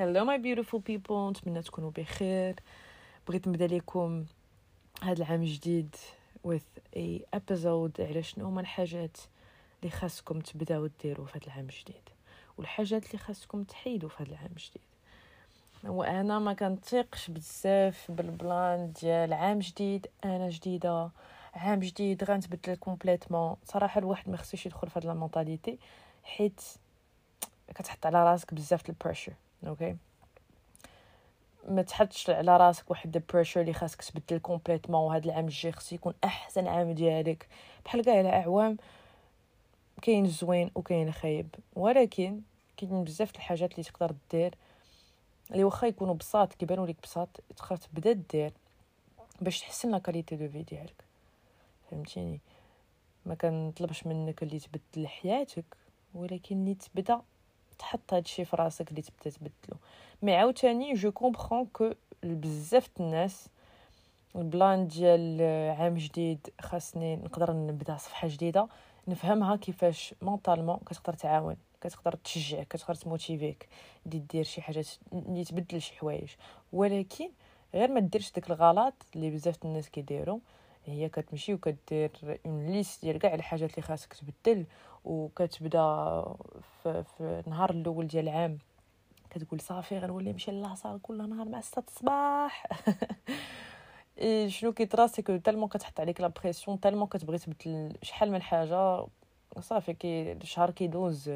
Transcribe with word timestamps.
Hello 0.00 0.24
my 0.24 0.38
beautiful 0.38 0.80
people. 0.80 1.30
نتمنى 1.30 1.62
تكونوا 1.62 1.90
بخير. 1.90 2.54
بغيت 3.28 3.48
نبدا 3.48 3.66
لكم 3.66 4.24
هذا 5.02 5.24
العام 5.24 5.42
الجديد 5.42 5.96
with 6.46 6.96
a 6.96 7.36
episode 7.36 8.00
على 8.00 8.22
شنو 8.22 8.46
هما 8.46 8.60
الحاجات 8.60 9.16
اللي 9.80 9.90
خاصكم 9.90 10.40
تبداو 10.40 10.86
ديروا 10.86 11.26
في 11.26 11.38
هذا 11.38 11.46
العام 11.46 11.64
الجديد 11.64 12.08
والحاجات 12.58 13.06
اللي 13.06 13.18
خاصكم 13.18 13.62
تحيدوا 13.62 14.08
في 14.08 14.22
هذا 14.22 14.30
العام 14.30 14.50
الجديد 14.56 14.82
وأنا 15.84 16.38
ما 16.38 16.52
كنتيقش 16.52 17.30
بزاف 17.30 18.10
بال 18.10 18.37
plan 18.37 18.92
ديال 18.92 19.32
عام 19.32 19.58
جديد 19.58 20.06
أنا 20.24 20.48
جديدة. 20.48 21.10
عام 21.54 21.80
جديد 21.80 22.24
غنتبدل 22.24 22.74
complètement 22.74 23.56
صراحة 23.64 23.98
الواحد 23.98 24.30
ما 24.30 24.36
خصوش 24.36 24.66
يدخل 24.66 24.88
في 24.88 24.98
هاد 24.98 25.06
لا 25.06 25.76
حيت 26.24 26.60
كتحط 27.74 28.06
على 28.06 28.24
راسك 28.24 28.54
بزاف 28.54 28.88
ال 28.88 28.93
pressure 28.93 29.32
okay 29.66 29.96
ما 31.68 31.82
تحطش 31.82 32.30
على 32.30 32.56
راسك 32.56 32.90
واحد 32.90 33.16
ال 33.16 33.21
pressure 33.21 33.60
اللي 33.60 33.72
خاصك 33.72 34.02
تبدل 34.02 34.38
complètement 34.38 35.00
وهذا 35.00 35.24
العام 35.24 35.44
الجاي 35.44 35.72
خصو 35.72 35.94
يكون 35.94 36.14
أحسن 36.24 36.66
عام 36.66 36.92
ديالك. 36.92 37.48
بحال 37.84 38.04
كاع 38.04 38.20
الأعوام 38.20 38.76
كاين 40.02 40.28
زوين 40.28 40.70
وكاين 40.74 41.12
خايب. 41.12 41.54
ولكن 41.76 42.40
كاين 42.76 43.04
بزاف 43.04 43.36
الحاجات 43.36 43.72
اللي 43.72 43.82
تقدر 43.82 44.14
دير 44.30 44.54
اللي 45.50 45.64
واخا 45.64 45.86
يكونوا 45.86 46.14
بساط 46.14 46.54
كيبانوا 46.54 46.86
لك 46.86 46.96
بساط 47.02 47.28
تقدر 47.56 47.76
تبدا 47.76 48.12
دير 48.12 48.52
باش 49.40 49.60
تحسن 49.60 49.90
la 49.90 49.98
qualité 49.98 50.36
de 50.36 50.48
vie 50.48 50.62
ديالك. 50.62 51.04
فهمتيني؟ 51.90 52.40
ما 53.26 53.34
كنطلبش 53.34 54.06
منك 54.06 54.42
اللي 54.42 54.58
تبدل 54.58 55.08
حياتك 55.08 55.64
ولكن 56.14 56.56
اللي 56.56 56.74
تبدا 56.74 57.20
تحط 57.80 58.14
هادشي 58.14 58.44
في 58.44 58.56
راسك 58.56 58.90
اللي 58.90 59.02
تبدا 59.02 59.30
تبدلو. 59.30 59.78
mais 60.22 60.34
عاوتاني 60.36 60.92
je 60.92 61.12
comprends 61.12 61.66
que 61.66 61.90
بزاف 62.22 62.88
الناس 63.00 63.48
ال 64.36 64.46
plan 64.46 64.88
ديال 64.88 65.42
عام 65.70 65.94
جديد 65.94 66.50
خاصني 66.60 67.16
نقدر 67.16 67.52
نبدأ 67.52 67.96
صفحة 67.96 68.28
جديدة 68.28 68.68
نفهمها 69.08 69.56
كيفاش 69.56 70.14
mentalement 70.22 70.76
كتقدر 70.76 71.12
تعاون 71.12 71.56
كتقدر 71.80 72.12
تشجعك 72.12 72.68
كتقدر 72.68 72.94
ت 72.94 73.02
motiver 73.02 73.60
ك 73.60 73.68
اللي 74.06 74.18
دير 74.18 74.44
شي 74.44 74.62
حاجات 74.62 74.88
اللي 75.12 75.44
تبدل 75.44 75.82
شي 75.82 75.94
حوايج. 75.94 76.30
ولكن 76.72 77.30
غير 77.74 77.90
ما 77.90 78.00
ديرش 78.00 78.32
داك 78.32 78.50
الغلط 78.50 78.94
اللي 79.16 79.30
بزاف 79.30 79.64
الناس 79.64 79.88
كيديروا 79.90 80.38
هي 80.86 81.08
كتمشي 81.08 81.54
وكدير 81.54 82.10
une 82.46 82.66
liste 82.66 83.04
ديال 83.04 83.18
كاع 83.18 83.34
الحاجات 83.34 83.70
اللي 83.70 83.82
خاصك 83.82 84.14
تبدل 84.14 84.66
وكتبدا 85.04 86.24
في, 86.82 87.04
في 87.04 87.42
النهار 87.46 87.70
الأول 87.70 88.06
ديال 88.06 88.28
العام 88.28 88.58
كتقول 89.30 89.60
صافي 89.60 89.98
غنولي 89.98 90.32
نمشي 90.32 90.50
la 90.50 90.65
salle 90.65 91.02
كل 91.02 91.28
نهار 91.28 91.48
مع 91.48 91.60
6 91.60 91.82
الصباح. 91.88 92.66
شنو 94.46 94.72
كيطرا؟ 94.72 95.06
c'est 95.06 95.25
que 95.25 95.36
tellement 95.36 95.68
كتحط 95.68 96.00
عليك 96.00 96.20
la 96.20 96.26
pression 96.28 96.80
tellement 96.80 97.08
كتبغي 97.08 97.38
تبدل 97.38 97.92
شحال 98.02 98.32
من 98.32 98.42
حاجة 98.42 99.06
صافي 99.60 99.94
كي 99.94 100.32
الشهر 100.32 100.70
كيدوز 100.70 101.30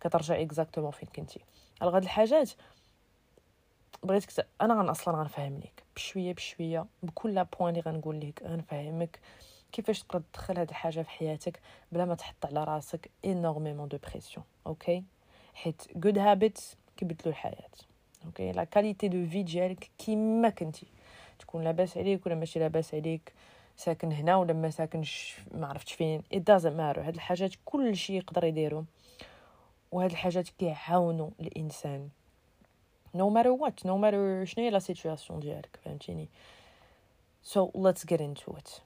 كترجع 0.00 0.40
exactement 0.40 0.90
فين 0.90 1.08
كنتي. 1.16 1.40
على 1.80 1.90
غاد 1.90 2.02
الحاجات 2.02 2.50
بغيتك 4.02 4.46
أنا 4.60 4.74
غن 4.74 4.88
أصلا 4.88 5.16
غنفهم 5.16 5.54
ليك 5.54 5.82
بشوية 5.96 6.32
بشوية 6.32 6.86
بكل 7.02 7.44
بوين 7.44 7.76
اللي 7.76 7.80
غنقول 7.80 8.20
لك 8.20 8.42
غنفهمك. 8.46 9.20
كيفاش 9.72 10.02
تقدر 10.02 10.22
تدخل 10.32 10.58
هاد 10.58 10.68
الحاجة 10.68 11.02
في 11.02 11.10
حياتك 11.10 11.60
بلا 11.92 12.04
ما 12.04 12.14
تحط 12.14 12.46
على 12.46 12.64
راسك 12.64 13.10
énormément 13.24 13.88
de 13.88 13.98
pression 14.10 14.44
okay 14.66 15.04
حيت 15.54 15.82
good 15.96 16.18
habits 16.18 16.76
كيبدلوا 16.96 17.26
الحياة 17.26 17.68
okay 18.26 18.52
la 18.52 18.64
qualité 18.64 19.08
de 19.08 19.26
vie 19.26 19.42
ديالك 19.42 19.90
كيما 19.98 20.48
كنتي. 20.48 20.86
تكون 21.38 21.64
لاباس 21.64 21.96
عليك 21.96 22.26
ولا 22.26 22.34
ماشي 22.34 22.58
لاباس 22.58 22.94
عليك 22.94 23.32
ساكن 23.76 24.12
هنا 24.12 24.36
ولا 24.36 24.52
ما 24.52 24.70
ساكنش 24.70 25.36
ما 25.54 25.66
عرفتش 25.66 25.92
فين 25.92 26.22
it 26.34 26.38
doesn't 26.38 26.76
matter. 26.76 26.98
هاد 26.98 27.14
الحاجات 27.14 27.52
كل 27.64 27.96
شيء 27.96 28.16
يقدر 28.16 28.44
يديرهم 28.44 28.86
وهاد 29.92 30.10
الحاجات 30.10 30.48
كيعاونوا 30.48 31.30
الإنسان. 31.40 32.08
No 33.16 33.30
matter 33.30 33.52
what 33.62 33.84
no 33.84 33.96
matter 34.02 34.44
شنو 34.44 34.64
هي 34.64 34.70
la 34.70 34.78
situation 34.78 35.40
ديالك 35.40 35.78
فهمتيني؟ 35.84 36.28
So 37.42 37.70
let's 37.74 38.04
get 38.04 38.20
into 38.20 38.56
it. 38.58 38.80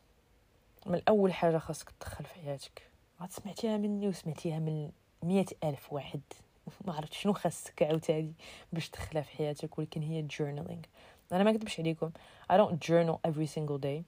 من 0.86 1.02
أول 1.08 1.32
حاجة 1.32 1.58
خاصك 1.58 1.90
تدخل 1.90 2.24
في 2.24 2.34
حياتك. 2.34 2.82
عاد 3.20 3.32
سمعتيها 3.32 3.76
مني 3.76 4.08
وسمعتيها 4.08 4.58
من 4.58 4.90
مية 5.22 5.46
ألف 5.64 5.92
واحد. 5.92 6.20
ما 6.86 6.92
عرفت 6.94 7.12
شنو 7.12 7.32
خاصك 7.32 7.82
عاوتاني 7.82 8.32
باش 8.72 8.88
تدخلها 8.88 9.22
في 9.22 9.30
حياتك 9.36 9.78
ولكن 9.78 10.02
هي 10.02 10.26
journaling. 10.28 10.86
أنا 11.32 11.44
ما 11.44 11.52
كتبش 11.52 11.80
عليكم. 11.80 12.10
I 12.52 12.56
don't 12.56 12.78
journal 12.88 13.30
every 13.30 13.46
single 13.46 13.78
day. 13.78 14.02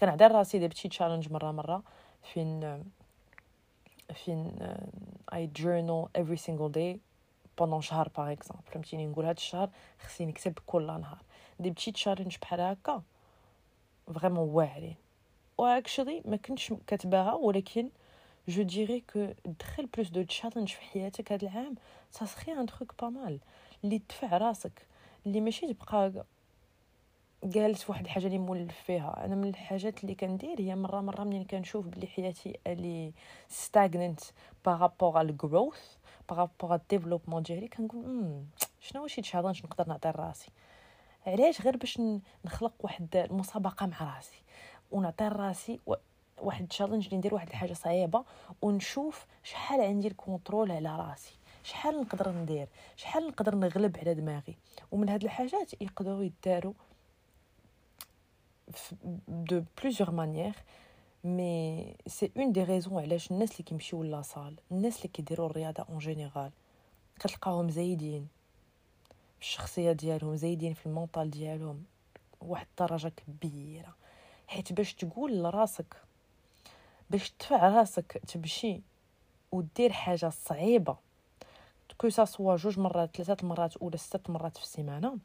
كنعدل 0.00 0.32
راسي 0.32 0.58
درت 0.58 0.76
شي 0.76 0.88
challenge 0.88 1.32
مرة 1.32 1.50
مرة 1.50 1.82
فين 2.22 2.84
فين 4.14 4.58
I 5.32 5.50
journal 5.58 6.20
every 6.20 6.38
single 6.38 6.72
day 6.72 6.98
pendant 7.58 7.80
شهر 7.80 8.08
par 8.16 8.32
exemple 8.32 8.62
فهمتيني؟ 8.72 9.06
نقول 9.06 9.24
هاد 9.24 9.36
الشهر 9.36 9.70
خصني 9.98 10.26
نكتب 10.26 10.58
كل 10.66 10.86
نهار. 10.86 11.22
درت 11.60 11.78
شي 11.78 11.92
challenge 11.92 12.36
بحال 12.42 12.60
هكا 12.60 13.02
vraiment 14.14 14.48
واعرين. 14.48 14.96
واكشلي 15.58 16.22
ما 16.24 16.36
كنتش 16.36 16.74
كاتباها 16.86 17.34
ولكن 17.34 17.90
je 18.48 18.62
dirais 18.62 19.00
que 19.12 19.26
دخل 19.44 19.86
plus 19.86 20.08
de 20.08 20.22
challenge 20.22 20.68
في 20.68 20.80
حياتك 20.80 21.32
هاد 21.32 21.44
العام. 21.44 21.74
ça 22.10 22.24
serait 22.24 22.52
un 22.52 22.66
truc 22.66 22.94
pas 23.02 23.08
mal 23.08 23.40
اللي 23.84 23.98
تدفع 23.98 24.36
راسك 24.38 24.86
اللي 25.26 25.40
ماشي 25.40 25.74
تبقى 25.74 26.24
جالس 27.44 27.90
واحد 27.90 28.04
الحاجة 28.04 28.26
اللي 28.26 28.38
مولف 28.38 28.76
فيها. 28.86 29.24
أنا 29.24 29.34
من 29.34 29.48
الحاجات 29.48 30.04
اللي 30.04 30.14
كندير 30.14 30.60
هي 30.60 30.76
مرة 30.76 31.00
مرة 31.00 31.24
منين 31.24 31.44
كنشوف 31.44 31.86
بلي 31.86 32.06
حياتي 32.06 32.58
اللي 32.66 33.12
ستاغننت 33.48 34.20
بارابور 34.64 35.18
على 35.18 35.30
الجروث 35.30 35.96
بارابور 36.28 36.72
على 36.72 36.80
الديفلوبمون 36.80 37.42
ديالي 37.42 37.68
كنقول 37.68 38.44
شنو 38.80 39.06
شي 39.06 39.22
challenge 39.22 39.64
نقدر 39.64 39.88
نعطي 39.88 40.08
لراسي؟ 40.08 40.50
علاش؟ 41.26 41.62
غير 41.62 41.76
باش 41.76 42.00
نخلق 42.44 42.72
واحد 42.80 43.16
المسابقة 43.16 43.86
مع 43.86 44.16
راسي. 44.16 44.42
ونعطي 44.92 45.28
راسي 45.28 45.80
واحد 46.42 46.68
challenge 46.68 47.04
اللي 47.04 47.16
ندير 47.16 47.34
واحد 47.34 47.48
الحاجة 47.48 47.72
صعيبة 47.72 48.24
ونشوف 48.62 49.26
شحال 49.42 49.80
عندي 49.80 50.08
ال 50.08 50.16
control 50.16 50.70
على 50.70 50.96
راسي 50.96 51.34
شحال 51.64 52.00
نقدر 52.00 52.28
ندير 52.32 52.68
شحال 52.96 53.26
نقدر 53.26 53.54
نغلب 53.54 53.98
على 53.98 54.14
دماغي. 54.14 54.56
ومن 54.92 55.08
هاد 55.08 55.24
الحاجات 55.24 55.82
يقدروا 55.82 56.24
يداروا 56.24 56.72
de 59.50 59.62
plusieurs 59.80 60.12
manières 60.12 60.58
mais 61.24 61.96
c'est 62.06 62.30
une 62.36 62.52
des 62.52 62.64
raisons 62.64 63.02
علاش 63.02 63.30
الناس 63.30 63.52
اللي 63.52 63.64
كيمشيو 63.64 64.02
la 64.02 64.17
salle 64.17 64.56
الناس 64.70 64.96
اللي 64.96 65.08
كيديروا 65.08 65.46
الرياضة 65.46 65.82
en 65.88 65.98
général 65.98 66.50
كتلقاهم 67.18 67.70
زايدين. 67.70 68.28
في 69.38 69.44
الشخصية 69.44 69.92
ديالهم 69.92 70.36
زايدين 70.36 70.74
في 70.74 70.86
ال 70.86 70.92
mental 70.92 71.30
ديالهم 71.30 71.84
واحد 72.40 72.66
الدرجة 72.70 73.12
كبيرة. 73.26 73.94
حيت 74.48 74.72
باش 74.72 74.94
تقول 74.94 75.42
لراسك 75.42 75.96
باش 77.10 77.30
تدفع 77.30 77.68
راسك 77.68 78.22
تمشي 78.28 78.80
ودير 79.52 79.92
حاجة 79.92 80.28
صعيبة 80.28 80.96
que 81.98 82.08
ce 82.08 82.24
soit 82.24 82.56
جوج 82.56 82.78
مرات 82.78 83.16
ثلاثة 83.16 83.46
مرات 83.46 83.82
ولا 83.82 83.96
ست 83.96 84.30
مرات 84.30 84.56
في 84.56 84.62
السيمانة 84.62 85.18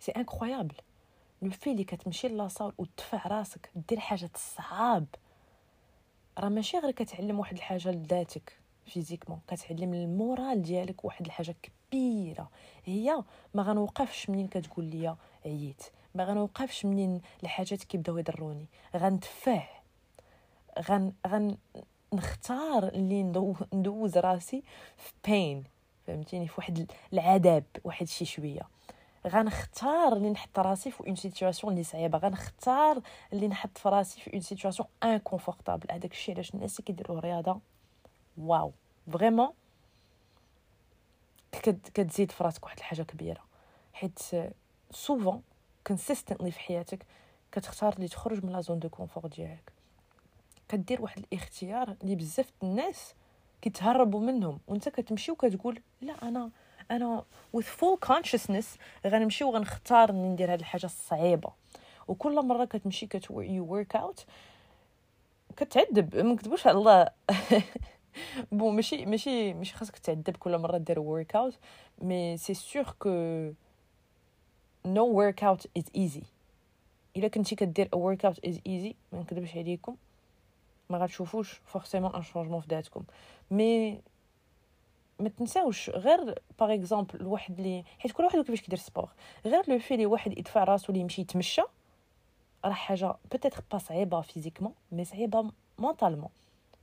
c'est 0.00 0.12
incroyable 0.12 0.74
le 1.42 1.50
fait 1.50 1.72
اللي 1.72 1.84
كتمشي 1.84 2.28
la 2.28 2.41
salle 2.41 2.72
وتدفع 2.78 3.26
راسك 3.26 3.70
دير 3.88 4.00
حاجة 4.00 4.30
صعاب. 4.34 5.06
راه 6.38 6.48
ماشي 6.48 6.78
غير 6.78 6.90
كتعلم 6.90 7.38
واحد 7.38 7.56
الحاجة 7.56 7.90
لذاتك 7.90 8.58
physiquement 8.86 9.40
كتعلم 9.48 9.94
ال 9.94 10.05
moral 10.05 10.62
ديالك 10.62 11.04
واحد 11.04 11.26
الحاجة 11.26 11.54
كبيرة. 11.62 12.50
هي 12.84 13.22
ما 13.54 13.62
غنوقفش 13.62 14.30
منين 14.30 14.48
كتقول 14.48 14.84
لي 14.84 15.16
عييت. 15.44 15.82
ما 16.18 16.24
غنوقفش 16.24 16.84
منين 16.84 17.20
الحاجات 17.42 17.84
كيبداو 17.84 18.18
يضروني. 18.18 18.66
غندفع 18.96 19.62
غن 20.78 21.12
غن 21.26 21.56
نختار 22.12 22.88
اللي 22.88 23.22
ندوز 23.72 24.18
راسي 24.18 24.62
في 24.96 25.12
peine 25.24 25.64
فهمتيني؟ 26.06 26.48
في 26.48 26.54
واحد 26.58 26.90
العذاب 27.12 27.64
واحد 27.84 28.06
شي 28.06 28.24
شوية. 28.24 28.62
غنختار 29.26 30.12
اللي 30.12 30.30
نحط 30.30 30.58
راسي 30.58 30.90
في 30.90 31.00
une 31.06 31.16
situation 31.16 31.72
اللي 31.72 31.84
صعيبة. 31.84 32.18
غنختار 32.18 33.00
اللي 33.32 33.48
نحط 33.48 33.78
في 33.78 33.88
راسي 33.88 34.20
في 34.20 34.32
une 34.32 34.40
situation 34.40 34.88
inconfortable 35.04 35.92
هذاك 35.92 36.12
الشيء 36.12 36.34
علاش 36.34 36.54
الناس 36.54 36.80
كيديروا 36.80 37.20
رياضة 37.20 37.60
wow. 38.38 38.72
vraiment 39.12 39.48
كتزيد 41.94 42.30
في 42.30 42.44
راسك 42.44 42.64
واحد 42.64 42.78
الحاجة 42.78 43.02
كبيرة. 43.02 43.40
حيت 43.92 44.18
souvent 44.90 45.42
consistently 45.88 46.50
في 46.50 46.60
حياتك 46.60 47.06
كتختار 47.52 47.92
اللي 47.92 48.08
تخرج 48.08 48.44
من 48.44 48.52
la 48.52 48.60
zone 48.60 48.78
de 48.78 48.88
confort 48.88 49.26
ديالك. 49.26 49.72
كدير 50.68 51.02
واحد 51.02 51.24
الاختيار 51.32 51.94
اللي 52.02 52.14
بزاف 52.14 52.52
الناس 52.62 53.14
كيتهربوا 53.62 54.20
منهم 54.20 54.58
وانت 54.68 54.88
كتمشي 54.88 55.32
وكتقول 55.32 55.80
لا 56.00 56.28
أنا 56.28 56.50
أنا 56.90 57.24
with 57.56 57.64
full 57.64 58.08
consciousness 58.08 58.66
غنمشي 59.06 59.44
وغنختار 59.44 60.10
إني 60.10 60.28
ندير 60.28 60.52
هاد 60.52 60.58
الحاجة 60.58 60.86
الصعيبة. 60.86 61.50
وكل 62.08 62.46
مرة 62.46 62.64
كتمشي 62.64 63.06
كت 63.06 63.30
you 63.30 63.72
work 63.72 63.96
out 63.96 64.26
كتعذب. 65.56 66.16
ما 66.16 66.32
نكذبوش 66.32 66.66
على 66.66 66.78
الله. 66.78 67.08
bon 68.52 68.76
ماشي 68.76 69.06
ماشي 69.06 69.54
ماشي 69.54 69.74
خاصك 69.74 69.98
تعذب 69.98 70.36
كل 70.38 70.58
مرة 70.58 70.78
دير 70.78 71.00
workout 71.00 71.58
mais 71.98 72.36
c'est 72.36 72.54
sûr 72.54 72.94
que 72.98 73.08
workout 74.86 75.66
is 75.76 75.84
easy 75.96 76.22
إلا 77.16 77.28
كنتي 77.28 77.54
كدير 77.54 77.88
workout 77.94 78.44
is 78.44 78.60
easy 78.66 78.94
ما 79.12 79.20
نكذبش 79.20 79.56
عليكم. 79.56 79.96
ما 80.90 80.98
غتشوفوش 80.98 81.60
forcément 81.64 82.14
un 82.14 82.22
changement 82.22 82.60
في 82.60 82.66
ذاتكم. 82.70 83.04
mais 83.50 84.00
ما 85.20 85.28
تنساوش 85.28 85.90
غير 85.90 86.34
par 86.60 86.74
exemple 86.74 87.20
الواحد 87.20 87.58
اللي 87.58 87.84
حيت 87.98 88.12
كل 88.12 88.24
واحد 88.24 88.38
كيفاش 88.38 88.60
كيدير 88.60 88.78
sport 88.78 89.08
غير 89.46 89.70
le 89.70 89.78
fait 89.78 89.96
لي 89.96 90.06
واحد 90.06 90.38
يدفع 90.38 90.64
راسو 90.64 90.86
اللي 90.88 91.00
يمشي 91.00 91.22
يتمشى 91.22 91.62
راه 92.64 92.72
حاجة 92.72 93.14
peut-être 93.32 93.62
pas 93.72 93.78
صعيبة 93.78 94.20
physiquement 94.20 94.74
mais 94.92 95.04
صعيبة 95.04 95.50
mentalement 95.78 96.28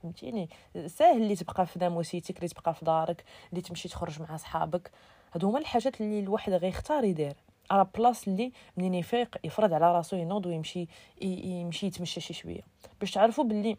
فهمتيني؟ 0.02 0.48
ساهل 0.86 1.22
اللي 1.22 1.36
تبقى 1.36 1.66
في 1.66 1.78
ناموسيتك 1.78 2.36
اللي 2.36 2.48
تبقى 2.48 2.74
في 2.74 2.84
دارك 2.84 3.24
اللي 3.50 3.62
تمشي 3.62 3.88
تخرج 3.88 4.22
مع 4.22 4.36
صحابك 4.36 4.90
هادو 5.34 5.48
هما 5.48 5.58
الحاجات 5.58 6.00
اللي 6.00 6.20
الواحد 6.20 6.52
غيختار 6.52 7.04
يدير. 7.04 7.36
à 7.70 7.75
la 7.75 7.86
place 7.94 8.28
اللي 8.28 8.52
منين 8.76 8.94
يفيق 8.94 9.36
يفرض 9.44 9.72
على 9.72 9.92
راسو 9.92 10.16
ينوض 10.16 10.46
ويمشي 10.46 10.88
يمشي 11.22 11.86
يتمشى 11.86 12.20
شي 12.20 12.34
شوية. 12.34 12.62
باش 13.00 13.10
تعرفوا 13.10 13.44
باللي 13.44 13.76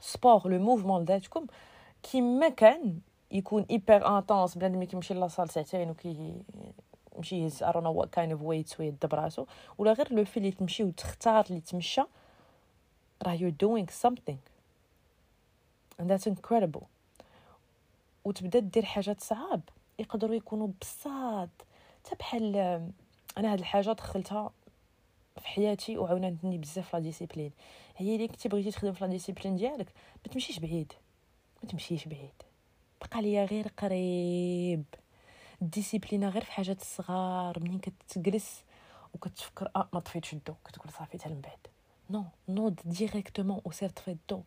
sport 0.00 0.48
le 0.48 0.58
mouvement 0.58 1.04
ذاتكم 1.04 1.46
كيما 2.02 2.48
كان 2.48 2.98
يكون 3.30 3.66
hyper 3.70 4.18
intense 4.18 4.58
بنادم 4.58 4.84
كيمشي 4.84 5.14
la 5.14 5.24
salle 5.24 5.50
ساعتين 5.50 5.90
وكي 5.90 6.42
يمشي 7.16 7.44
يهز 7.44 7.64
don't 7.64 7.84
know 7.84 8.02
what 8.02 8.08
kind 8.08 8.32
of 8.32 8.40
weights 8.40 8.80
ويدب 8.80 9.14
راسو. 9.14 9.46
ولا 9.78 9.92
غير 9.92 10.12
le 10.12 10.24
fait 10.24 10.36
اللي 10.36 10.50
تمشي 10.50 10.84
وتختار 10.84 11.44
اللي 11.50 11.60
تمشى 11.60 12.02
راه 13.22 13.36
you're 13.36 13.64
doing 13.64 13.86
something. 14.06 14.38
And 16.00 16.10
that's 16.10 16.26
incredible. 16.26 16.84
وتبدا 18.24 18.58
دير 18.58 18.84
حاجات 18.84 19.20
صعاب. 19.20 19.60
يقدروا 19.98 20.34
يكونوا 20.34 20.68
بساط. 20.80 21.48
حتى 22.08 22.16
بحال 22.16 22.56
أنا 23.38 23.52
هاد 23.52 23.58
الحاجة 23.58 23.92
دخلتها 23.92 24.50
في 25.38 25.48
حياتي 25.48 25.98
وعاونتني 25.98 26.58
بزاف 26.58 26.94
la 26.94 27.00
discipline. 27.00 27.52
هي 27.96 28.14
اللي 28.14 28.28
كنتي 28.28 28.48
بغيتي 28.48 28.70
تخدم 28.70 28.92
في 28.92 29.04
la 29.04 29.10
discipline 29.10 29.56
ديالك 29.56 29.92
ما 30.26 30.32
تمشيش 30.32 30.58
بعيد. 30.58 30.92
ما 31.62 31.68
تمشيش 31.68 32.08
بعيد. 32.08 32.42
بقى 33.00 33.22
ليا 33.22 33.44
غير 33.44 33.68
قريب. 33.68 34.84
la 35.62 35.73
discipline 35.73 36.28
غير 36.28 36.44
في 36.44 36.52
حاجات 36.52 36.82
صغار 36.82 37.60
منين 37.60 37.78
كتجلس 37.78 38.64
وكتفكر 39.14 39.70
آه 39.76 39.88
ما 39.92 40.00
طفيتش 40.00 40.32
الضو. 40.32 40.54
كتقول 40.64 40.92
صافي 40.92 41.18
حتى 41.18 41.28
من 41.28 41.40
بعد. 41.40 41.58
non 42.10 42.24
نوض 42.48 42.80
directement 42.84 43.60
وسير 43.64 43.88
طفي 43.88 44.10
الضو 44.10 44.42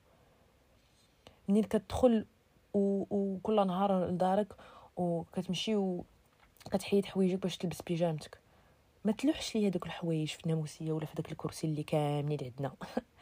منين 1.47 1.63
كتدخل. 1.63 2.25
وكل 2.73 3.67
نهار 3.67 4.05
لدارك 4.05 4.53
وكتمشي 4.97 5.75
كتحيد 6.71 7.05
حوايجك 7.05 7.41
باش 7.41 7.57
تلبس 7.57 7.81
بيجامتك. 7.81 8.37
ما 9.05 9.11
تلوحش 9.11 9.55
ليا 9.55 9.69
دوك 9.69 9.85
الحوايج 9.85 10.27
في 10.27 10.43
الناموسية 10.45 10.91
ولا 10.91 11.05
في 11.05 11.15
داك 11.15 11.31
الكرسي 11.31 11.67
اللي 11.67 11.83
كاملين 11.83 12.39
عندنا. 12.43 12.71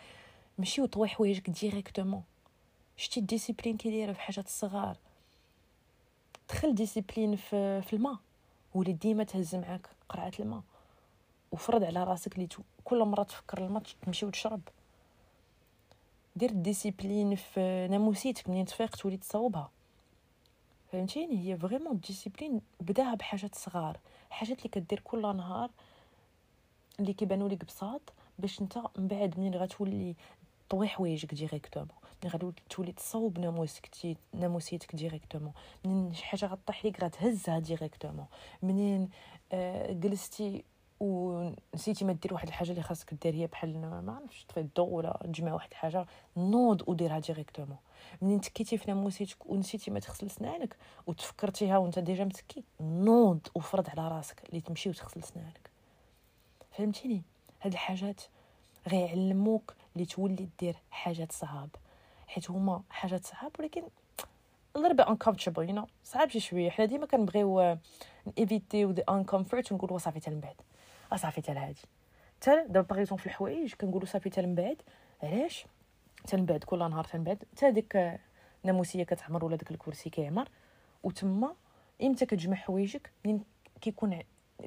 ماشي 0.58 0.82
وطوي 0.82 1.08
حوايجك 1.08 1.50
directement 1.50 2.24
شتي 2.98 3.20
la 3.20 3.29
discipline 3.29 3.78
كيدير 3.78 4.14
في 4.14 4.22
حاجات 4.22 4.46
الصغار. 4.46 4.98
دخل 6.50 6.76
discipline 6.76 7.36
في, 7.36 7.82
في 7.82 7.94
الماء. 7.94 8.18
ولي 8.74 8.94
ديما 8.94 9.24
تهز 9.24 9.56
معاك 9.56 9.90
قرعة 10.10 10.32
الماء. 10.40 10.62
وفرض 11.52 11.84
على 11.84 12.04
راسك 12.04 12.36
اللي 12.36 12.48
كل 12.84 13.04
مرة 13.06 13.24
تفكر 13.24 13.66
الماء 13.66 13.84
تمشي 14.06 14.26
وتشرب. 14.26 14.62
دير 16.36 16.52
discipline 16.52 17.36
في 17.36 17.88
ناموسيتك 17.92 18.50
منين 18.50 18.66
تفيق 18.66 18.96
تولي 18.96 19.18
تصاوبها 19.18 19.72
فهمتيني؟ 20.92 21.48
هي 21.52 21.58
vraiment 21.58 22.00
discipline 22.00 22.62
بداها 22.80 23.16
بحاجات 23.16 23.56
صغار. 23.56 24.00
حاجات 24.30 24.58
اللي 24.58 24.70
كدير 24.70 25.00
كل 25.00 25.22
نهار 25.22 25.70
اللي 27.00 27.14
كيبانوا 27.14 27.50
لك 27.50 27.66
بساط 27.66 28.02
باش 28.40 28.62
انت 28.62 28.78
من 28.98 29.08
بعد 29.08 29.40
منين 29.40 29.56
غتولي 29.56 30.16
طوي 30.70 30.88
حوايجك 30.88 31.34
directement 31.34 31.90
ملي 32.24 32.32
غادي 32.32 32.54
تولي 32.70 32.92
تصوب 32.92 33.40
ناموسك 33.40 34.18
ناموسيتك 34.34 34.96
directement 34.96 35.54
منين 35.86 36.14
شي 36.14 36.26
حاجة 36.26 36.46
غطيح 36.46 36.86
ليك 36.86 37.04
غتهزها 37.04 37.60
directement 37.60 38.26
منين 38.64 39.10
آه 39.52 39.92
جلستي 39.94 40.64
ونسيتي 41.00 42.06
ما 42.06 42.14
دير 42.14 42.34
واحد 42.34 42.48
الحاجة 42.48 42.72
اللي 42.72 42.82
خاصك 42.82 43.14
دير 43.14 43.34
هي 43.34 43.48
بحال 43.48 43.82
ما 43.82 44.14
عرفتش 44.22 44.44
تطفي 44.44 44.60
الضوء 44.60 44.90
ولا 44.90 45.20
تجمع 45.24 45.54
واحد 45.54 45.70
الحاجة 45.72 46.06
نوض 46.38 46.90
وديرها 46.90 47.20
directement 47.20 47.78
منين 48.22 48.42
تكيتي 48.42 48.78
في 48.78 48.92
ناموسيتك 48.92 49.46
ونسيتي 49.46 49.92
ما 49.92 50.00
تغسل 50.00 50.30
سنانك 50.30 50.76
وتفكرتيها 51.08 51.78
وأنت 51.78 52.00
déjà 52.00 52.24
متكي 52.24 52.64
نوض 52.82 53.48
وفرض 53.56 53.90
على 53.90 54.08
راسك 54.08 54.44
اللي 54.50 54.62
تمشي 54.62 54.90
وتغسل 54.90 55.24
سنانك 55.24 55.70
فهمتيني؟ 56.72 57.22
هاد 57.62 57.72
الحاجات 57.72 58.22
غيعلموك 58.88 59.74
اللي 59.96 60.06
تولي 60.06 60.50
دير 60.60 60.76
حاجات 60.92 61.32
صعاب. 61.32 61.70
حيت 62.28 62.52
هما 62.52 62.82
حاجات 62.90 63.26
صعاب 63.26 63.52
ولكن 63.60 63.84
little 64.78 64.96
bit 64.96 65.06
uncomfortable 65.06 65.70
you 65.70 65.74
know. 65.74 65.88
صعاب 66.04 66.30
شي 66.30 66.40
شوية. 66.40 66.70
حنا 66.70 66.86
ديما 66.86 67.06
كنبغيو 67.06 67.78
éviter-يو 68.38 68.92
the 68.92 69.04
uncomfort 69.04 69.72
ونقولوا 69.72 69.98
صافي 69.98 70.20
حتى 70.20 70.32
من 70.32 70.40
بعد. 70.40 70.56
صافي 71.18 71.42
حتى 71.42 71.54
لهادي 71.54 71.82
حتى 72.42 72.66
دابا 72.68 72.96
باغ 72.96 73.16
في 73.16 73.26
الحوايج 73.26 73.74
كنقولوا 73.74 74.08
صافي 74.08 74.30
حتى 74.30 74.42
من 74.42 74.56
بعد. 74.56 74.78
علاش؟ 75.24 75.66
حتى 76.24 76.38
من 76.38 76.46
بعد 76.46 76.64
كل 76.64 76.80
نهار 76.80 77.04
حتى 77.04 77.18
من 77.18 77.24
بعد. 77.24 77.44
حتى 77.56 77.72
ديك 77.72 78.20
الناموسيه 78.64 79.04
كتعمر 79.04 79.46
ولا 79.46 79.56
داك 79.56 79.72
الكرسي 79.72 80.10
كيعمر. 80.10 80.50
وتما 81.04 81.56
إمتى 82.04 82.26
كتجمع 82.26 82.56
حوايجك 82.56 83.12
منين 83.26 83.44
كيكون 83.82 84.20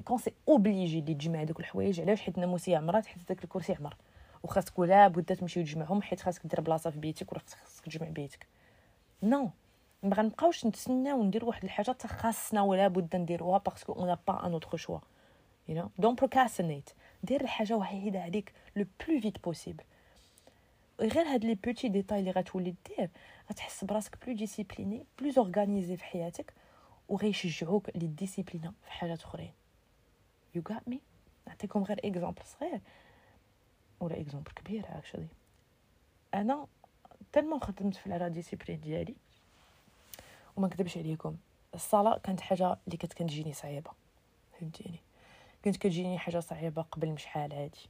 quand 0.04 0.18
c'est 0.18 0.32
obligé 0.48 0.98
اللي 0.98 1.14
تجمع 1.14 1.44
دوك 1.44 1.60
الحوايج. 1.60 2.00
علاش؟ 2.00 2.20
حيت 2.20 2.34
الناموسية 2.34 2.76
عمرات 2.76 3.06
حيت 3.06 3.28
داك 3.28 3.44
الكرسي 3.44 3.74
عمر. 3.74 3.96
وخاصك 4.42 4.78
ولا 4.78 5.08
بد 5.08 5.36
تمشي 5.36 5.62
تجمعهم 5.62 6.02
حيت 6.02 6.20
خاصك 6.20 6.46
دير 6.46 6.60
بلاصة 6.60 6.90
في 6.90 6.98
بيتك 6.98 7.32
ولا 7.32 7.40
خاصك 7.40 7.84
تجمع 7.84 8.08
بيتك. 8.08 8.46
non 9.22 9.50
ما 10.02 10.16
غنبقاوش 10.16 10.66
نتسناو 10.66 11.20
وندير 11.20 11.44
واحد 11.44 11.64
الحاجة 11.64 11.90
حتى 11.90 12.08
خاصنا 12.08 12.62
ولا 12.62 12.88
بد 12.88 13.16
نديروها 13.16 13.58
parce 13.58 13.75
qu'on 13.75 13.92
n'a 13.92 14.16
pas 14.28 14.46
un 14.46 14.52
autre 14.52 14.76
choix 14.76 14.98
you 15.68 15.74
know? 15.74 15.88
Don't 16.02 16.16
procrastinate. 16.24 16.92
دير 17.22 17.40
الحاجة 17.40 17.76
وحيده 17.76 18.20
عليك 18.20 18.52
le 18.76 18.86
plus 19.08 19.20
vite 19.20 19.44
possible 19.44 19.84
غير 21.00 21.26
هاد 21.26 21.44
les 21.44 21.54
petits 21.54 21.88
détails 21.88 22.20
اللي 22.20 22.30
غتولي 22.30 22.74
دير 22.88 23.10
غتحس 23.50 23.84
براسك 23.84 24.26
plus 24.26 24.36
discipliné 24.36 25.04
plus 25.18 25.32
organisé 25.38 25.96
في 25.96 26.04
حياتك 26.04 26.52
وغيشجعوك 27.08 27.96
لل 27.96 28.09
discipline 28.09 28.72
في 28.84 28.92
حاجات 28.92 29.22
أخرين. 29.22 29.52
يو 30.54 30.62
غات 30.70 30.88
mais 30.88 31.00
نعطيكم 31.46 31.82
غير 31.82 32.00
exemple 32.04 32.42
صغير. 32.44 32.80
ولا 34.00 34.20
exemple 34.20 34.50
كبير 34.50 34.84
actually 34.88 35.26
أنا 36.34 36.66
tellement 37.32 37.60
خدمت 37.60 37.96
في 37.96 38.08
la 38.08 38.28
discipline 38.28 38.80
ديالي 38.80 39.14
وما 40.56 40.66
نكذبش 40.66 40.98
عليكم. 40.98 41.36
الصلاة 41.74 42.18
كانت 42.18 42.40
حاجة 42.40 42.76
اللي 42.86 42.96
كانت 42.96 43.12
كتجيني 43.12 43.52
صعيبة. 43.52 43.90
فهمتيني؟ 44.60 44.98
كانت 45.62 45.76
كتجيني 45.76 46.18
حاجة 46.18 46.40
صعيبة 46.40 46.82
قبل 46.82 47.08
مشحال 47.08 47.52
عادي 47.52 47.88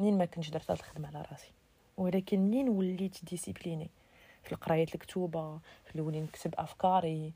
منين 0.00 0.18
ما 0.18 0.24
كنتش 0.24 0.50
درت 0.50 0.70
الخدمة 0.70 1.08
على 1.08 1.24
راسي. 1.32 1.50
ولكن 1.96 2.40
منين 2.40 2.68
وليت 2.68 3.24
disciplinée؟ 3.24 3.90
في 4.42 4.52
القرايه 4.52 4.82
الكتوبة 4.94 5.58
في 5.84 5.94
الأولين 5.94 6.22
نكتب 6.22 6.54
أفكاري 6.58 7.32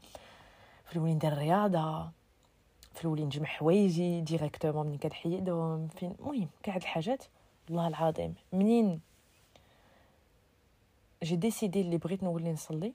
في 0.87 0.93
الأولين 0.93 1.17
ندير 1.17 1.33
الرياضه 1.33 2.11
في 2.95 3.01
الأولين 3.01 3.27
نجمع 3.27 3.47
حوايجي 3.47 4.21
directement 4.21 4.87
منين 4.87 4.99
كنحيدهم 4.99 5.89
فين؟ 5.89 6.15
المهم 6.21 6.49
كاع 6.63 6.75
هاد 6.75 6.83
الحاجات 6.83 7.25
والله 7.69 7.89
العظيم. 7.89 8.35
منين 8.53 9.01
جي 11.23 11.37
décidé 11.37 11.81
اللي 11.81 11.97
بغيت 11.97 12.23
نولي 12.23 12.53
نصلي؟ 12.53 12.93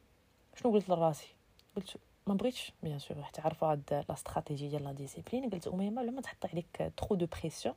شنو 0.55 0.71
قلت 0.71 0.89
لراسي؟ 0.89 1.27
قلت 1.75 1.97
ما 2.27 2.33
بغيتش 2.33 2.71
bien 2.83 2.99
sûr 2.99 3.23
حتى 3.23 3.41
عارفه 3.41 3.71
هاد 3.71 4.05
la 4.09 4.13
stratégie 4.13 4.67
ديال 4.67 4.83
la 4.83 4.91
discipline 4.91 5.49
قلت 5.49 5.67
اميمه 5.67 6.03
لما 6.03 6.21
تحط 6.21 6.45
عليك 6.45 6.93
trop 6.97 7.15
de 7.15 7.25
pression 7.25 7.75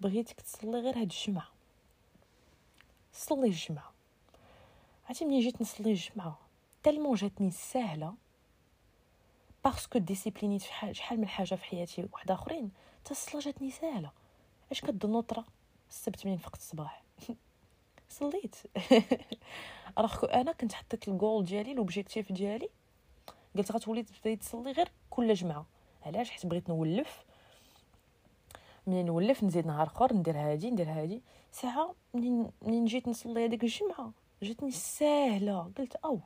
بغيتك 0.00 0.40
تصلي 0.40 0.80
غير 0.80 0.94
هاد 0.98 1.12
الجمعة. 1.12 1.48
صلي 3.12 3.46
الجمعة. 3.46 3.92
عرفتي 5.08 5.24
ملي 5.24 5.40
جيت 5.40 5.60
نصلي 5.62 5.90
الجمعة؟ 5.90 6.38
tellement 6.82 7.14
جاتني 7.14 7.50
ساهله 7.50 8.14
parce 9.64 9.85
que 9.85 9.98
discipline 9.98 10.51
يت 10.51 10.62
في 10.62 10.94
شحال 10.94 11.20
من 11.20 11.28
حاجة 11.28 11.54
في 11.54 11.64
حياتي 11.64 12.08
وحده 12.12 12.34
آخرين 12.34 12.70
حتى 13.00 13.10
الصلاة 13.10 13.42
جاتني 13.42 13.70
ساهله 13.70 14.10
اش 14.72 14.80
كظنوا 14.80 15.20
طرا 15.20 15.44
السبت 15.90 16.26
منين 16.26 16.38
فقت 16.38 16.58
الصباح؟ 16.58 17.02
صليت. 18.08 18.56
راه 19.98 20.24
أنا 20.24 20.52
كنت 20.52 20.72
حطيت 20.72 21.08
الجول 21.08 21.44
ديالي 21.44 21.74
l'objectif 21.74 22.32
ديالي. 22.32 22.68
قلت 23.56 23.72
غتولي 23.72 24.02
تبداي 24.02 24.36
تصلي 24.36 24.72
غير 24.72 24.88
كل 25.10 25.34
جمعة. 25.34 25.66
علاش؟ 26.06 26.30
حيت 26.30 26.46
بغيت 26.46 26.68
نولف. 26.68 27.24
منين 28.86 29.06
نولف؟ 29.06 29.44
نزيد 29.44 29.66
نهار 29.66 29.86
آخر 29.86 30.14
ندير 30.14 30.36
هادي 30.36 30.70
ندير 30.70 30.88
هادي. 30.88 31.20
ساعة 31.52 31.94
منين 32.62 32.84
جيت 32.84 33.08
نصلي 33.08 33.44
هذيك 33.44 33.62
الجمعة؟ 33.62 34.10
جاتني 34.42 34.70
ساهلة. 34.70 35.70
قلت 35.78 35.96
أو 35.96 36.18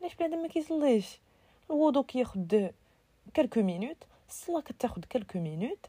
علاش 0.00 0.14
بنادم 0.14 0.42
ما 0.42 0.48
كيصليش؟ 0.48 1.18
الوضو 1.70 2.02
كياخد 2.02 2.70
quelques 3.34 3.62
minutes. 3.62 3.96
الصلاة 4.28 4.60
كتاخد 4.60 5.04
quelques 5.04 5.38
minutes. 5.38 5.86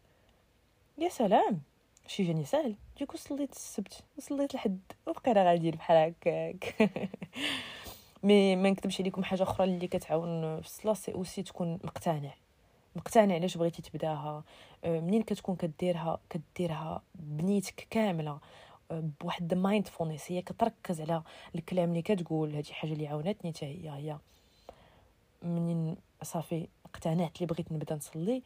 يا 0.97 1.09
سلام! 1.09 1.61
شي 2.07 2.23
جاني 2.23 2.45
ساهل. 2.45 2.75
d'un 2.97 3.07
coup 3.07 3.17
صليت 3.17 3.51
السبت. 3.51 4.03
وصليت 4.17 4.53
الحد. 4.53 4.79
وبقينا 5.07 5.43
غاديين 5.43 5.75
بحال 5.75 5.97
هكاك. 5.97 6.75
mais 8.23 8.55
ما 8.55 8.69
نكذبش 8.69 9.01
عليكم 9.01 9.23
حاجة 9.23 9.43
أخرى 9.43 9.63
اللي 9.63 9.87
كتعاون 9.87 10.61
في 10.61 10.67
الصلاة 10.67 10.93
سي 10.93 11.13
أوسي 11.13 11.43
تكون 11.43 11.79
مقتنع. 11.83 12.33
مقتنع 12.95 13.35
علاش 13.35 13.57
بغيتي 13.57 13.81
تبداها؟ 13.81 14.43
آه، 14.83 14.99
منين 14.99 15.23
كتكون 15.23 15.55
كديرها؟ 15.55 16.19
كديرها 16.29 17.01
بنيتك 17.15 17.87
كاملة. 17.89 18.39
آه، 18.91 19.03
بواحد 19.21 19.53
mindfulness 19.53 20.31
هي 20.31 20.41
كتركز 20.41 21.01
على 21.01 21.23
الكلام 21.55 21.89
اللي 21.89 22.01
كتقول 22.01 22.55
هذه 22.55 22.71
حاجة 22.71 22.93
اللي 22.93 23.07
عاونتني 23.07 23.53
حتى 23.53 23.65
هي 23.65 23.89
هي. 23.89 24.17
منين 25.43 25.95
صافي 26.23 26.67
اقتنعت 26.85 27.35
اللي 27.35 27.45
بغيت 27.47 27.71
نبدا 27.71 27.95
نصلي. 27.95 28.41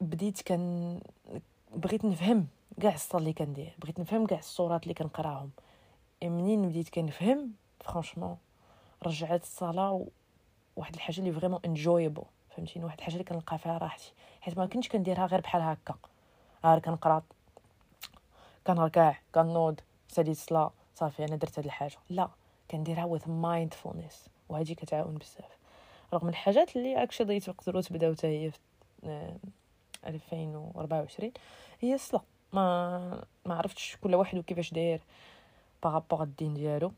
بديت 0.00 0.42
كان 0.42 1.00
بغيت 1.74 2.04
نفهم 2.04 2.46
كاع 2.82 2.94
الصلاة 2.94 3.20
اللي 3.20 3.32
كندير 3.32 3.72
بغيت 3.78 4.00
نفهم 4.00 4.26
كاع 4.26 4.38
الصورات 4.38 4.82
اللي 4.82 4.94
كنقراهم. 4.94 5.50
منين 6.22 6.68
بديت 6.68 6.88
كنفهم؟ 6.88 7.52
franchement 7.80 8.36
رجعت 9.06 9.42
الصلاة 9.42 10.06
واحد 10.76 10.94
الحاجة 10.94 11.18
اللي 11.18 11.32
vraiment 11.32 11.60
enjoyable 11.64 12.22
فهمتيني؟ 12.50 12.84
واحد 12.84 12.98
الحاجة 12.98 13.12
اللي 13.12 13.24
كنلقى 13.24 13.58
فيها 13.58 13.78
راحتي. 13.78 14.12
حيت 14.40 14.58
ما 14.58 14.66
كنتش 14.66 14.88
كنديرها 14.88 15.26
غير 15.26 15.40
بحال 15.40 15.62
هكا. 15.62 15.94
غير 16.64 16.78
كنقرأ 16.78 17.22
كنركع 18.66 19.16
كنوض 19.34 19.80
ساليت 20.08 20.36
الصلاة 20.36 20.72
صافي 20.94 21.24
أنا 21.24 21.36
درت 21.36 21.58
هاد 21.58 21.64
الحاجة. 21.64 21.96
لا 22.10 22.28
كنديرها 22.70 23.18
with 23.18 23.22
mindfulness. 23.22 24.28
وهذه 24.48 24.72
كتعاون 24.72 25.14
بزاف. 25.14 25.58
رغم 26.14 26.28
الحاجات 26.28 26.76
اللي 26.76 27.02
actually 27.02 27.40
تقدروا 27.40 27.82
تبداو 27.82 28.12
حتى 28.12 28.26
هي 28.26 28.50
في 28.50 29.38
2024 30.06 31.32
هي 31.80 31.94
الصلاة. 31.94 32.24
ما 32.52 33.24
ما 33.44 33.54
عرفتش 33.54 33.96
كل 34.02 34.14
واحد 34.14 34.38
وكيفاش 34.38 34.74
داير 34.74 35.00
par 35.82 35.94
rapport 35.94 36.22
الدين 36.22 36.54
ديالو. 36.54 36.92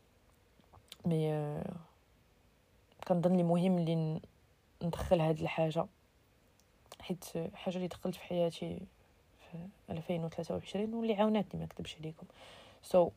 mais 1.05 1.61
كنظن 3.07 3.35
لي 3.37 3.43
مهم 3.43 3.77
اللي 3.77 4.21
ندخل 4.83 5.19
هاد 5.19 5.39
الحاجة 5.39 5.85
حيت 7.01 7.25
حاجة 7.53 7.75
اللي 7.75 7.87
دخلت 7.87 8.15
في 8.15 8.21
حياتي 8.21 8.79
في 9.39 9.57
2023 9.89 10.93
واللي 10.93 11.13
عاوناتني 11.13 11.59
ما 11.59 11.65
نكذبش 11.65 11.95
عليكم. 11.95 12.25
so 12.83 13.07
so, 13.07 13.11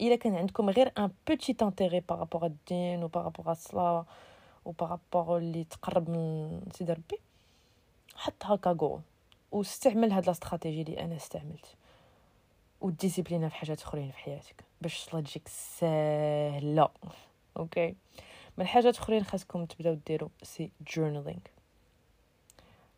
إلا 0.00 0.16
كان 0.16 0.36
عندكم 0.36 0.70
غير 0.70 0.92
un 0.98 1.10
petit 1.28 1.56
intérêt 1.62 2.00
par 2.00 2.14
rapport 2.14 2.46
الدين 2.46 3.04
و 3.04 3.06
par 3.06 3.20
rapport 3.20 3.52
الصلاه 3.52 4.04
و 4.64 4.70
par 4.70 4.90
rapport 4.90 5.38
اللي 5.38 5.64
تقرب 5.64 6.10
من 6.10 6.60
سيدي 6.72 6.92
ربي 6.92 7.18
حطها 8.16 8.56
كاغول 8.56 9.00
واستعمل 9.52 10.12
هاد 10.12 10.24
الاستراتيجي 10.24 10.82
اللي 10.82 11.00
أنا 11.00 11.16
استعملت 11.16 11.74
و 12.80 12.86
discipline 12.86 13.48
في 13.48 13.54
حاجات 13.54 13.82
أخرين 13.82 14.10
في 14.10 14.18
حياتك 14.18 14.64
باش 14.80 14.96
الصلاه 14.96 15.20
تجيك 15.20 15.48
ساهلة. 15.48 16.88
okay 17.56 17.94
من 18.58 18.66
حاجات 18.66 18.98
أخرين 18.98 19.24
خاصكم 19.24 19.64
تبداو 19.64 19.94
ديروا 19.94 20.28
c'est 20.42 20.70
journaling 20.94 21.40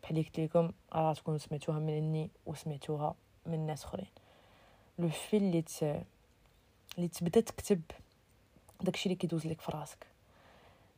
بحال 0.03 0.17
قلت 0.17 0.39
لكم 0.39 0.71
راه 0.93 1.13
تكونوا 1.13 1.39
سمعتوها 1.39 1.79
مني 1.79 2.29
وسمعتوها 2.45 3.15
من 3.45 3.65
ناس 3.65 3.83
أخرين. 3.83 4.07
le 4.99 5.09
fait 5.09 5.37
اللي 5.37 5.61
ت... 5.61 5.83
اللي 6.97 7.07
تبدا 7.07 7.39
تكتب 7.41 7.81
داكشي 8.81 9.05
اللي 9.05 9.15
كيدوز 9.15 9.47
لك 9.47 9.61
في 9.61 9.71
راسك. 9.71 10.07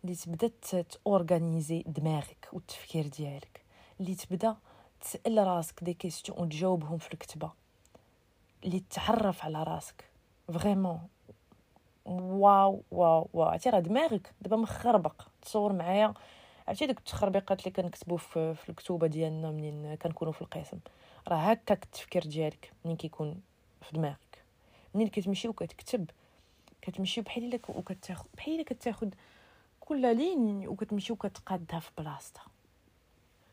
اللي 0.04 0.16
تبدا 0.16 0.52
ت 0.82 0.92
organiser 0.92 1.84
دماغك 1.88 2.50
والتفكير 2.54 3.08
ديالك. 3.08 3.62
اللي 4.00 4.16
تبدا 4.16 4.58
تسأل 5.02 5.38
راسك 5.38 5.84
des 5.84 5.94
questions 5.94 6.40
وتجاوبهم 6.40 6.98
في 6.98 7.14
الكتابه 7.14 7.52
اللي 8.64 8.84
تعرف 8.90 9.46
على 9.46 9.64
راسك. 9.64 10.10
vraiment. 10.54 11.08
واو 12.08 12.84
واو 12.92 13.30
واو. 13.34 13.50
عرفتي 13.50 13.70
راه 13.70 13.80
دماغك 13.80 14.34
دابا 14.42 14.58
مخربق. 14.58 15.28
تصور 15.42 15.74
معايا. 15.74 16.14
عرفتي 16.68 16.86
ديك 16.86 16.98
التخربيقات 16.98 17.60
اللي 17.60 17.72
كنكتبوا 17.72 18.18
في, 18.18 18.54
في 18.56 18.70
الكتوبة 18.70 19.08
ديالنا 19.08 19.52
منين 19.52 19.96
كنكونوا 19.96 20.34
في 20.34 20.42
القسم. 20.42 20.80
راه 21.28 21.36
هكاك 21.36 21.84
التفكير 21.84 22.24
ديالك 22.24 22.72
منين 22.86 22.98
كيكون 22.98 23.42
في 23.82 23.92
دماغك. 23.94 24.44
منين 24.94 25.08
كتمشي 25.08 25.48
وكتكتب. 25.48 26.10
كتمشي 26.82 27.22
بحال 27.22 27.44
إلا 27.44 27.60
وكتاخذ 27.70 28.26
بحال 28.38 28.56
إلا 28.56 28.64
كتاخذ 28.64 29.10
كل 29.80 30.18
لين 30.18 30.68
وكتمشي 30.68 31.14
وكتقادها 31.14 31.80
في 31.80 31.92
بلاصتها. 31.98 32.46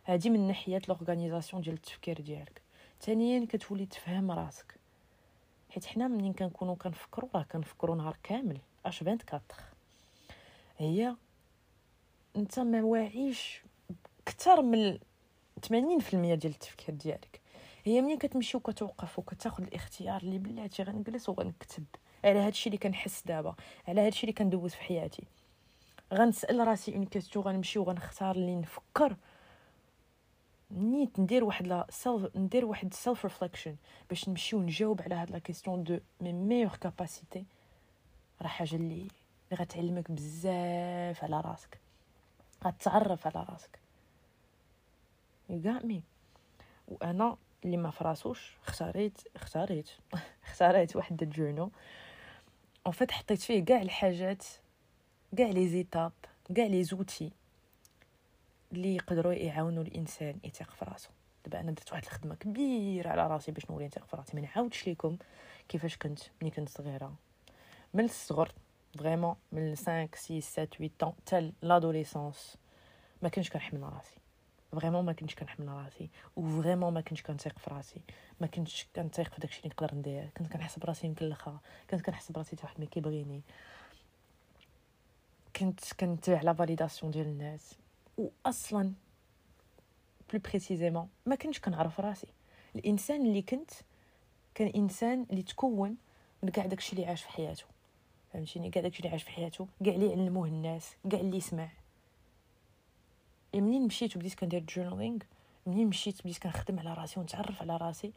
هادي 0.06 0.30
من 0.30 0.46
ناحية 0.46 0.82
لورغانيزاسيون 0.88 1.62
ديال 1.62 1.74
التفكير 1.74 2.20
ديالك. 2.20 2.62
ثانيا 3.00 3.46
كتولي 3.46 3.86
تفهم 3.86 4.30
راسك. 4.30 4.74
حيت 5.74 5.84
حنا 5.84 6.08
منين 6.08 6.32
كنكونوا 6.32 6.74
كنفكروا 6.74 7.30
راه 7.34 7.42
كنفكروا 7.42 7.96
نهار 7.96 8.16
كامل. 8.22 8.58
اش 8.86 9.02
24 9.02 9.42
هي 10.78 11.16
انت 12.36 12.58
ما 12.58 12.82
واعيش 12.82 13.62
أكثر 14.26 14.62
من 14.62 14.98
80% 15.66 16.10
ديال 16.12 16.44
التفكير 16.44 16.94
ديالك. 16.94 17.40
هي 17.84 18.02
منين 18.02 18.18
كتمشي 18.18 18.56
وكتوقف 18.56 19.18
وكتاخذ 19.18 19.62
الاختيار 19.62 20.22
اللي 20.22 20.38
بلاتي 20.38 20.82
غنجلس 20.82 21.28
وغنكتب 21.28 21.84
على 22.24 22.38
هادشي 22.38 22.66
اللي 22.66 22.78
كنحس 22.78 23.22
دابا 23.26 23.54
على 23.88 24.00
هادشي 24.00 24.22
اللي 24.22 24.32
كندوز 24.32 24.74
في 24.74 24.82
حياتي. 24.82 25.24
غنسأل 26.12 26.68
راسي 26.68 26.94
une 26.94 27.06
question 27.06 27.44
غنمشي 27.44 27.78
وغنختار 27.78 28.34
اللي 28.36 28.56
نفكر 28.56 29.16
نيت 30.74 31.20
ندير 31.20 31.44
واحد 31.44 31.66
la 31.66 31.86
self 31.90 32.36
ندير 32.36 32.64
واحد 32.64 32.94
self 32.94 33.24
reflection 33.24 33.76
باش 34.08 34.28
نمشي 34.28 34.56
ونجاوب 34.56 35.02
على 35.02 35.14
هاد 35.14 35.30
la 35.30 35.38
question 35.38 35.84
de 35.84 35.98
mes 36.20 36.32
meilleures 36.32 36.76
capacités 36.76 37.44
راه 38.42 38.48
حاجة 38.48 38.76
اللي 38.76 39.08
غتعلمك 39.54 40.10
بزاف 40.10 41.24
على 41.24 41.40
راسك. 41.40 41.78
غتعرف 42.64 43.26
على 43.26 43.46
راسك. 43.50 43.78
You 45.50 45.66
got 45.66 45.86
me. 45.86 46.00
وأنا 46.88 47.36
اللي 47.64 47.76
ما 47.76 47.90
فراسوش 47.90 48.56
اختاريت 48.66 49.20
اختاريت. 49.36 49.90
اختاريت 50.48 50.96
واحد 50.96 51.22
ال 51.22 51.28
journal 51.28 51.70
en 52.86 52.92
fait 52.92 53.10
حطيت 53.10 53.40
فيه 53.40 53.64
كاع 53.64 53.82
الحاجات 53.82 54.44
كاع 55.36 55.46
les 55.46 55.68
étapes 55.68 56.12
كاع 56.54 56.66
les 56.66 56.84
outils 56.84 57.32
اللي 58.74 58.94
يقدروا 58.94 59.32
يعاونوا 59.32 59.82
الإنسان 59.82 60.38
يثق 60.44 60.70
في 60.70 60.84
راسو. 60.84 61.10
دابا 61.44 61.60
أنا 61.60 61.72
درت 61.72 61.92
واحد 61.92 62.04
الخدمة 62.04 62.34
كبيرة 62.34 63.08
على 63.08 63.26
راسي 63.26 63.52
باش 63.52 63.70
نولي 63.70 63.86
نثق 63.86 64.04
في 64.04 64.16
راسي 64.16 64.36
ما 64.36 64.40
نعاودش 64.42 64.88
لكم 64.88 65.16
كيفاش 65.68 65.96
كنت 65.96 66.18
ملي 66.42 66.50
كنت 66.50 66.68
صغيرة. 66.68 67.14
من 67.94 68.04
الصغر 68.04 68.52
vraiment 68.98 69.36
من 69.52 69.76
5 69.76 70.08
6 70.14 70.40
7 70.40 70.66
8 70.66 70.90
طون 70.98 71.12
حتى 71.26 71.52
l'adolescence 71.62 72.56
ما 73.22 73.28
كنتش 73.28 73.50
كنحمل 73.50 73.82
راسي. 73.82 74.16
vraiment 74.72 75.04
ما 75.04 75.12
كنتش 75.12 75.34
كنحمل 75.34 75.68
راسي. 75.68 76.08
و 76.36 76.42
vraiment 76.42 76.92
ما 76.92 77.00
كنتش 77.00 77.22
كنثيق 77.22 77.58
في 77.58 77.70
راسي. 77.70 78.00
ما 78.40 78.46
كنتش 78.46 78.86
كنثيق 78.96 79.34
في 79.34 79.40
داكشي 79.40 79.58
اللي 79.58 79.68
نقدر 79.68 79.94
ندير. 79.94 80.30
كنت 80.36 80.52
كنحس 80.52 80.78
براسي 80.78 81.08
مكلخة. 81.08 81.58
كنت 81.90 82.00
كنحس 82.00 82.32
براسي 82.32 82.56
واحد 82.62 82.80
ما 82.80 82.86
كيبغيني. 82.86 83.42
كنت 85.56 85.80
كنتبع 86.00 86.40
la 86.40 86.52
validation 86.52 87.12
ديال 87.12 87.26
الناس. 87.26 87.74
واصلا 88.18 88.92
plus 90.32 90.40
précisément 90.40 91.08
ما 91.26 91.34
كنتش 91.34 91.60
كنعرف 91.60 92.00
راسي 92.00 92.26
الانسان 92.76 93.26
اللي 93.26 93.42
كنت 93.42 93.70
كان 94.54 94.68
انسان 94.68 95.26
اللي 95.30 95.42
تكون 95.42 95.96
من 96.42 96.48
كاع 96.48 96.66
داكشي 96.66 96.92
اللي 96.92 97.06
عاش 97.06 97.22
في 97.22 97.28
حياته 97.28 97.64
فهمتيني 98.32 98.70
كاع 98.70 98.82
داكشي 98.82 98.98
اللي 98.98 99.12
عاش 99.12 99.22
في 99.22 99.30
حياته 99.30 99.66
كاع 99.84 99.94
اللي 99.94 100.12
علموه 100.12 100.48
الناس 100.48 100.96
كاع 101.10 101.20
اللي 101.20 101.40
سمع 101.40 101.68
منين 103.54 103.86
مشيت 103.86 104.16
وبديت 104.16 104.34
كندير 104.34 104.64
journaling 104.68 105.18
منين 105.66 105.88
مشيت 105.88 106.20
بديت 106.20 106.38
كنخدم 106.38 106.78
على 106.78 106.94
راسي 106.94 107.20
ونتعرف 107.20 107.62
على 107.62 107.76
راسي 107.76 108.12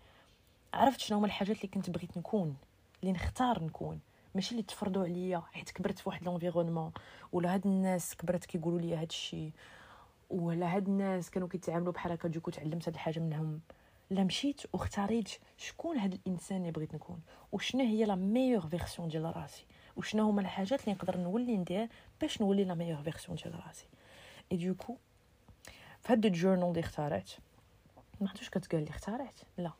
عرفت 0.74 1.00
شنو 1.00 1.18
هما 1.18 1.28
الحاجات 1.28 1.58
اللي 1.58 1.68
كنت 1.68 1.90
بغيت 1.90 2.18
نكون 2.18 2.56
اللي 3.02 3.12
نختار 3.14 3.64
نكون 3.64 4.00
ماشي 4.36 4.52
اللي 4.52 4.64
تفرضوا 4.64 5.04
عليا 5.04 5.42
حيت 5.54 5.72
كبرت 5.72 6.00
في 6.00 6.10
واحد 6.10 6.24
l'environnement 6.24 6.92
ولا 7.32 7.54
هاد 7.54 7.68
الناس 7.68 8.16
كبرت 8.16 8.46
كيقولوا 8.46 8.80
لي 8.80 8.96
هاد 8.96 9.10
الشيء 9.10 9.52
ولا 10.30 10.76
هاد 10.76 10.88
الناس 10.88 11.30
كانوا 11.30 11.48
كيتعاملوا 11.48 11.94
بحال 11.94 12.12
هكا 12.12 12.28
donc 12.30 12.52
تعلمت 12.52 12.88
هاد 12.88 12.94
الحاجة 12.94 13.20
منهم. 13.20 13.62
لا 14.10 14.24
مشيت 14.24 14.62
واختاريت 14.74 15.30
شكون 15.58 15.98
هاد 15.98 16.14
الإنسان 16.14 16.58
اللي 16.58 16.72
بغيت 16.72 16.96
نكون 16.96 17.22
وشنو 17.52 17.84
هي 17.84 18.06
la 18.06 18.16
meilleure 18.16 18.68
version 18.68 19.08
ديال 19.08 19.38
راسي 19.38 19.66
وشنو 19.98 20.30
هما 20.30 20.42
الحاجات 20.42 20.84
اللي 20.84 20.94
نقدر 20.94 21.18
نولي 21.18 21.58
ندير 21.58 21.88
باش 22.22 22.42
نولي 22.42 22.64
la 22.64 22.74
meilleure 22.74 23.02
version 23.02 23.38
ديال 23.38 23.66
راسي. 23.68 23.86
et 24.52 24.58
donc 24.58 24.98
في 26.02 26.14
هاد 26.14 26.26
ال 26.26 26.31
journal 26.31 26.68
اللي 26.70 26.80
اختارت 26.80 27.38
ما 28.22 28.30
عرفتش 28.30 28.50
كتقال 28.50 28.80
اللي 28.80 28.90
اختارت 28.90 29.44
لا. 29.58 29.72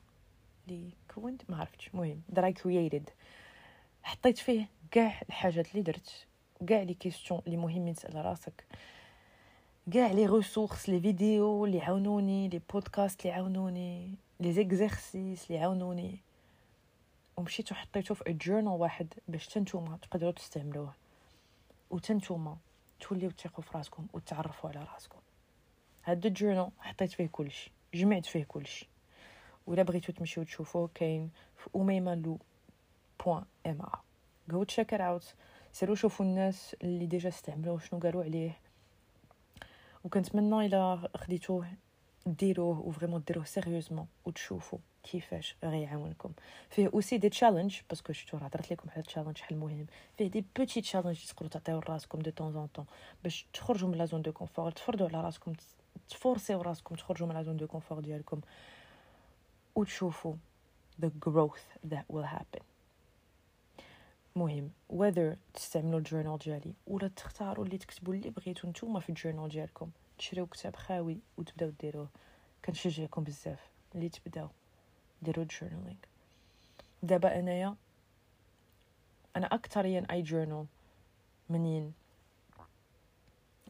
اللي 0.68 0.90
كونت 1.14 1.50
ما 1.50 1.56
عرفتش. 1.56 1.90
المهم 1.94 2.22
I 2.34 2.52
created. 2.62 3.10
حطيت 4.02 4.38
فيه 4.38 4.68
كاع 4.90 5.20
الحاجات 5.28 5.70
اللي 5.70 5.82
درت 5.82 6.26
كاع 6.66 6.82
les 6.82 6.94
questions 6.94 7.42
اللي 7.46 7.56
مهمين 7.56 7.94
تسأل 7.94 8.24
راسك. 8.24 8.64
كاع 9.92 10.12
les 10.12 10.26
ressources 10.26 10.88
les 10.88 11.00
vidéos 11.00 11.64
اللي 11.64 11.80
عاونوني 11.80 12.48
les 12.48 12.60
podcasts 12.72 13.20
اللي 13.20 13.32
عاونوني 13.32 14.14
les 14.40 14.52
exercices 14.52 15.50
اللي 15.50 15.58
عاونوني 15.58 16.18
ومشيت 17.36 17.72
وحطيته 17.72 18.14
في 18.14 18.32
journal 18.32 18.68
واحد 18.68 19.14
باش 19.28 19.46
تنتوما 19.46 19.98
تقدروا 20.02 20.32
تستعملوه. 20.32 20.94
وتنتوما 21.90 22.56
توليو 23.00 23.30
تثقوا 23.30 23.64
في 23.64 23.78
راسكم 23.78 24.06
وتعرفوا 24.12 24.70
على 24.70 24.86
راسكم. 24.94 25.18
هاد 26.04 26.26
ال 26.26 26.32
journal 26.32 26.70
حطيت 26.80 27.12
فيه 27.12 27.28
كلشي 27.32 27.70
جمعت 27.94 28.26
فيه 28.26 28.44
كلشي. 28.44 28.88
ولا 29.66 29.82
بغيتو 29.82 30.12
تمشيو 30.12 30.44
تشوفوه 30.44 30.90
كاين 30.94 31.30
في 31.56 31.70
اميمالو 31.76 32.38
point 33.24 33.44
M 33.66 33.82
A 33.82 33.98
go 34.48 34.62
check 34.62 34.94
out 34.94 35.34
سيروا 35.72 35.94
شوفوا 35.94 36.26
الناس 36.26 36.76
اللي 36.82 37.06
déjà 37.06 37.28
استعملوه 37.28 37.78
شنو 37.78 38.00
قالوا 38.00 38.24
عليه. 38.24 38.67
وكنتمنى 40.04 40.66
الا 40.66 41.08
خديتوه 41.16 41.66
ديروه 42.26 42.80
و 42.80 42.85
vraiment 42.85 43.22
ديروه 43.26 43.44
sérieusement 43.44 44.06
وتشوفوا 44.24 44.78
كيفاش 45.02 45.56
غيعاونكم 45.64 46.32
فيه 46.70 46.90
aussi 46.94 47.28
des 47.28 47.40
challenges 47.40 47.80
parce 47.88 48.03
que 48.03 48.12
شفتو 48.12 48.36
راه 48.36 48.44
هضرت 48.44 48.72
لكم 48.72 48.90
على 48.90 49.00
ال 49.00 49.04
challenge 49.04 49.36
شحال 49.36 49.58
مهم 49.58 49.86
فيه 50.18 50.26
des 50.26 50.44
petits 50.56 50.80
challenges 50.80 51.24
تقدروا 51.24 51.50
تعطيو 51.50 51.78
لراسكم 51.78 52.18
دو 52.18 52.30
طون 52.30 52.66
طون 52.66 52.86
باش 53.22 53.46
تخرجوا 53.52 53.88
من 53.88 53.98
la 53.98 54.04
zone 54.04 54.22
de 54.22 54.32
confort 54.32 54.70
تفرضوا 54.70 55.08
على 55.08 55.20
راسكم 55.20 55.52
تفورسيو 56.08 56.62
راسكم 56.62 56.94
تخرجوا 56.94 57.26
من 57.28 57.34
la 57.34 57.42
zone 57.42 57.56
de 57.56 57.66
confort 57.66 58.00
ديالكم 58.00 58.40
وتشوفوا 59.74 60.34
the 60.98 61.10
growth 61.10 61.66
that 61.84 62.04
will 62.08 62.22
happen. 62.22 62.62
مهم. 64.38 64.70
whether 64.92 65.36
تستعملوا 65.54 65.98
ال 65.98 66.03
journal 66.03 66.38
ديالي. 66.38 66.74
ولا 66.86 67.08
تختاروا 67.08 67.64
اللي 67.64 67.78
تكتبوا 67.78 68.14
اللي 68.14 68.30
بغيتو 68.30 68.68
نتوما 68.68 69.00
في 69.00 69.08
ال 69.08 69.13
journal 69.13 69.48
ديالكم. 69.48 69.90
تشريو 70.18 70.46
كتاب 70.46 70.76
خاوي 70.76 71.18
وتبداو 71.38 71.70
ديروه. 71.80 72.08
كنشجعكم 72.64 73.24
بزاف. 73.24 73.68
اللي 73.94 74.08
تبداو 74.08 74.48
ديروا 75.22 75.44
journaling 75.44 75.96
دابا 77.02 77.38
انايا 77.38 77.76
أنا 79.36 79.46
اكثريا 79.46 80.06
I 80.10 80.22
journal 80.22 80.66
منين؟ 81.50 81.92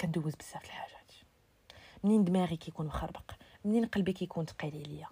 كندوز 0.01 0.35
بزاف 0.35 0.65
الحاجات. 0.65 1.13
منين 2.05 2.25
دماغي 2.25 2.57
كيكون 2.57 2.87
مخربق؟ 2.87 3.33
منين 3.65 3.85
قلبي 3.85 4.13
كيكون 4.13 4.47
ثقيل 4.47 4.83
عليا؟ 4.87 5.09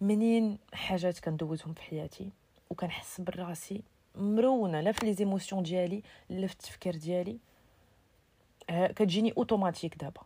منين 0.00 0.58
حاجات 0.72 1.18
كندوزهم 1.18 1.74
في 1.74 1.82
حياتي؟ 1.82 2.30
وكنحس 2.70 3.20
براسي 3.20 3.82
مرونة 4.14 4.80
لا 4.80 4.92
في 4.92 5.06
les 5.06 5.14
émotions 5.14 5.62
ديالي 5.62 6.02
لا 6.30 6.46
في 6.46 6.52
التفكير 6.52 6.96
ديالي. 6.96 7.38
كتجيني 8.68 9.32
أوتوماتيك 9.36 9.96
دابا. 9.96 10.20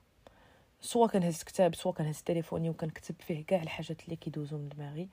soit 0.80 1.06
كنهز 1.06 1.42
كتاب 1.42 1.74
soit 1.74 1.92
كنهز 1.92 2.22
تليفوني 2.22 2.70
وكنكتب 2.70 3.14
فيه 3.20 3.44
كاع 3.46 3.62
الحاجات 3.62 4.04
اللي 4.04 4.16
كيدوزو 4.16 4.58
من 4.58 4.68
دماغي. 4.68 5.08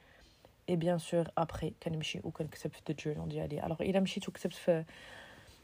et 0.70 0.76
bien 0.76 0.98
sûr 1.00 1.28
après 1.38 1.74
كنمشي 1.84 2.20
وكنكتب 2.24 2.72
في 2.72 2.90
ال 2.90 2.95
journal 2.95 3.30
ديالي. 3.30 3.66
alors 3.66 3.82
إلا 3.82 4.00
مشيت 4.00 4.30
وكتبت 4.30 4.54
في 4.54 4.86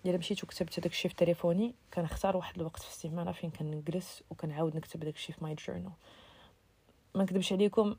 إلا 0.05 0.17
مشيت 0.17 0.43
وكتبت 0.43 0.79
داك 0.79 0.91
الشيء 0.91 1.11
في 1.11 1.17
تليفوني 1.17 1.75
كنختار 1.93 2.37
واحد 2.37 2.55
الوقت 2.55 2.81
في 2.81 2.89
السيمانة 2.89 3.31
فين 3.31 3.49
كنجلس 3.49 4.23
وكنعاود 4.29 4.75
نكتب 4.75 4.99
داك 4.99 5.15
الشيء 5.15 5.35
في 5.35 5.43
my 5.43 5.55
journal 5.55 5.91
ما 7.15 7.23
نكذبش 7.23 7.53
عليكم 7.53 7.95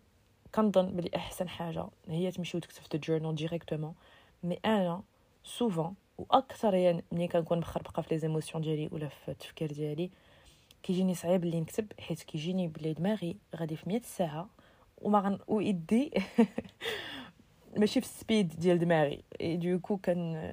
كنظن 0.55 0.97
بلي 0.97 1.11
أحسن 1.17 1.49
حاجة 1.49 1.89
هي 2.09 2.31
تمشي 2.31 2.57
وتكتب 2.57 2.83
في 2.83 2.95
ال 2.95 3.00
journal 3.00 3.35
directement 3.35 3.95
mais 4.43 4.61
أنا 4.65 5.03
souvent 5.45 5.95
واكثريا 6.19 7.03
ملي 7.13 7.29
كنكون 7.29 7.59
مخربقة 7.59 8.03
في 8.03 8.15
les 8.15 8.19
émotions 8.19 8.63
ديالي 8.63 8.89
ولا 8.93 9.09
في 9.09 9.31
التفكير 9.31 9.73
ديالي. 9.73 10.11
كيجيني 10.83 11.15
صعيب 11.15 11.45
اللي 11.45 11.61
نكتب 11.61 11.93
حيت 12.01 12.23
كيجيني 12.23 12.69
بلي 12.69 12.93
دماغي 12.93 13.37
غادي 13.57 13.77
في 13.77 13.89
100 13.89 14.01
ساعة 14.01 14.49
وما 14.99 15.21
غن 15.21 15.39
ويدي 15.49 16.11
ماشي 17.77 18.01
في 18.01 18.07
ال 18.07 18.14
speed 18.14 18.49
ديال 18.49 18.79
دماغي. 18.79 19.25
donc 19.41 19.97
كان 19.97 20.53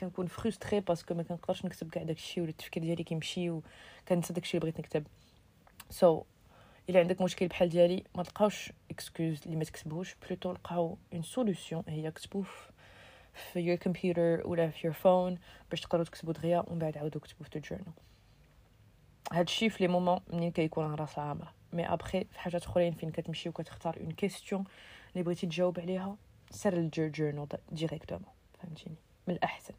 كنكون 0.00 0.26
frustrée 0.26 0.80
parce 0.80 1.01
que 1.01 1.14
ما 1.14 1.22
كنقدرش 1.22 1.64
نكتب 1.64 1.90
كاع 1.90 2.02
داكشي 2.02 2.40
ولا 2.40 2.50
التفكير 2.50 2.82
ديالي 2.82 3.04
كيمشي 3.04 3.50
وكنسى 3.50 4.32
داكشي 4.32 4.56
اللي 4.58 4.70
بغيت 4.70 4.78
نكتب. 4.80 5.06
so 5.90 6.20
so, 6.20 6.24
إلا 6.90 7.00
عندك 7.00 7.20
مشكل 7.20 7.48
بحال 7.48 7.68
ديالي 7.68 8.04
ما 8.14 8.22
تلقاوش 8.22 8.72
excuse 8.90 9.42
اللي 9.46 9.56
ما 9.56 9.64
تكتبوش 9.64 10.16
plutôt 10.26 10.52
لقاو 10.52 10.98
une 11.12 11.22
solution 11.22 11.82
هي 11.88 12.10
كتبوه 12.10 12.46
في 13.34 13.60
your 13.60 13.76
computer 13.76 14.42
ولا 14.44 14.70
في 14.70 14.86
your 14.86 14.94
phone 14.94 15.38
باش 15.70 15.80
تقدروا 15.80 16.04
تكتبوا 16.04 16.32
دغيا 16.32 16.64
ومن 16.66 16.78
بعد 16.78 16.98
عاودوا 16.98 17.20
كتبوا 17.20 17.46
في 17.46 17.56
ال 17.56 17.60
journal 17.60 17.92
هادشي 19.32 19.70
في 19.70 19.84
les 19.84 19.88
moments 19.88 20.20
منين 20.32 20.50
كيكون 20.50 20.94
راس 20.94 21.18
عامره 21.18 21.54
mais 21.72 21.92
après 21.92 22.24
في 22.24 22.40
حاجات 22.40 22.64
أخرين 22.64 22.92
فين 22.92 23.10
كتمشي 23.10 23.48
وكتختار 23.48 23.96
une 24.00 24.10
question 24.10 24.64
اللي 25.12 25.24
بغيتي 25.24 25.46
تجاوب 25.46 25.80
عليها 25.80 26.16
سير 26.50 26.72
ل 26.72 26.79
your 26.79 27.08
journal 27.08 27.48
directement 27.72 28.32
فهمتيني؟ 28.62 28.96
من 29.28 29.34
الأحسن. 29.34 29.74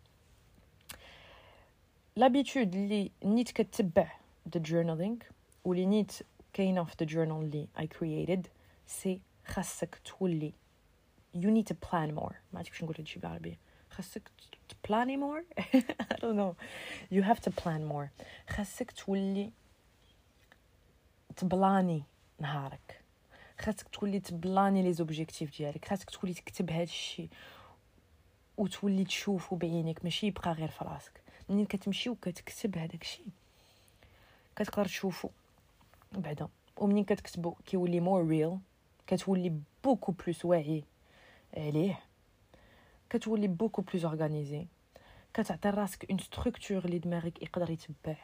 l'habitude 2.16 2.76
اللي 2.76 3.12
نيت 3.24 3.52
كتبع 3.52 4.12
the 4.54 4.62
journaling 4.62 5.18
واللي 5.66 5.86
نيت 5.86 6.12
كاينة 6.54 6.84
في 6.84 6.96
the 7.00 7.06
journal 7.06 7.42
اللي 7.42 7.68
I 7.80 7.88
created 7.88 8.48
c'est 8.88 9.20
خاصك 9.46 10.02
تولي 10.06 10.54
you 11.36 11.52
need 11.52 11.68
to 11.68 11.76
plan 11.76 12.16
more. 12.16 12.36
ما 12.54 12.60
عرفتش 12.60 12.84
نقول 12.84 12.96
هادشي 12.98 13.20
بالعربي 13.20 13.58
خاصك 13.90 14.32
تبلاني 14.70 15.18
more 15.18 15.44
I 16.14 16.16
don't 16.16 16.36
know. 16.36 16.56
You 17.12 17.22
have 17.22 17.40
to 17.40 17.52
plan 17.52 17.84
more. 17.92 18.08
خاصك 18.50 18.92
تولي 18.92 19.52
تبلاني 21.36 22.04
نهارك. 22.40 23.02
خاصك 23.60 23.88
تولي 23.88 24.20
تبلاني 24.20 24.84
les 24.84 24.94
objectifs 24.94 25.58
ديالك. 25.58 25.86
خاصك 25.86 26.10
تولي 26.10 26.34
تكتب 26.34 26.70
هذا 26.72 26.84
الشيء 26.84 27.30
وتولي 28.58 29.04
تشوفه 29.04 29.56
بعينيك 29.56 30.04
ماشي 30.04 30.28
يبقى 30.28 30.52
غير 30.52 30.70
في 30.70 30.86
راسك. 30.86 31.22
منين 31.50 31.66
كتمشي 31.66 32.10
وكتكتب 32.10 32.78
هذاك 32.78 33.02
الشيء 33.02 33.28
كتقدر 34.56 34.86
تشوفو 34.86 35.30
بعدا. 36.12 36.48
ومنين 36.78 37.04
كتكتبو 37.04 37.52
كيولي 37.52 38.00
more 38.00 38.28
real 38.28 38.58
كتولي 39.08 39.60
beaucoup 39.84 40.12
plus 40.12 40.46
واعي. 40.46 40.84
عليه 41.58 42.00
كتولي 43.10 43.48
beaucoup 43.48 43.82
plus 43.82 44.06
organisé. 44.06 44.68
كتعطي 45.34 45.70
راسك 45.70 46.10
une 46.10 46.20
structure 46.20 46.86
اللي 46.86 47.00
دماغك 47.00 47.42
يقدر 47.42 47.70
يتبع. 47.70 48.16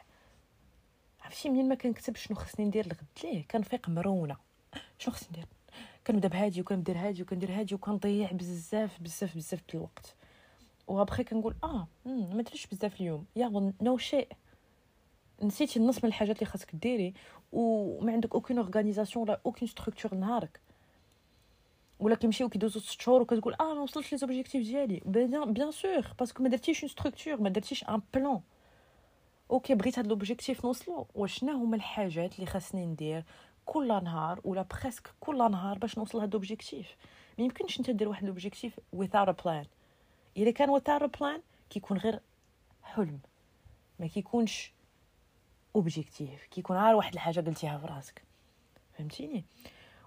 عرفتي 1.22 1.48
منين 1.48 1.68
ما 1.68 1.74
كنكتب 1.74 2.16
شنو 2.16 2.36
خصني 2.36 2.66
ندير 2.66 2.86
الغد؟ 2.86 3.06
ليه؟ 3.24 3.44
كنفيق 3.50 3.88
مرونة. 3.88 4.36
شنو 4.98 5.14
خصني 5.14 5.28
ندير؟ 5.30 5.46
كنبدأ 6.06 6.28
بهادي 6.28 6.60
وكنبدأ 6.60 6.92
هادي 6.92 7.22
وكندير 7.22 7.50
هادي 7.52 7.74
وكنضيع 7.74 8.32
بزاف 8.32 9.00
بزاف 9.00 9.36
بزاف 9.36 9.60
د 9.60 9.76
الوقت. 9.76 10.14
وأبخي 10.86 11.24
كنقول 11.24 11.54
آه 11.64 11.86
ما 12.06 12.42
درتش 12.42 12.66
بزاف 12.66 13.00
اليوم. 13.00 13.26
you 13.36 13.72
know 13.80 13.98
شيء 13.98 14.28
نسيتي 15.42 15.78
النص 15.78 16.04
من 16.04 16.08
الحاجات 16.08 16.36
اللي 16.36 16.46
خاصك 16.46 16.76
ديري. 16.76 17.14
وما 17.52 18.12
عندك 18.12 18.34
aucune 18.34 18.58
organisation 18.58 19.24
ولا 19.24 19.40
aucune 19.46 19.68
structure 19.68 20.14
نهارك 20.14 20.60
ولا 22.02 22.14
كيمشيو 22.14 22.48
كيدوزو 22.48 22.80
ست 22.80 23.00
شهور 23.00 23.22
وكتقول 23.22 23.54
آه 23.60 23.74
ما 23.74 23.80
وصلتش 23.80 24.12
les 24.12 24.18
objectifs 24.18 24.62
ديالي. 24.62 25.02
bien 25.04 25.70
sûr 25.70 26.06
parce 26.18 26.33
que 26.33 26.42
ما 26.42 26.48
درتيش 26.48 26.82
une 26.82 26.88
structure 26.88 27.40
ما 27.40 27.48
درتيش 27.48 27.84
un 27.84 28.02
plan 28.14 28.40
okay 29.50 29.74
بغيت 29.74 29.98
هاد 29.98 30.06
l'objectif 30.06 30.64
نوصلو. 30.64 31.06
وشنا 31.14 31.52
هما 31.52 31.76
الحاجات 31.76 32.34
اللي 32.34 32.46
خاصني 32.46 32.86
ندير 32.86 33.24
كل 33.64 33.88
نهار 33.88 34.40
ولا 34.44 34.62
presque 34.62 35.10
كل 35.20 35.38
نهار 35.50 35.78
باش 35.78 35.98
نوصل 35.98 36.18
لهاد 36.18 36.32
l'objectif 36.32 36.96
ما 37.38 37.44
يمكنش 37.44 37.78
أنت 37.78 37.90
دير 37.90 38.08
واحد 38.08 38.24
l'objectif 38.24 38.80
without 38.96 39.28
a 39.28 39.44
plan. 39.44 39.66
إذا 40.36 40.50
كان 40.50 40.78
without 40.78 41.02
a 41.02 41.18
plan 41.18 41.40
كيكون 41.70 41.96
غير 41.96 42.20
حلم. 42.82 43.20
ما 44.00 44.06
كيكونش 44.06 44.72
objectif 45.76 46.46
كيكون 46.50 46.76
غير 46.76 46.94
واحد 46.94 47.12
الحاجة 47.12 47.40
قلتيها 47.40 47.78
في 47.78 47.86
راسك. 47.86 48.22
فهمتيني؟ 48.98 49.44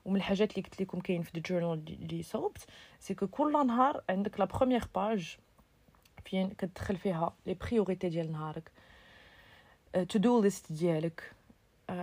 ومن 0.06 0.16
الحاجات 0.16 0.52
اللي 0.52 0.62
قلت 0.62 0.82
لكم 0.82 1.00
كاين 1.00 1.22
في 1.22 1.36
ال 1.36 1.44
journal 1.44 1.98
اللي 2.02 2.24
صوبت 2.24 2.66
c'est 3.00 3.14
que 3.14 3.28
كل 3.28 3.68
نهار 3.68 4.04
عندك 4.10 4.40
la 4.40 4.46
première 4.46 4.84
page 4.96 5.38
فين 6.26 6.50
كتدخل 6.50 6.98
فيها 6.98 7.34
les 7.46 7.54
priorités 7.54 8.10
ديال 8.10 8.32
نهارك. 8.32 8.72
to-do 10.10 10.42
list 10.42 10.72
ديالك. 10.72 11.32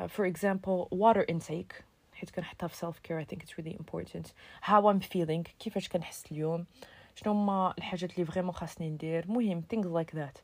for 0.09 0.27
example 0.27 0.87
water 0.91 1.27
intake 1.31 1.85
حيت 2.15 2.31
كنحطها 2.31 2.67
في 2.67 2.77
self-care 2.77 3.19
I 3.19 3.25
think 3.25 3.43
it's 3.43 3.61
really 3.61 3.77
important 3.81 4.27
how 4.65 4.91
I'm 4.91 4.99
feeling 4.99 5.45
كيفاش 5.59 5.88
كنحس 5.88 6.33
اليوم 6.33 6.67
شنو 7.15 7.33
هما 7.33 7.75
الحاجات 7.79 8.15
اللي 8.15 8.25
vraiment 8.27 8.53
خاصني 8.53 8.91
ندير 8.91 9.29
مهم 9.29 9.65
things 9.75 9.87
like 9.87 10.19
that. 10.19 10.41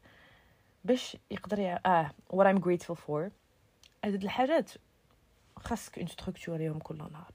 باش 0.84 1.16
يقدر 1.30 1.58
يع... 1.58 1.80
آه 1.86 2.10
what 2.32 2.44
I'm 2.44 2.60
grateful 2.60 2.96
for. 3.06 3.30
هاد 4.04 4.22
الحاجات 4.22 4.70
خاصك 5.56 5.98
une 5.98 6.06
structure 6.06 6.56
ليهم 6.56 6.78
كل 6.78 6.96
نهار. 6.96 7.32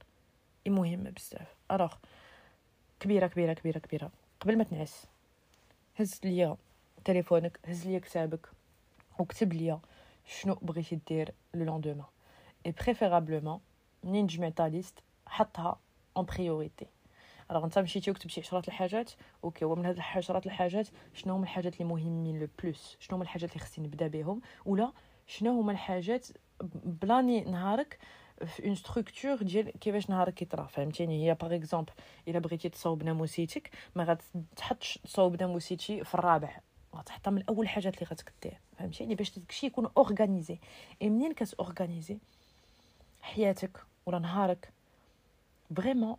مهمه 0.67 1.09
بزاف. 1.09 1.55
alors 1.71 1.93
كبيرة 2.99 3.27
كبيرة 3.27 3.53
كبيرة 3.53 3.79
كبيرة. 3.79 4.11
قبل 4.39 4.57
ما 4.57 4.63
تنعس 4.63 5.05
هز 5.95 6.19
ليا 6.23 6.57
تليفونك 7.05 7.59
هز 7.65 7.87
ليا 7.87 7.99
كتابك 7.99 8.47
وكتب 9.19 9.53
ليا 9.53 9.79
شنو 10.25 10.55
بغيتي 10.61 10.99
دير 11.07 11.33
le 11.53 11.65
lendemain 11.65 12.05
et 12.65 12.71
préférablement 12.71 13.59
منين 14.03 14.27
تجمع 14.27 14.67
liste 14.67 14.99
حطها 15.25 15.79
en 16.17 16.25
priorité 16.25 16.85
alors 17.51 17.65
أنت 17.65 17.79
مشيتي 17.79 18.11
وكتبتي 18.11 18.41
عشرات 18.41 18.67
الحاجات 18.67 19.11
okay 19.43 19.65
ومن 19.65 19.85
هاد 19.85 19.99
عشرات 19.99 20.45
الحاجات 20.45 20.87
شنو 21.13 21.33
هما 21.33 21.43
الحاجات 21.43 21.73
اللي 21.73 21.85
مهمين 21.85 22.39
le 22.39 22.47
plus 22.63 22.97
شنو 22.99 23.15
هما 23.15 23.23
الحاجات 23.23 23.49
اللي 23.49 23.59
خصني 23.65 23.87
نبدأ 23.87 24.07
بهم؟ 24.07 24.41
ولا 24.65 24.91
شنو 25.27 25.59
هما 25.61 25.71
الحاجات 25.71 26.27
بلاني 27.01 27.41
نهارك 27.41 27.99
في 28.45 28.65
une 28.65 28.75
structure 28.75 29.35
ديال 29.35 29.71
كيفاش 29.79 30.09
نهارك 30.09 30.41
يطرا 30.41 30.63
فهمتيني؟ 30.65 31.25
هي 31.25 31.33
par 31.33 31.55
exemple 31.55 31.93
إلا 32.27 32.39
بغيتي 32.39 32.69
تصاوب 32.69 33.03
ناموسيتك 33.03 33.69
ما 33.95 34.03
غاتحطش 34.03 34.99
تصاوب 35.03 35.41
ناموسيتي 35.41 36.03
في 36.03 36.15
الرابع. 36.15 36.59
غتحطها 36.95 37.31
من 37.31 37.43
أول 37.49 37.67
حاجات 37.67 37.93
اللي 37.95 38.05
غاتك 38.05 38.33
دير 38.43 38.59
فهمتيني؟ 38.77 39.15
باش 39.15 39.39
داكشي 39.39 39.67
يكون 39.67 39.89
organisé 39.97 40.59
اي 41.01 41.09
منين 41.09 41.33
كتورغانيزي 41.33 42.17
حياتك 43.21 43.77
ولا 44.05 44.19
نهارك. 44.19 44.69
vraiment 45.75 46.17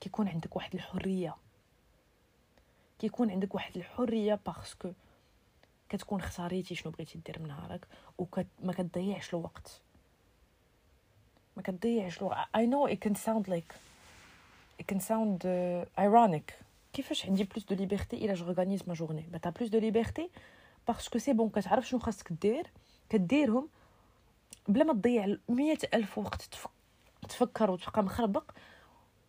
كيكون 0.00 0.28
عندك 0.28 0.56
واحد 0.56 0.74
الحرية. 0.74 1.36
كيكون 2.98 3.30
عندك 3.30 3.54
واحد 3.54 3.76
الحرية 3.76 4.40
parce 4.46 4.75
que 4.75 4.92
كتكون 5.88 6.20
اختاريتي 6.20 6.74
شنو 6.74 6.92
بغيتي 6.92 7.18
دير 7.18 7.38
من 7.38 7.48
نهارك 7.48 7.86
وما 8.18 8.72
كتضيعش 8.72 9.34
الوقت. 9.34 9.80
ما 11.58 11.62
كتضيعش 11.62 12.18
الوقت 12.18 12.38
I 12.56 12.60
know 12.60 12.94
it 12.94 13.08
can 13.08 13.14
sound 13.14 13.52
like 13.52 13.74
it 14.80 14.86
can 14.92 15.00
sound 15.00 15.44
uh, 15.44 16.04
ironic. 16.04 16.52
كيفاش 16.92 17.26
عندي 17.26 17.44
plus 17.44 17.64
de 17.64 17.74
liberté 17.74 18.24
الا 18.24 18.34
j'organise 18.34 18.82
ma 18.86 18.94
journée 18.94 19.24
ben 19.32 19.38
t'as 19.38 19.50
plus 19.50 19.70
de 19.70 19.78
liberté 19.78 20.30
parce 20.88 21.07
que 21.07 21.18
c'est 21.18 21.32
bon 21.32 21.48
كتعرف 21.48 21.88
شنو 21.88 22.00
خاصك 22.00 22.32
دير؟ 22.32 22.66
كديرهم 23.10 23.68
بلا 24.68 24.84
ما 24.84 24.92
تضيع 24.92 25.36
مية 25.48 25.78
ألف 25.94 26.18
وقت 26.18 26.48
تفكر 27.28 27.70
وتبقى 27.70 28.02
مخربق. 28.02 28.50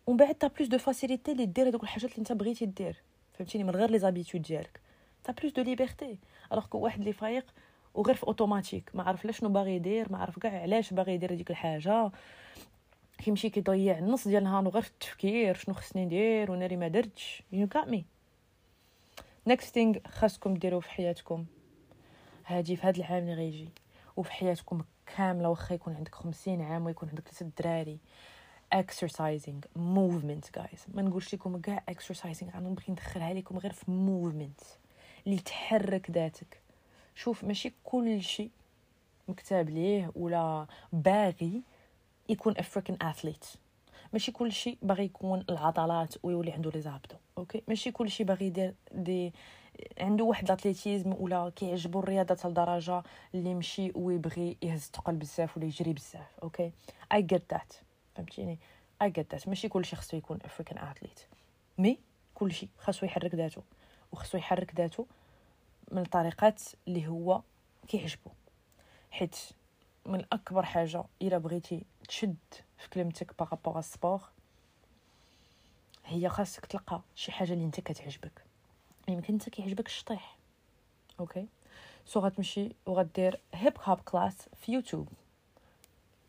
ومن 0.08 0.18
بعد 0.18 0.36
t'as 0.36 0.48
plus 0.48 0.68
de 0.68 0.78
facilité 0.78 1.32
اللي 1.32 1.46
دير 1.46 1.68
هذوك 1.68 1.84
الحاجات 1.84 2.12
اللي 2.12 2.20
انت 2.20 2.32
بغيتي 2.32 2.66
دير. 2.66 2.96
فهمتيني؟ 3.34 3.64
من 3.64 3.70
غير 3.70 3.90
les 3.90 4.00
habitudes 4.00 4.42
ديالك. 4.42 4.80
t'as 5.24 5.32
plus 5.34 5.54
de 5.54 5.62
liberté 5.62 6.18
alors 6.52 6.66
que 6.66 6.78
واحد 6.78 7.00
اللي 7.00 7.14
فايق 7.14 7.46
وغير 7.94 8.16
في 8.16 8.28
أوتوماتيك. 8.28 8.92
ما 8.94 9.04
عرف 9.04 9.26
لا 9.26 9.32
شنو 9.32 9.50
باغي 9.50 9.76
يدير 9.76 10.12
ما 10.12 10.18
عرف 10.18 10.40
كاع 10.40 10.62
علاش 10.62 10.94
باغي 10.94 11.14
يدير 11.14 11.34
هذيك 11.34 11.50
الحاجة. 11.52 12.12
كيمشي 13.18 13.50
كيضيع 13.50 13.98
النص 13.98 14.28
ديال 14.28 14.44
نهارو 14.44 14.70
غير 14.70 14.82
في 14.82 14.90
التفكير 14.90 15.56
شنو 15.56 15.76
خصني 15.76 16.06
ندير 16.06 16.52
وناري 16.52 16.78
ما 16.78 16.88
درتش. 16.88 17.44
you 17.52 17.68
get 17.68 17.88
me 17.88 18.06
next 19.48 19.74
thing 19.74 19.98
خاصكم 20.08 20.54
ديروه 20.54 20.80
في 20.80 20.90
حياتكم. 20.90 21.46
هادي 22.46 22.76
في 22.76 22.88
هاد 22.88 22.98
العام 22.98 23.24
اللي 23.24 23.34
غيجي. 23.34 23.70
وفي 24.18 24.32
حياتكم 24.32 24.82
كاملة 25.18 25.50
واخا 25.50 25.76
يكون 25.76 25.96
عندك 25.96 26.16
خمسين 26.16 26.62
عام 26.62 26.86
ويكون 26.86 27.10
عندك 27.10 27.28
ثلاثة 27.28 27.52
دراري. 27.64 28.00
Exercising. 28.76 29.62
Movement 29.78 30.60
guys. 30.60 30.80
ما 30.96 31.02
نقولش 31.02 31.34
لكم 31.34 31.62
كاع 31.62 31.84
exercising. 31.92 32.56
أنا 32.56 32.70
نبغي 32.70 32.86
ندخلها 32.90 33.34
لكم 33.34 33.58
غير 33.58 33.74
في 33.74 33.86
movement. 33.86 34.66
اللي 35.28 35.40
تحرك 35.40 36.12
ذاتك. 36.12 36.62
شوف 37.20 37.44
ماشي 37.44 37.74
كل 37.84 38.22
شيء 38.22 38.52
مكتاب 39.28 39.70
ليه 39.70 40.12
ولا 40.16 40.68
باغي 40.94 41.62
يكون 42.30 42.58
a 42.58 42.62
freaking 42.62 42.98
athlete 43.02 43.46
ماشي 44.14 44.32
كل 44.32 44.52
شيء 44.52 44.78
باغي 44.82 45.04
يكون 45.04 45.46
العضلات 45.50 46.16
ويولي 46.24 46.52
عنده 46.52 46.72
les 46.72 46.82
abdos 46.82 47.16
okay؟ 47.38 47.64
ماشي 47.68 47.92
كل 47.92 48.10
شيء 48.12 48.26
باغي 48.26 48.46
يدير 48.46 48.76
des 48.92 49.34
عنده 50.00 50.24
واحد 50.24 50.46
ال 50.46 50.52
athlétisme 50.52 51.14
ولا 51.20 51.52
كيعجبو 51.56 52.00
الرياضة 52.00 52.38
الدرجه 52.46 53.04
اللي 53.36 53.50
يمشي 53.50 53.92
ويبغي 53.96 54.58
يهز 54.62 54.92
ثقل 54.94 55.16
بزاف 55.16 55.58
ولا 55.58 55.66
يجري 55.66 55.94
بزاف 55.94 56.40
okay؟ 56.44 56.72
I 57.14 57.22
get 57.22 57.54
that 57.54 57.74
فهمتيني؟ 58.16 58.60
I 59.02 59.10
get 59.10 59.32
that 59.32 59.48
ماشي 59.48 59.68
كل 59.68 59.86
شيء 59.86 60.00
خصو 60.00 60.18
يكون 60.18 60.40
a 60.46 60.49
freaking 60.49 60.78
athlete 60.78 61.20
mais 61.78 62.00
كل 62.36 62.52
شيء 62.52 62.70
خاصو 62.78 63.06
يحرك 63.06 63.36
ذاته 63.36 63.62
وخصو 64.12 64.38
يحرك 64.38 64.76
ذاته 64.76 65.06
من 65.92 66.02
الطريقات 66.02 66.62
اللي 66.88 67.08
هو 67.08 67.42
كيعجبو. 67.88 68.32
حيت 69.12 69.36
من 70.06 70.26
أكبر 70.32 70.64
حاجة 70.64 71.04
إلا 71.22 71.38
بغيتي 71.38 71.84
تشد 72.08 72.36
في 72.78 72.90
كلمتك 72.90 73.40
par 73.40 73.52
rapport 73.52 73.80
au 73.80 73.92
sport 73.92 74.22
هي 76.06 76.30
خاصك 76.30 76.66
تلقى 76.66 77.02
شي 77.16 77.32
حاجة 77.32 77.54
اللي 77.54 77.66
أنت 77.66 77.80
كتعجبك. 77.80 78.44
يمكن 79.08 79.34
أنت 79.34 79.50
كيعجبك 79.50 79.88
الشطيح. 79.88 80.38
okay 81.20 81.48
so 82.06 82.20
غتمشي 82.20 82.70
وغدير 82.86 83.40
hip 83.54 83.74
hop 83.84 84.00
class 84.00 84.50
في 84.56 84.72
يوتيوب. 84.72 85.08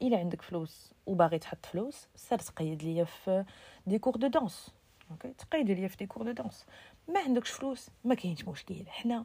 إلا 0.02 0.18
عندك 0.18 0.42
فلوس 0.42 0.92
وباغي 1.06 1.38
تحط 1.38 1.66
فلوس 1.66 2.06
سير 2.16 2.38
تقيد 2.38 2.82
ليا 2.82 3.04
في 3.04 3.44
des 3.86 3.98
cours 3.98 4.16
de 4.16 4.26
danse 4.26 4.70
okay 5.10 5.32
تقيد 5.32 5.70
ليا 5.70 5.88
في 5.88 5.96
des 5.96 6.06
cours 6.06 6.22
de 6.22 6.30
danse 6.30 6.66
ما 7.08 7.20
عندكش 7.20 7.50
فلوس 7.50 7.88
ما 8.04 8.14
كاينش 8.14 8.44
مشكل. 8.44 8.86
حنا 8.88 9.24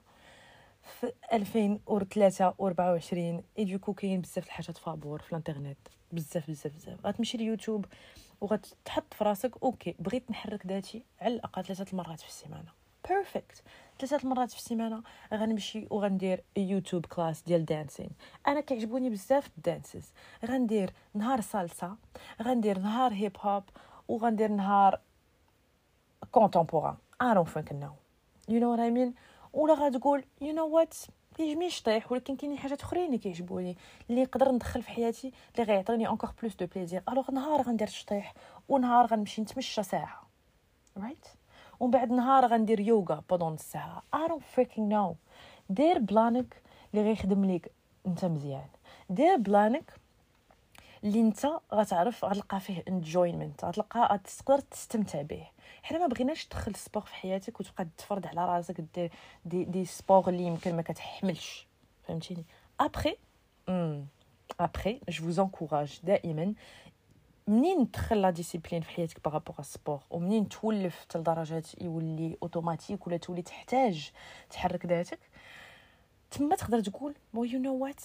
في 0.85 1.11
2023 1.33 3.43
et 3.59 3.65
du 3.65 3.74
coup 3.74 3.93
كاين 3.93 4.21
بزاف 4.21 4.45
الحاجات 4.45 4.77
فابور 4.77 5.21
في 5.21 5.29
الانترنت. 5.29 5.77
بزاف 6.11 6.49
بزاف 6.49 6.75
بزاف. 6.75 7.05
غتمشي 7.05 7.37
ليوتيوب 7.37 7.85
وغتحط 8.41 9.13
في 9.13 9.23
راسك 9.23 9.51
okay 9.63 9.95
بغيت 9.99 10.31
نحرك 10.31 10.65
ذاتي 10.65 11.05
على 11.21 11.35
الأقل 11.35 11.65
ثلاثة 11.65 11.91
المرات 11.91 12.19
في 12.19 12.27
السيمانة. 12.27 12.71
perfect 13.09 13.63
ثلاثة 13.99 14.23
المرات 14.23 14.51
في 14.51 14.57
السيمانة 14.57 15.03
غنمشي 15.33 15.87
وغندير 15.89 16.43
YouTube 16.57 17.05
class 17.05 17.41
ديال 17.41 17.65
dancing 17.65 18.09
أنا 18.47 18.61
كيعجبوني 18.61 19.09
بزاف 19.09 19.49
ال 19.57 19.65
dances 19.65 20.13
غندير 20.45 20.93
نهار 21.13 21.41
صالصا 21.41 21.97
غندير 22.41 22.79
نهار 22.79 23.13
hip 23.13 23.37
hop 23.39 23.63
وغندير 24.07 24.51
نهار 24.51 24.99
contemporain 26.31 26.95
I 27.23 27.33
don't 27.33 27.47
fucking 27.47 27.79
know. 27.79 27.95
You 28.47 28.59
know 28.59 28.69
what 28.69 28.79
I 28.79 28.89
mean? 28.89 29.13
ولا 29.55 29.73
غتقول 29.73 30.23
you 30.41 30.53
know 30.53 30.67
what 30.67 30.95
كيعجبني 31.35 31.67
الشطيح 31.67 32.11
ولكن 32.11 32.35
كاينين 32.35 32.57
حاجات 32.57 32.81
أخرين 32.81 33.05
اللي 33.05 33.17
كيعجبوني 33.17 33.77
اللي 34.09 34.23
نقدر 34.23 34.51
ندخل 34.51 34.81
في 34.81 34.89
حياتي 34.89 35.31
اللي 35.55 35.63
غيعطيني 35.73 36.09
encore 36.09 36.29
plus 36.41 36.55
de 36.55 36.65
plaisir 36.65 37.03
alors 37.09 37.31
نهار 37.31 37.61
غندير 37.61 37.87
الشطيح 37.87 38.33
ونهار 38.69 39.05
غنمشي 39.05 39.41
نتمشى 39.41 39.83
ساعة 39.83 40.21
right 40.97 41.27
ومن 41.79 41.91
بعد 41.91 42.11
نهار 42.11 42.45
غندير 42.45 42.79
يوغا 42.79 43.23
pendant 43.29 43.53
ساعة 43.53 44.03
I 44.15 44.29
don't 44.29 44.57
freaking 44.57 44.89
know. 44.91 45.13
دير 45.69 45.99
plan 45.99 46.61
اللي 46.93 47.05
غيخدم 47.05 47.45
ليك 47.45 47.71
أنت 48.07 48.25
مزيان. 48.25 48.67
دير 49.09 49.35
plan 49.35 49.93
اللي 51.03 51.21
أنت 51.21 51.47
غتعرف 51.73 52.25
غتلقى 52.25 52.59
فيه 52.59 52.83
enjoyment 52.87 53.65
غتلقى 53.65 54.19
تقدر 54.37 54.59
تستمتع 54.59 55.21
به. 55.21 55.47
حنا 55.83 55.99
ما 55.99 56.07
بغيناش 56.07 56.45
تدخل 56.45 56.71
ال 56.71 56.76
sport 56.76 57.03
في 57.03 57.15
حياتك 57.15 57.59
وتبقى 57.59 57.87
تفرض 57.97 58.27
على 58.27 58.45
راسك 58.45 58.81
دير 58.95 59.11
des 59.45 59.63
des 59.63 59.85
sports 59.85 60.29
اللي 60.29 60.43
يمكن 60.43 60.75
ما 60.75 60.81
كتحملش. 60.81 61.67
فهمتيني؟ 62.03 62.45
après 62.79 63.17
après 64.59 65.01
je 65.09 65.23
vous 65.23 65.39
encourage 65.39 65.99
دائما. 66.03 66.53
منين 67.47 67.91
تدخل 67.91 68.21
la 68.21 68.29
discipline 68.29 68.81
في 68.81 68.89
حياتك 68.89 69.23
par 69.25 69.34
rapport 69.34 69.55
ال 69.59 69.66
sport 69.66 69.99
ومنين 70.09 70.49
تولف 70.49 70.99
حتى 70.99 71.17
لدرجات 71.17 71.81
يولي 71.81 72.37
اوتوماتيك 72.43 73.07
ولا 73.07 73.17
تولي 73.17 73.41
تحتاج 73.41 74.11
تحرك 74.49 74.85
ذاتك؟ 74.85 75.19
تما 76.31 76.55
تقدر 76.55 76.81
تقول 76.81 77.15
مو 77.33 77.43
you 77.43 77.59
know 77.59 77.75
what 77.75 78.01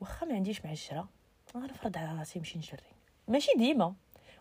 واخا 0.00 0.26
ما 0.26 0.34
عنديش 0.34 0.64
مع 0.64 0.82
الجرا 0.82 1.08
غنفرض 1.56 1.98
على 1.98 2.18
راسي 2.18 2.38
نمشي 2.38 2.58
نجري. 2.58 2.82
ماشي 3.28 3.52
ديما. 3.56 3.94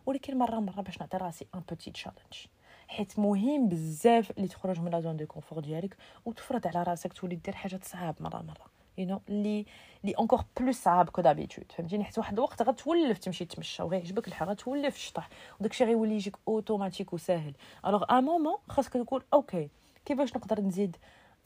ولكن 0.06 0.38
مرة 0.38 0.60
مرة 0.60 0.82
باش 0.82 1.00
نعطي 1.00 1.18
راسي 1.18 1.48
un 1.56 1.60
petit 1.70 1.92
challenge 1.92 2.46
حيت 2.88 3.20
مهم 3.20 3.70
بزاف 3.70 4.32
اللي 4.32 4.48
تخرج 4.48 4.80
من 4.80 4.92
la 4.92 5.00
zone 5.00 5.18
de 5.18 5.26
confort 5.26 5.60
ديالك 5.60 5.98
وتفرض 6.26 6.68
على 6.68 6.84
راسك 6.84 7.14
تولي 7.14 7.36
دير 7.36 7.56
حاجات 7.56 7.84
صعاب 7.84 8.16
مرة 8.20 8.42
مرة. 8.42 8.66
you 8.98 9.06
know 9.06 9.22
اللي 9.30 9.66
اللي 10.04 10.16
encore 10.16 10.40
plus 10.60 10.76
صعاب 10.76 11.10
que 11.10 11.22
d'habitude 11.22 11.72
فهمتيني؟ 11.72 12.04
حيت 12.04 12.18
واحد 12.18 12.34
الوقت 12.34 12.62
غتولف 12.62 13.18
تمشي 13.18 13.46
تمشى 13.46 13.84
وغيعجبك 13.84 14.28
الحال 14.28 14.50
غتولف 14.50 14.96
تشطح 14.96 15.30
وداكشي 15.60 15.84
غيولي 15.84 16.16
يجيك 16.16 16.36
اوتوماتيك 16.48 17.14
وساهل 17.14 17.54
alors 17.86 18.04
un 18.10 18.20
moment 18.20 18.58
خاصك 18.70 18.94
تقول 18.94 19.24
okay 19.34 19.70
كيفاش 20.06 20.36
نقدر 20.36 20.62
نزيد 20.62 20.98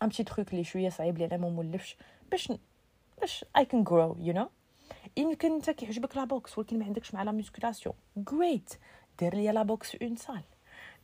un 0.04 0.08
petit 0.08 0.24
truc 0.24 0.52
اللي 0.52 0.64
شوية 0.64 0.90
صعيب 0.90 1.18
لي 1.18 1.26
أنا 1.26 1.38
ما 1.38 1.50
مولفش 1.50 1.98
باش 2.32 2.52
باش 3.22 3.46
I 3.58 3.66
can 3.66 3.84
grow 3.84 4.16
you 4.20 4.34
know 4.34 4.50
يمكن 5.18 5.52
انت 5.52 5.70
كيعجبك 5.70 6.18
la 6.18 6.24
boxe 6.24 6.58
ولكن 6.58 6.80
ما 6.80 6.86
عندكش 6.86 7.14
مع 7.14 7.24
la 7.24 7.32
musculation. 7.32 7.96
great 8.32 8.74
دير 9.20 9.36
ليا 9.36 9.52
la 9.52 9.64
boxe 9.64 9.96
en 9.96 10.16
salle. 10.16 10.42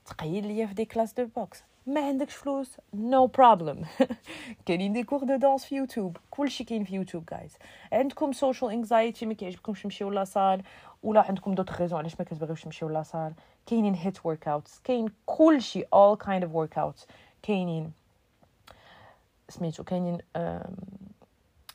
تقيد 0.06 0.46
ليا 0.46 0.66
في 0.66 0.74
des 0.74 0.86
classes 0.86 1.14
de 1.14 1.26
boxe. 1.26 1.64
ما 1.88 2.08
عندكش 2.08 2.36
فلوس؟ 2.36 2.78
no 2.94 3.32
problem 3.32 3.86
كاينين 4.66 4.94
des 4.94 5.04
cours 5.04 5.24
de 5.24 5.36
danse 5.36 5.66
في 5.66 5.76
يوتيوب. 5.76 6.18
كلشي 6.30 6.64
كاين 6.64 6.84
في 6.84 6.96
YouTube 6.96 7.26
guys 7.32 7.54
عندكم 7.94 8.32
social 8.32 8.72
anxiety 8.72 9.26
ما 9.26 9.34
كيعجبكمش 9.34 9.84
تمشيو 9.84 10.10
la 10.10 10.25
salle 10.25 10.64
ولا 11.04 11.22
عندكم 11.22 11.54
d'autres 11.54 11.72
raisons 11.72 12.00
علاش 12.00 12.20
ما 12.20 12.26
كتبغيوش 12.26 12.64
تمشيو 12.64 12.90
la 12.90 13.02
salle 13.02 13.34
كاينين 13.66 13.94
HIIT 13.94 14.26
workouts 14.26 14.80
كاين 14.80 15.10
كلشي 15.26 15.84
all 15.84 16.18
kind 16.26 16.44
of 16.44 16.50
workouts. 16.50 17.06
كاينين 17.44 17.92
سميتو 19.50 19.84
كاينين 19.84 20.18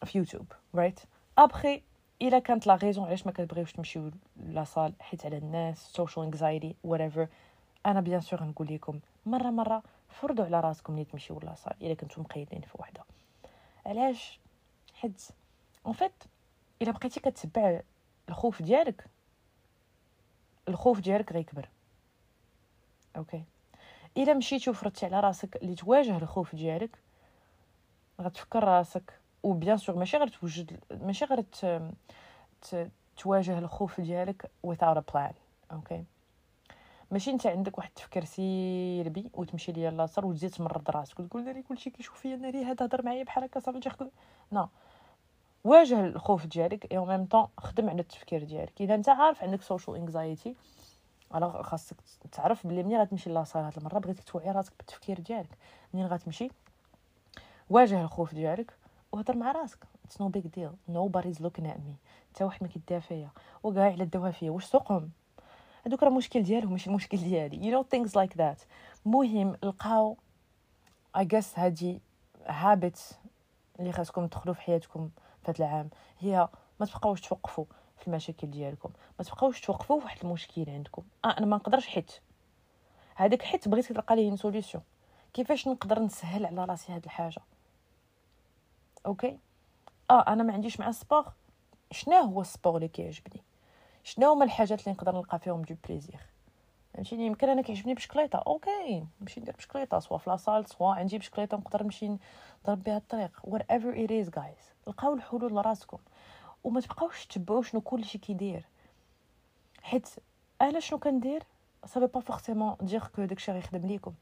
في 0.05 0.19
YouTube 0.19 0.53
right 0.75 1.01
ابخي 1.39 1.83
إلا 2.23 2.39
كانت 2.39 2.67
la 2.67 2.75
raison 2.75 3.05
علاش 3.07 3.27
ما 3.27 3.33
كتبغيوش 3.33 3.73
تمشيو 3.73 4.11
la 4.37 4.53
salle 4.53 4.93
حيت 5.01 5.27
على 5.27 5.37
الناس 5.39 5.93
social 5.93 6.25
anxiety 6.25 6.75
whatever. 6.87 7.27
أنا 7.87 8.01
bien 8.01 8.21
sûr 8.21 8.45
نقول 8.45 8.67
لكم 8.75 9.01
مرة 9.27 9.51
مرة 9.51 9.83
فرضوا 10.09 10.45
على 10.45 10.61
راسكم 10.61 10.93
ملي 10.93 11.05
تمشيو 11.05 11.41
la 11.41 11.50
salle 11.50 11.75
إلا 11.83 11.95
كنتو 11.95 12.21
مقيدين 12.21 12.61
في 12.61 12.75
وحدة. 12.79 13.05
علاش؟ 13.87 14.39
حيت 14.95 15.23
en 15.87 15.95
fait 15.95 16.25
إلا 16.83 16.91
بقيتي 16.91 17.21
كتبع 17.21 17.81
الخوف 18.29 18.63
ديالك 18.63 19.05
الخوف 20.69 21.01
ديالك 21.01 21.33
غيكبر. 21.33 21.69
okay 23.17 23.45
إلا 24.17 24.35
مشيتي 24.35 24.71
وفرضتي 24.71 25.07
على 25.07 25.21
راسك 25.21 25.57
اللي 25.57 25.75
تواجه 25.75 26.17
الخوف 26.17 26.55
ديالك 26.55 26.99
غتفكر 28.21 28.65
راسك 28.65 29.20
و 29.43 29.49
bien 29.49 29.77
sûr 29.77 29.97
ماشي 29.97 30.17
غير 30.17 30.29
توجد 30.29 30.81
ماشي 30.91 31.25
غير 31.25 31.45
تواجه 33.17 33.59
الخوف 33.59 34.01
ديالك 34.01 34.51
without 34.67 34.97
a 34.97 35.13
plan 35.13 35.35
okay 35.73 36.05
ماشي 37.11 37.31
انت 37.31 37.47
عندك 37.47 37.79
واحد 37.79 37.89
التفكير 37.89 38.25
سلبي 38.25 39.31
وتمشي 39.35 39.73
ليا 39.73 39.91
la 39.91 40.01
salle 40.01 40.27
وتزيد 40.27 40.51
تمرض 40.51 40.91
راسك 40.91 41.21
وتقول 41.21 41.45
ناري 41.45 41.63
كلشي 41.63 41.91
كيشوف 41.91 42.21
فيا 42.21 42.37
ناري 42.37 42.65
هذا 42.65 42.87
هضر 42.87 43.05
معايا 43.05 43.25
بحال 43.25 43.45
هكا 43.45 43.61
صافي 43.61 43.81
تاخذ 43.81 44.09
no 44.53 44.69
واجه 45.65 46.07
الخوف 46.07 46.47
ديالك 46.47 46.93
اي 46.93 46.99
ميم 46.99 47.25
طون 47.25 47.47
خدم 47.59 47.91
على 47.91 48.01
التفكير 48.01 48.45
ديالك. 48.45 48.81
إذا 48.81 48.95
أنت 48.95 49.09
عارف 49.09 49.43
عندك 49.43 49.63
social 49.63 49.97
anxiety 49.97 50.55
alors 51.35 51.63
خاصك 51.63 51.97
تعرف 52.33 52.67
بلي 52.67 52.83
ملي 52.83 52.99
غتمشي 52.99 53.31
la 53.31 53.40
salle 53.40 53.65
هاد 53.65 53.79
المرة؟ 53.79 53.99
بغيتك 53.99 54.25
توعي 54.25 54.51
راسك 54.51 54.73
بالتفكير 54.79 55.21
ديالك. 55.21 55.59
منين 55.95 56.07
غتمشي؟ 56.07 56.51
واجه 57.71 58.03
الخوف 58.03 58.35
ديالك 58.35 58.73
وهضر 59.13 59.37
مع 59.37 59.53
راسك. 59.53 59.79
it's 60.05 60.21
no 60.21 60.29
big 60.29 60.47
deal 60.47 60.71
nobody's 60.89 61.43
looking 61.43 61.67
at 61.67 61.81
me 61.81 61.97
حتى 62.35 62.45
واحد 62.45 62.63
ما 62.63 62.69
كيدير 62.69 63.01
فيا. 63.01 63.31
وكاع 63.63 63.85
على 63.85 64.05
داوها 64.05 64.31
فيا. 64.31 64.51
واش 64.51 64.65
سوقهم؟ 64.65 65.11
هذوك 65.87 66.03
راه 66.03 66.11
مشكل 66.11 66.43
ديالهم 66.43 66.73
ماشي 66.73 66.91
المشكل 66.91 67.19
ديالي. 67.19 67.57
You 67.57 67.75
know 67.75 67.87
things 67.97 68.11
like 68.11 68.37
that. 68.37 68.65
مهم 69.05 69.57
لقاو 69.63 70.17
I 71.19 71.21
guess 71.21 71.59
هادي 71.59 72.01
habits 72.47 73.15
اللي 73.81 73.93
خاصكم 73.93 74.27
تدخلوا 74.27 74.55
في 74.55 74.61
حياتكم 74.61 75.11
في 75.43 75.51
هذا 75.51 75.59
العام. 75.59 75.91
هي 76.19 76.49
ما 76.81 76.87
تبقاوش 76.87 77.21
توقفوا 77.21 77.65
في 77.97 78.09
المشاكل 78.09 78.51
ديالكم. 78.51 78.91
ما 79.19 79.25
تبقاوش 79.25 79.61
توقفوا 79.61 79.99
في 80.01 80.05
واحد 80.05 80.19
المشكل 80.25 80.71
عندكم. 80.71 81.03
آه 81.25 81.39
أنا 81.39 81.47
ما 81.47 81.57
نقدرش 81.57 81.87
حيت. 81.87 82.13
هذاك 83.15 83.43
حيت 83.43 83.69
بغيت 83.69 83.87
تلقى 83.87 84.17
ليه 84.17 84.37
solution 84.37 84.81
كيفاش 85.33 85.69
نقدر 85.69 85.99
نسهل 85.99 86.47
على 86.47 86.65
راسي 86.65 86.93
هاد 86.93 87.05
الحاجة؟ 87.05 87.43
okay؟ 89.07 89.39
آه 90.11 90.25
أنا 90.29 90.43
ما 90.43 90.53
عنديش 90.53 90.81
مع 90.81 90.89
ال 90.89 90.95
sport. 90.95 91.33
شنو 91.91 92.17
هو 92.17 92.41
ال 92.41 92.47
sport 92.47 92.77
اللي 92.77 92.89
كيعجبني؟ 92.89 93.43
شنو 94.05 94.33
هما 94.33 94.45
الحاجات 94.45 94.81
اللي 94.81 94.93
نقدر 94.93 95.15
نلقى 95.15 95.39
فيهم 95.39 95.63
du 95.63 95.75
plaisir 95.89 96.21
فهمتيني؟ 96.95 97.27
يمكن 97.27 97.49
أنا 97.49 97.63
كيعجبني 97.63 97.95
بشكليطة. 97.95 98.43
okay 98.47 99.05
نمشي 99.21 99.41
ندير 99.41 99.57
بشكليطة 99.57 99.99
soit 99.99 100.19
في 100.19 100.31
la 100.31 100.42
salle 100.42 100.69
soit 100.69 100.95
عندي 100.95 101.19
بشكليطة 101.19 101.57
نقدر 101.57 101.83
نمشي 101.83 102.09
نضرب 102.09 102.83
بها 102.83 102.97
الطريق. 102.97 103.41
whatever 103.45 104.05
it 104.05 104.13
is 104.13 104.31
guys 104.31 104.73
لقاو 104.87 105.15
الحلول 105.15 105.55
لراسكم. 105.55 105.99
وما 106.65 106.81
تبقاوش 106.81 107.27
تتبعوا 107.27 107.63
شنو 107.63 107.81
كلشي 107.81 108.19
كيدير. 108.19 108.65
حيت 109.83 110.09
أنا 110.63 110.81
شنو 110.81 110.99
كندير؟ 110.99 111.43
ça 111.87 111.93
veut 111.93 112.07
pas 112.07 112.21
forcément 112.21 112.77
dire 112.81 113.07
que 113.17 113.25
داكشي 113.25 113.53
غيخدم 113.53 113.87
ليكم. 113.87 114.15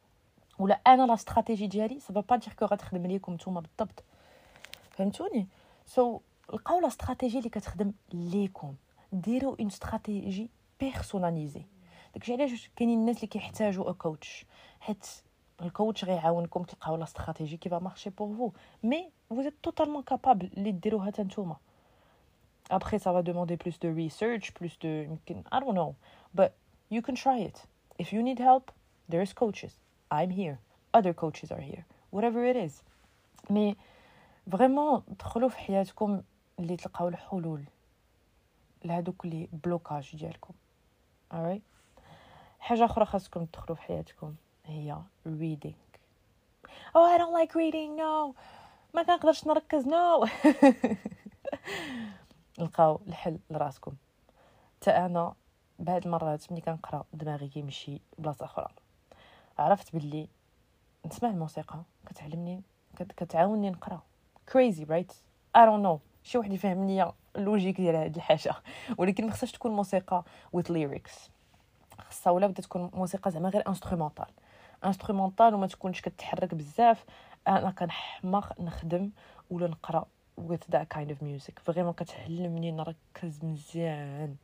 ولا 0.58 0.80
أنا 0.86 1.06
la 1.06 1.14
stratégie 1.14 1.66
ديالي 1.66 2.00
ça 2.00 2.07
veut 2.07 2.20
pas 2.20 2.36
dire 2.36 2.52
que 2.52 2.64
غتخدم 2.64 3.06
ليكم 3.06 3.32
نتوما 3.32 3.60
بالضبط. 3.60 4.04
فهمتوني؟ 4.98 5.48
so, 5.86 6.20
لقاو 6.54 6.80
la 6.80 6.86
stratégie 6.86 7.38
اللي 7.38 7.48
كتخدم 7.48 7.92
ليكم 8.12 8.74
ديروا 9.12 9.56
une 9.60 9.66
stratégie 9.66 10.50
personnalisée 10.80 11.62
داكشي 12.14 12.32
علاش؟ 12.32 12.70
كاينين 12.76 12.98
الناس 12.98 13.16
اللي 13.16 13.26
كيحتاجوا 13.26 13.90
a 13.90 13.92
coach 13.92 14.46
حيت 14.80 15.06
ال 15.62 15.69
coach 15.69 16.04
غيعاونكم 16.04 16.62
تلقاو 16.62 16.96
la 16.96 17.04
stratégie 17.04 17.56
qui 17.56 17.68
va 17.68 17.78
marcher 17.78 18.10
pour 18.10 18.36
vous 18.36 18.52
mais 18.82 19.10
vous 19.34 19.42
êtes 19.42 19.70
totalement 19.70 20.14
capable 20.14 20.44
اللي 20.56 20.72
ديروها 20.72 21.06
حتى 21.06 21.22
نتوما. 21.22 21.56
Après 22.70 22.98
ça 22.98 23.12
va 23.12 23.22
demander 23.22 23.56
plus 23.56 23.78
de 23.80 23.88
research 23.88 24.52
plus 24.54 24.78
de 24.78 25.06
I 25.52 25.60
don't 25.60 25.74
know. 25.74 25.94
But 26.34 26.52
you 26.90 27.02
can 27.02 27.14
try 27.14 27.38
it. 27.48 27.66
If 28.02 28.12
you 28.12 28.22
need 28.22 28.38
help 28.38 28.72
there's 29.12 29.32
coaches. 29.32 29.72
I'm 30.10 30.30
here. 30.30 30.58
Other 30.98 31.12
coaches 31.22 31.48
are 31.52 31.64
here. 31.70 31.84
Whatever 32.10 32.40
it 32.50 32.56
is. 32.66 32.74
Mais 33.54 33.76
فريمون 34.52 35.02
دخلوا 35.08 35.48
في 35.48 35.58
حياتكم 35.58 36.22
اللي 36.58 36.76
تلقاو 36.76 37.08
الحلول 37.08 37.64
لهذوك 38.84 39.26
لي 39.26 39.48
بلوكاج 39.52 40.16
ديالكم. 40.16 40.54
Alright. 41.34 42.00
حاجة 42.60 42.84
أخرى 42.84 43.04
خاصكم 43.04 43.44
تدخلوا 43.44 43.76
في 43.76 43.82
حياتكم 43.82 44.34
هي 44.66 44.98
reading. 45.26 45.74
Oh 46.68 47.04
I 47.14 47.18
don't 47.18 47.34
like 47.34 47.52
reading 47.52 47.96
no. 47.98 48.34
ما 48.94 49.02
كنقدرش 49.02 49.46
نركز 49.46 49.86
no. 49.86 50.30
لقاو 52.58 53.00
الحل 53.06 53.38
لراسكم. 53.50 53.92
حتى 54.76 54.90
أنا 54.90 55.34
بعض 55.78 56.06
المرات 56.06 56.52
ملي 56.52 56.60
كنقرا 56.60 57.04
دماغي 57.12 57.48
كيمشي 57.48 58.00
بلاصه 58.18 58.44
أخرى. 58.44 58.68
عرفت 59.58 59.92
باللي 59.92 60.28
نسمع 61.06 61.30
الموسيقى 61.30 61.82
كتعلمني 62.06 62.62
كتعاونني 63.16 63.70
نقرا. 63.70 64.02
Crazy 64.50 64.84
right? 64.84 65.12
I 65.56 65.60
don't 65.60 65.82
know. 65.82 65.98
شي 66.22 66.38
واحد 66.38 66.52
يفهم 66.52 66.86
ليا 66.86 67.12
ال 67.36 67.41
logique 67.41 67.76
ديال 67.76 67.96
هاد 67.96 68.16
الحاجة. 68.16 68.54
ولكن 68.98 69.26
ما 69.26 69.32
خصهاش 69.32 69.52
تكون 69.52 69.72
موسيقى 69.72 70.24
with 70.56 70.68
lyrics. 70.68 71.30
خصها 71.98 72.30
ولا 72.30 72.46
بدا 72.46 72.62
تكون 72.62 72.90
موسيقى 72.94 73.30
زعما 73.30 73.48
غير 73.48 73.68
instrumentale 73.68 74.26
انسترومونتال 74.84 75.54
وما 75.54 75.66
تكونش 75.66 76.00
كتحرك 76.00 76.54
بزاف. 76.54 77.04
أنا 77.48 77.70
كنحماق 77.70 78.60
نخدم 78.60 79.10
ولا 79.50 79.66
نقرأ 79.66 80.06
with 80.40 80.74
that 80.74 80.86
kind 80.94 81.10
of 81.10 81.16
music. 81.22 81.60
فريمون 81.62 81.92
كتعلمني 81.92 82.70
نركز 82.70 83.44
مزيان. 83.44 84.36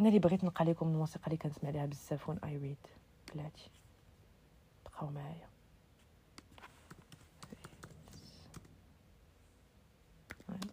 أنا 0.00 0.08
اللي 0.08 0.18
بغيت 0.18 0.44
نلقى 0.44 0.64
لكم 0.64 0.88
الموسيقى 0.88 1.26
اللي 1.26 1.36
كنسمع 1.36 1.70
ليها 1.70 1.86
بزاف 1.86 2.28
وين 2.28 2.38
اي 2.44 2.56
ريد 2.56 2.86
بلاتي. 3.34 3.70
بقاو 4.84 5.10
معايا. 5.10 5.51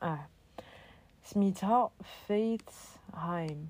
آه 0.04 0.28
سميتها 1.24 1.92
فيت 2.28 2.70
هايم 3.14 3.70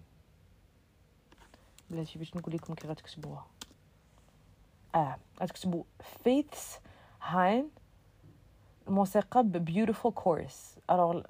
بلاتي 1.89 2.19
باش 2.19 2.35
نقول 2.35 2.55
لكم 2.55 2.73
كي 2.73 2.87
غتكتبوها 2.87 3.45
آه 4.95 5.17
غتكتبوا 5.41 5.83
فيتس 6.23 6.79
هايم 7.21 7.69
الموسيقى 8.87 9.43
بيوتيفول 9.43 10.11
كورس 10.11 10.79
الوغ 10.91 11.21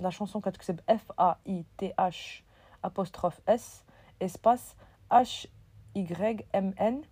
لا 0.00 0.10
شونسون 0.10 0.42
كتكتب 0.42 0.80
اف 0.88 1.12
ا 1.20 1.36
اي 1.46 1.64
تي 1.78 1.92
اش 1.98 2.44
apostrophe 2.86 3.40
اس 3.48 3.84
اسباس 4.22 4.74
اش 5.12 5.48
y 5.98 6.12
ام 6.54 6.74
ان 6.80 7.02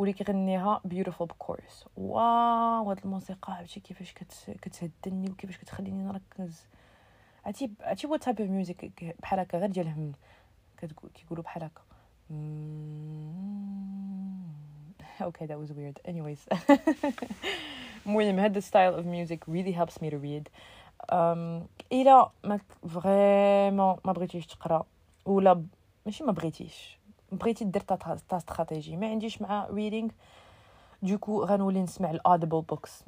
واللي 0.00 0.12
كيغنيها 0.12 0.80
بيوتيفول 0.84 1.26
بكورس 1.26 1.84
واو 1.96 2.90
هاد 2.90 2.98
الموسيقى 3.04 3.52
عرفتي 3.52 3.80
كيفاش 3.80 4.14
كتهدني 4.62 5.30
وكيفاش 5.30 5.58
كتخليني 5.58 6.02
نركز. 6.04 6.66
عرفتي 7.44 7.70
عرفتي 7.80 8.06
what 8.06 8.22
type 8.22 8.40
of 8.40 8.50
music 8.50 9.14
بحال 9.22 9.40
هكا 9.40 9.58
غير 9.58 9.68
ديال 9.70 9.86
الهم 9.86 10.12
كيقولوا 11.14 11.44
بحال 11.44 11.62
هكا. 11.62 11.82
Okay 15.30 15.46
that 15.46 15.58
was 15.58 15.70
weird. 15.72 15.98
Anyways. 16.08 16.48
المهم 18.06 18.38
هذا 18.38 18.60
style 18.60 18.94
of 19.00 19.04
music 19.06 19.38
really 19.48 19.72
helps 19.72 20.00
me 20.02 20.10
to 20.10 20.16
read. 20.16 20.48
um, 21.12 21.66
إلا 21.92 22.30
ما 22.44 22.60
vraiment 22.88 23.96
ما 24.04 24.12
بغيتيش 24.12 24.46
تقرأ 24.46 24.86
ولا 25.26 25.64
ماشي 26.06 26.24
ما 26.24 26.32
بغيتيش. 26.32 26.99
بغيتي 27.32 27.64
دير 27.64 27.82
تا 27.82 28.18
استراتيجي. 28.32 28.96
ما 28.96 29.10
عنديش 29.10 29.42
مع 29.42 29.66
reading 29.66 30.10
du 31.02 31.16
coup 31.16 31.44
غنولي 31.44 31.82
نسمع 31.82 32.10
ال 32.10 32.16
audible 32.16 32.60
books 32.60 33.04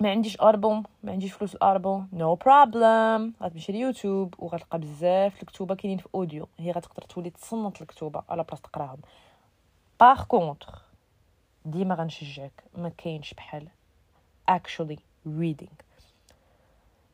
ما 0.00 0.10
عنديش 0.10 0.40
اربوم 0.40 0.82
ما 1.02 1.12
عنديش 1.12 1.32
فلوس 1.32 1.54
الاربوم 1.54 2.08
no 2.12 2.38
no 2.38 2.59
problem 2.59 3.34
غتمشي 3.42 3.72
ليوتيوب 3.72 4.34
وغتلقى 4.38 4.78
بزاف 4.78 5.42
الكتوبة 5.42 5.74
كاينين 5.74 5.98
في 5.98 6.08
audio 6.14 6.48
هي 6.58 6.70
غتقدر 6.70 7.02
تولي 7.02 7.30
تصنت 7.30 7.82
الكتوبة 7.82 8.22
على 8.28 8.42
بلاصة 8.42 8.62
تقراهم 8.62 8.98
par 10.00 10.24
contre 10.24 10.78
ديما 11.64 11.94
غنشجعك 11.94 12.64
ما 12.78 12.88
كاينش 12.88 13.34
بحال 13.34 13.68
actually 14.50 14.98
reading. 15.26 15.74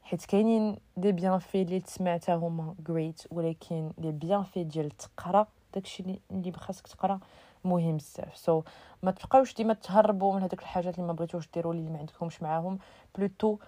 حيت 0.03 0.25
كاينين 0.25 0.77
des 0.97 1.13
bienfaits 1.13 1.63
اللي 1.63 1.83
سمعتها 1.87 2.35
هما 2.35 2.75
great 2.89 3.27
ولكن 3.31 3.91
les 3.99 4.13
bienfaits 4.13 4.65
ديال 4.65 4.91
تقرأ 4.91 5.47
داكشي 5.75 6.21
اللي 6.31 6.53
خاصك 6.53 6.87
تقرا 6.87 7.21
مهم 7.65 7.97
بزاف. 7.97 8.37
so 8.37 8.61
so, 8.61 8.65
ما 9.03 9.11
تبقاوش 9.11 9.55
ديما 9.55 9.75
تهربوا 9.75 10.35
من 10.35 10.43
هذوك 10.43 10.63
الحاجات 10.63 10.95
اللي 10.95 11.07
ما 11.07 11.13
بغيتوش 11.13 11.49
ديروا 11.55 11.73
اللي 11.73 11.91
ما 11.91 11.99
عندكمش 11.99 12.43
معاهم. 12.43 12.79
plutôt 13.17 13.59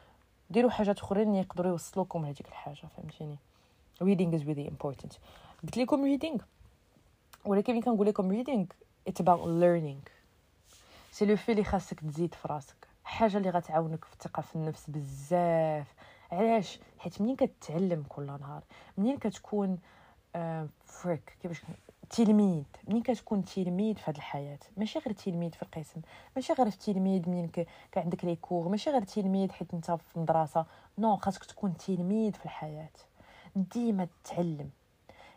ديروا 0.50 0.70
حاجات 0.70 0.98
أخرين 0.98 1.28
اللي 1.28 1.38
يقدروا 1.38 1.70
يوصلوكم 1.70 2.22
لهذيك 2.22 2.48
الحاجة 2.48 2.86
فهمتيني؟ 2.96 3.38
Reading 4.02 4.32
is 4.38 4.44
really 4.46 4.70
important. 4.70 5.18
قلت 5.62 5.76
لكم 5.76 6.18
reading. 6.18 6.42
ولكن 7.44 7.72
ملي 7.72 7.82
كنقول 7.82 8.06
لكم 8.06 8.42
reading 8.44 8.66
it's 9.10 9.22
about 9.22 9.44
learning. 9.44 10.10
c'est 11.12 11.26
le 11.26 11.36
fait 11.36 11.52
اللي 11.52 11.64
خاصك 11.64 12.00
تزيد 12.00 12.34
في 12.34 12.48
راسك. 12.48 12.88
حاجة 13.04 13.36
اللي 13.36 13.50
غتعاونك 13.50 14.04
في 14.04 14.12
الثقة 14.12 14.40
في 14.40 14.56
النفس 14.56 14.90
بزاف. 14.90 15.94
علاش؟ 16.32 16.78
حيت 16.98 17.20
منين 17.20 17.36
كتعلم 17.36 18.04
كل 18.08 18.26
نهار؟ 18.26 18.62
منين 18.96 19.18
كتكون 19.18 19.78
آه 20.36 20.68
فريك؟ 20.84 21.36
كيفاش 21.42 21.62
تلميذ 22.10 22.64
منين 22.88 23.02
كتكون 23.02 23.44
تلميذ 23.44 23.94
في 23.94 24.10
هذه 24.10 24.16
الحياة؟ 24.16 24.58
ماشي 24.76 24.98
غير 24.98 25.12
تلميذ 25.12 25.50
في 25.50 25.62
القسم 25.62 26.00
ماشي 26.36 26.52
غير 26.52 26.70
تلميذ 26.70 27.28
منين 27.28 27.48
ك... 27.48 27.68
عندك 27.96 28.24
les 28.24 28.36
cours 28.36 28.68
ماشي 28.68 28.90
غير 28.90 29.02
تلميذ 29.02 29.52
حيت 29.52 29.74
انت 29.74 29.90
في 29.90 30.16
المدرسة. 30.16 30.66
non 30.98 31.16
خاصك 31.16 31.44
تكون 31.44 31.76
تلميذ 31.76 32.32
في 32.32 32.44
الحياة. 32.44 32.90
ديما 33.56 34.08
تتعلم 34.24 34.70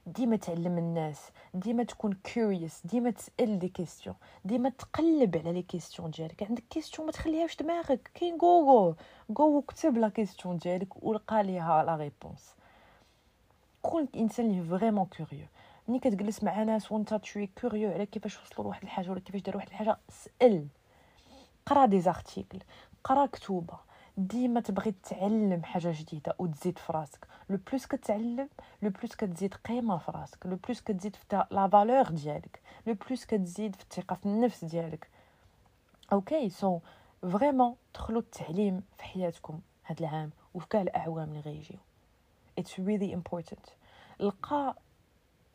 ديما 0.08 0.36
تعلم 0.36 0.78
الناس 0.78 1.20
ديما 1.54 1.84
تكون 1.84 2.14
curious 2.14 2.82
ديما 2.86 3.10
تسأل 3.10 3.60
des 3.60 3.70
questions 3.70 4.16
ديما 4.46 4.70
تقلب 4.70 5.38
على 5.38 5.52
les 5.52 5.62
questions 5.62 6.12
ديالك. 6.12 6.44
عندك 6.44 6.64
question 6.70 7.06
ما 7.06 7.12
تخليهاش 7.12 7.56
دماغك. 7.56 8.12
كاين 8.14 8.38
جوجل 8.38 8.96
جو 9.30 9.58
وكتب 9.58 9.98
la 9.98 10.10
question 10.10 10.58
ديالك 10.58 11.04
ولقى 11.04 11.44
ليها 11.44 11.84
la 11.84 11.96
réponse 11.96 12.56
كون 13.82 14.08
انسان 14.16 14.46
اللي 14.46 14.64
vraiment 14.64 15.06
curieux 15.06 15.46
ملي 15.88 16.00
كتجلس 16.00 16.44
مع 16.44 16.64
ناس 16.64 16.92
وانت 16.92 17.14
تشوي 17.14 17.50
curieux 17.62 17.92
على 17.92 18.06
كيفاش 18.06 18.40
وصلوا 18.40 18.64
لواحد 18.64 18.84
الحاجة 18.84 19.10
ولا 19.10 19.20
كيفاش 19.20 19.42
داروا 19.42 19.62
واحد 19.62 19.70
الحاجة 19.70 19.98
سال 20.10 20.68
قرأ 21.66 21.86
des 21.86 22.02
articles 22.02 22.60
قرأ 23.04 23.26
كتوبة. 23.26 23.78
ديما 24.18 24.62
تبغي 24.62 24.92
تتعلم 24.92 25.64
حاجة 25.64 25.92
جديدة 25.96 26.36
وتزيد 26.40 26.78
في 26.78 26.94
راسك. 26.94 27.28
le 27.50 27.60
plus 27.68 27.86
كتعلم 27.86 28.50
le 28.82 28.90
plus 28.90 29.16
كتزيد 29.16 29.54
قيمة 29.54 29.98
في 29.98 30.12
راسك. 30.12 30.46
le 30.46 30.56
plus 30.56 30.82
كتزيد 30.82 31.16
في 31.16 31.46
la 31.52 31.68
valeur 31.68 32.10
ديالك. 32.10 32.62
le 32.88 32.94
plus 32.94 33.26
كتزيد 33.26 33.76
في 33.76 33.82
الثقة 33.82 34.16
في 34.16 34.26
النفس 34.26 34.66
ديالك. 34.66 35.08
okay 36.14 36.50
so 36.50 36.80
vraiment 37.22 37.76
دخلوا 37.96 38.22
التعليم 38.22 38.84
في 38.98 39.04
حياتكم 39.04 39.60
هاد 39.86 40.00
العام 40.00 40.32
وفي 40.54 40.68
كاع 40.68 40.82
الأعوام 40.82 41.30
اللي 41.30 41.40
غيجيو. 41.40 41.78
It's 42.62 42.74
really 42.74 43.18
important. 43.18 43.70
like 44.20 44.76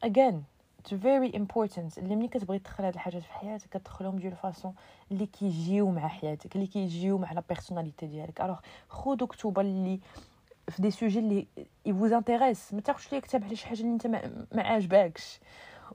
again 0.06 0.34
it's 0.82 0.90
very 0.90 1.30
important. 1.32 1.98
اللي 1.98 2.16
ملي 2.16 2.28
كتبغي 2.28 2.58
تدخل 2.58 2.84
هاد 2.84 2.94
الحاجات 2.94 3.22
في 3.22 3.32
حياتك 3.32 3.68
كتدخلهم 3.68 4.16
de 4.16 4.27
la 4.27 4.37
façon 4.37 4.74
اللي 5.12 5.26
كيجيو 5.26 5.90
مع 5.90 6.08
حياتك 6.08 6.56
اللي 6.56 6.66
كيجيو 6.66 7.18
مع 7.18 7.32
la 7.33 7.42
personnalité 7.48 8.07
ديالك. 8.06 8.40
alors 8.40 8.59
خذوا 8.88 9.28
كتب 9.28 9.58
اللي 9.58 10.00
في 10.68 10.82
des 10.83 10.90
sujets 10.90 11.18
اللي 11.18 11.46
vous 11.87 12.12
intéressent 12.12 12.74
ما 12.74 12.80
تاخذش 12.80 13.12
ليا 13.12 13.20
كتاب 13.20 13.44
على 13.44 13.56
شي 13.56 13.66
حاجة 13.66 13.80
اللي 13.80 13.92
انت 13.92 14.06
ما 14.06 14.62
عاجباكش 14.62 15.40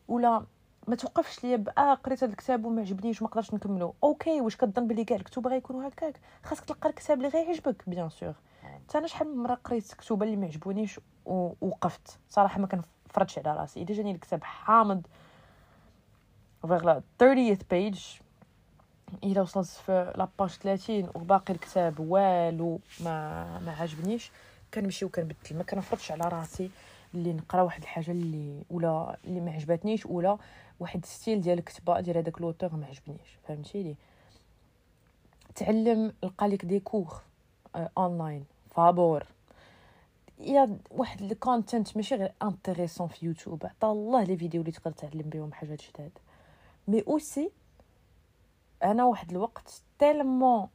ولا 0.07 0.45
ما 0.87 0.95
توقفش 0.95 1.43
ليا 1.43 1.63
آه 1.77 1.93
قريت 1.93 2.23
هذا 2.23 2.31
الكتاب 2.31 2.65
وما 2.65 2.81
عجبنيش 2.81 3.21
وما 3.21 3.31
قدرتش 3.31 3.53
نكملو. 3.53 3.93
okay 4.03 4.41
واش 4.41 4.57
كظن 4.57 4.87
بلي 4.87 5.03
كاع 5.03 5.17
الكتب 5.17 5.47
غيكونوا 5.47 5.87
هكاك؟ 5.87 6.19
خاصك 6.43 6.65
تلقى 6.65 6.89
الكتاب 6.89 7.17
اللي 7.17 7.27
غيعجبك 7.27 7.83
bien 7.89 8.09
sûr 8.09 8.33
حتى 8.63 8.97
أنا 8.97 9.07
شحال 9.07 9.27
من 9.27 9.43
مرة 9.43 9.53
قريت 9.53 9.93
كتب 9.93 10.23
اللي 10.23 10.35
ما 10.35 10.45
عجبونيش 10.45 10.99
ووقفت؟ 11.25 12.19
صراحة 12.29 12.59
ما 12.59 12.67
كنفرضش 13.13 13.37
على 13.39 13.59
راسي 13.59 13.81
اذا 13.81 13.93
جاني 13.93 14.11
الكتاب 14.11 14.43
حامض. 14.43 15.01
vers 16.61 16.83
la 16.85 17.01
30 17.19 17.57
page 17.69 17.99
إلا 19.23 19.41
وصلت 19.41 19.67
في 19.67 20.13
la 20.17 20.28
page 20.28 20.49
30 20.49 21.09
وباقي 21.15 21.53
الكتاب 21.53 21.99
والو 21.99 22.79
ما 22.99 23.43
ما 23.59 23.71
عجبنيش. 23.71 24.31
كنمشي 24.73 25.05
وكنبدل 25.05 25.35
ما 25.57 25.63
كنفرضش 25.63 26.11
على 26.11 26.27
راسي 26.29 26.69
اللي 27.13 27.33
نقرا 27.33 27.61
واحد 27.61 27.81
الحاجة 27.81 28.11
اللي 28.11 28.63
ولا 28.69 29.17
اللي 29.25 29.39
ما 29.39 29.51
عجبتنيش 29.51 30.05
ولا 30.05 30.37
واحد 30.79 31.05
style 31.05 31.41
ديال 31.41 31.59
الكتابه 31.59 31.99
ديال 31.99 32.17
هذاك 32.17 32.41
l'auteur 32.41 32.75
ما 32.75 32.85
عجبنيش. 32.85 33.37
فهمتيني؟ 33.47 33.95
تعلم 35.55 36.13
لقى 36.23 36.47
لك 36.47 36.65
des 36.65 36.79
cours 36.79 37.21
online 37.97 38.45
فابور. 38.75 39.23
يا 40.43 40.77
واحد 40.91 41.21
ال 41.21 41.31
content 41.31 41.97
ماشي 41.97 42.15
غير 42.15 42.33
intéressant 42.43 43.07
في 43.07 43.25
يوتيوب. 43.25 43.65
عطا 43.65 43.91
الله 43.91 44.23
les 44.23 44.37
vidéos 44.37 44.61
اللي 44.61 44.71
تقدر 44.71 44.91
تعلم 44.91 45.21
بهم 45.21 45.53
حاجات 45.53 45.81
جداد. 45.81 46.11
mais 46.87 47.03
aussi 47.07 47.51
أنا 48.83 49.05
واحد 49.05 49.31
الوقت 49.31 49.81
tellement 49.99 50.67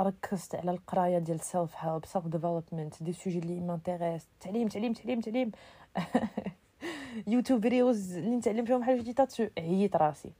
ركزت 0.00 0.54
على 0.54 0.70
القراية 0.70 1.18
ديال 1.18 1.40
self 1.40 1.74
help 1.76 2.06
self 2.06 2.26
development 2.26 3.02
des 3.02 3.12
sujets 3.12 3.38
اللي 3.38 3.60
m'intéressent 3.60 4.26
تعليم 4.40 4.68
تعليم 4.68 4.92
تعليم 4.92 5.20
تعليم. 5.20 5.52
YouTube 7.26 7.62
videos 7.62 8.16
اللي 8.16 8.36
نتعلم 8.36 8.64
فيهم 8.64 8.84
حاجة 8.84 9.00
جديدة 9.00 9.28
عييت 9.58 9.96
راسي. 9.96 10.32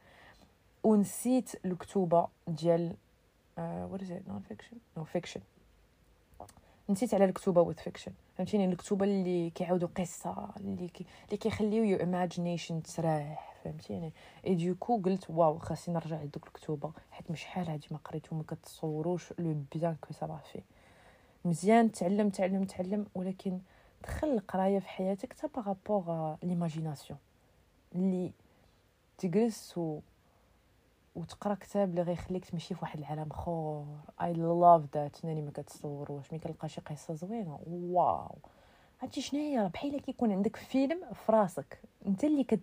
ونسيت 0.84 1.50
الكتوبة 1.64 2.28
ديال 2.48 2.96
what 3.58 4.02
is 4.02 4.12
non 4.12 4.40
fiction 4.48 4.76
no 4.96 5.04
fiction 5.04 5.40
نسيت 6.88 7.14
على 7.14 7.24
الكتوبة 7.24 7.60
with 7.60 7.74
fiction 7.74 8.12
فهمتيني؟ 8.38 8.64
الكتوبة 8.64 9.04
اللي 9.04 9.50
كيعاودوا 9.50 9.88
قصة 9.96 10.48
اللي 10.56 10.88
كي 10.88 11.06
اللي 11.24 11.36
كيخليو 11.36 11.84
your 11.84 12.00
imagination 12.00 12.82
تسراح 12.82 13.54
فهمتيني؟ 13.64 14.12
et 14.46 14.54
du 14.54 14.69
coup 14.69 14.98
قلت 14.98 15.30
wow 15.30 15.58
خاصني 15.58 15.94
نرجع 15.94 16.22
لدوك 16.22 16.46
الكتوبة. 16.46 16.92
حيت 17.10 17.30
مش 17.30 17.40
شحال 17.40 17.68
هادي 17.68 17.86
ما 17.90 17.98
قريتهم 18.04 18.38
ما 18.38 18.44
كتصوروش 18.44 19.32
le 19.38 19.56
bien 19.74 19.96
que 20.00 20.12
ça 20.12 20.40
fait 20.52 20.60
مزيان 21.44 21.92
تعلم 21.92 22.30
تعلم 22.30 22.64
تعلم 22.64 23.06
ولكن 23.14 23.58
دخل 24.02 24.28
القراية 24.28 24.78
في 24.78 24.88
حياتك 24.88 25.32
تا 25.32 25.48
par 25.54 25.79
rapport 25.79 26.36
l'imagination 26.42 27.18
اللي 27.94 28.32
تجلس 29.18 29.78
و 29.78 30.00
وتقرا 31.14 31.54
كتاب 31.54 31.90
اللي 31.90 32.02
غيخليك 32.02 32.44
تمشي 32.44 32.74
في 32.74 32.80
واحد 32.82 32.98
العالم 32.98 33.28
اخر. 33.30 33.84
I 34.22 34.32
love 34.32 34.82
that 34.94 35.24
ناني 35.24 35.42
ما 35.42 35.50
كتصوروش 35.50 36.32
ملي 36.32 36.40
كنلقى 36.40 36.68
شي 36.68 36.80
قصة 36.80 37.14
زوينة. 37.14 37.58
wow. 37.66 38.38
عرفتي 39.02 39.20
شنو 39.20 39.40
هي 39.40 39.70
بحال 39.74 40.00
كيكون 40.00 40.32
عندك 40.32 40.56
فيلم 40.56 41.00
في 41.12 41.32
راسك. 41.32 41.78
أنت 42.06 42.24
اللي 42.24 42.44
كت 42.44 42.60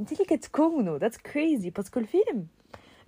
أنت 0.00 0.12
اللي 0.12 0.24
كتكونو. 0.24 0.96
that's 0.96 1.16
crazy 1.16 1.70
parce 1.70 1.89
que 1.89 2.00
الفيلم 2.00 2.46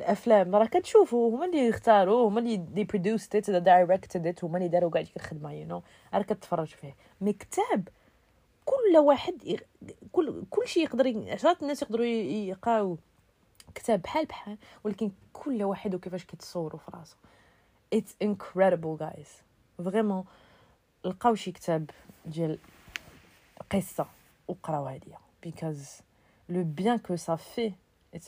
الأفلام 0.01 0.57
راه 0.57 0.67
كتشوفوا 0.67 1.31
هما 1.37 1.45
اللي 1.45 1.71
اختاروا 1.71 2.29
هما 2.29 2.41
اللي 2.41 2.57
they 2.57 2.85
produced 2.85 3.37
it 3.37 3.51
directed 3.51 4.27
it 4.27 4.45
هما 4.45 4.59
اللي 4.59 4.69
داروا 4.69 4.91
كاع 4.91 5.03
ديك 5.03 5.17
الخدمة 5.17 5.53
you 5.53 5.67
know 5.67 5.83
راه 6.15 6.23
كتفرج 6.23 6.67
فيه. 6.67 6.97
mais 7.21 7.33
كتاب 7.33 7.89
كل 8.65 8.99
واحد 8.99 9.61
كل 10.13 10.45
كل 10.51 10.69
شيء 10.69 10.83
يقدر 10.83 11.31
عشرات 11.33 11.63
الناس 11.63 11.83
يقدروا 11.83 12.07
يقراو 12.07 12.99
كتاب 13.75 14.03
بحال 14.03 14.25
بحال 14.27 14.59
ولكن 14.85 15.11
كل 15.33 15.63
واحد 15.63 15.95
وكيفاش 15.95 16.25
كيتصوروا 16.25 16.79
في 16.81 16.91
راسو. 16.95 17.17
it's 17.93 18.17
incredible 18.23 18.97
guys 19.01 19.29
vraiment 19.85 20.25
لقاو 21.05 21.35
شي 21.35 21.53
كتاب 21.53 21.91
ديال 22.27 22.59
قصة 23.73 24.07
وقراو 24.49 24.87
هادية. 24.87 25.19
because 25.43 25.89
le 26.49 26.65
bien 26.65 26.99
que 26.99 27.17
ça 27.17 27.37
fait 27.37 27.73
it's 28.17 28.23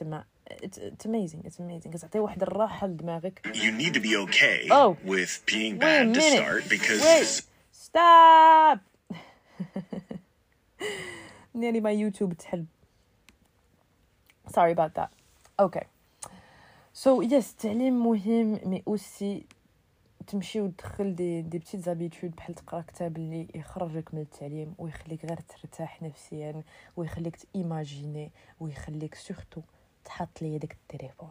amazing 1.07 1.47
it's 1.47 1.59
amazing. 1.61 1.89
كتعطي 1.93 2.19
واحد 2.19 2.43
الراحة 2.43 2.87
لدماغك. 2.87 3.49
You 3.55 3.73
need 3.83 3.95
to 3.95 4.01
be 4.01 4.17
okay 4.17 4.69
Oh. 4.71 4.97
with 5.07 5.43
being 5.47 5.79
bad 5.79 6.15
to 6.15 6.21
start 6.21 6.69
because 6.69 7.03
Wait. 7.03 7.43
stop! 7.73 8.79
Nearly 11.55 11.81
my 11.81 11.95
YouTube 12.03 12.37
تحل 12.39 12.65
sorry 14.49 14.73
about 14.73 14.95
that. 14.95 15.11
Okay 15.61 15.87
so 16.95 17.23
yes 17.23 17.51
التعليم 17.51 18.05
مهم 18.07 18.61
mais 18.65 18.83
aussi 18.89 19.47
تمشي 20.27 20.61
وتدخل 20.61 21.15
des 21.15 21.43
des 21.43 21.59
petites 21.59 21.81
habitudes 21.81 22.37
بحال 22.37 22.55
تقرأ 22.55 22.81
كتاب 22.81 23.17
اللي 23.17 23.49
يخرجك 23.55 24.15
من 24.15 24.21
التعليم 24.21 24.75
ويخليك 24.79 25.25
غير 25.25 25.37
ترتاح 25.37 26.03
نفسيا 26.03 26.63
ويخليك 26.97 27.37
ت 27.37 27.47
imaginer 27.47 28.31
ويخليك 28.61 29.15
surtout 29.15 29.61
تحط 30.05 30.43
لي 30.43 30.59
داك 30.59 30.73
التليفون. 30.73 31.31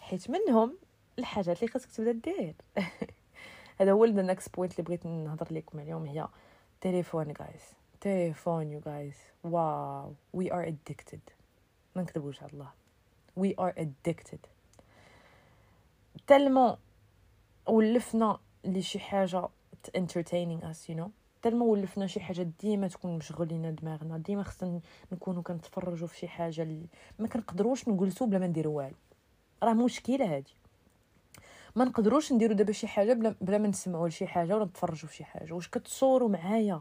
حيت 0.00 0.30
منهم 0.30 0.76
الحاجات 1.18 1.56
اللي 1.56 1.68
خاصك 1.68 1.90
تبدأ 1.90 2.12
دير. 2.12 2.54
هذا 3.80 3.92
هو 3.92 4.04
ال 4.04 4.14
next 4.14 4.56
point 4.56 4.72
اللي 4.72 4.82
بغيت 4.82 5.06
نهضر 5.06 5.46
لكم 5.50 5.78
اليوم 5.78 6.06
هي 6.06 6.28
تليفون 6.80 7.32
guys 7.32 7.62
تليفون 8.00 8.72
you 8.72 8.80
guys 8.80 9.16
wow 9.44 10.14
we 10.32 10.52
are 10.52 10.68
addicted 10.68 11.20
ما 11.96 12.02
نكذبوش 12.02 12.42
على 12.42 12.52
الله. 12.52 12.79
We 13.38 13.54
are 13.60 13.74
addicted. 13.82 14.38
تلمو 16.26 16.76
ولفنا 17.66 18.38
لشي 18.64 18.98
حاجة 18.98 19.48
entertaining 19.98 20.62
us 20.62 20.88
you 20.88 20.96
know. 20.96 21.10
تلمو 21.42 21.64
ولفنا 21.64 22.06
شي 22.06 22.20
حاجة 22.20 22.42
ديما 22.60 22.88
تكون 22.88 23.16
مشغولين 23.16 23.74
دماغنا 23.74 24.18
ديما 24.18 24.42
خصنا 24.42 24.80
نكونوا 25.12 25.42
كنتفرجوا 25.42 26.08
في 26.08 26.18
شي 26.18 26.28
حاجة 26.28 26.62
اللي 26.62 26.86
ما 27.18 27.28
كنقدروش 27.28 27.88
نجلسوا 27.88 28.26
بلا 28.26 28.38
ما 28.38 28.46
نديروا 28.46 28.76
والو. 28.76 28.96
راه 29.62 29.72
مشكلة 29.72 30.36
هذه 30.36 30.44
ما 31.76 31.84
نقدروش 31.84 32.32
نديروا 32.32 32.56
دابا 32.56 32.72
شي 32.72 32.86
حاجة 32.86 33.12
بلا, 33.12 33.34
بلا 33.40 33.58
ما 33.58 33.68
نسمعوا 33.68 34.08
لشي 34.08 34.26
حاجة 34.26 34.54
ولا 34.56 34.64
نتفرجوا 34.64 35.08
في 35.08 35.16
شي 35.16 35.24
حاجة. 35.24 35.52
واش 35.52 35.68
كتصوروا 35.68 36.28
معايا؟ 36.28 36.80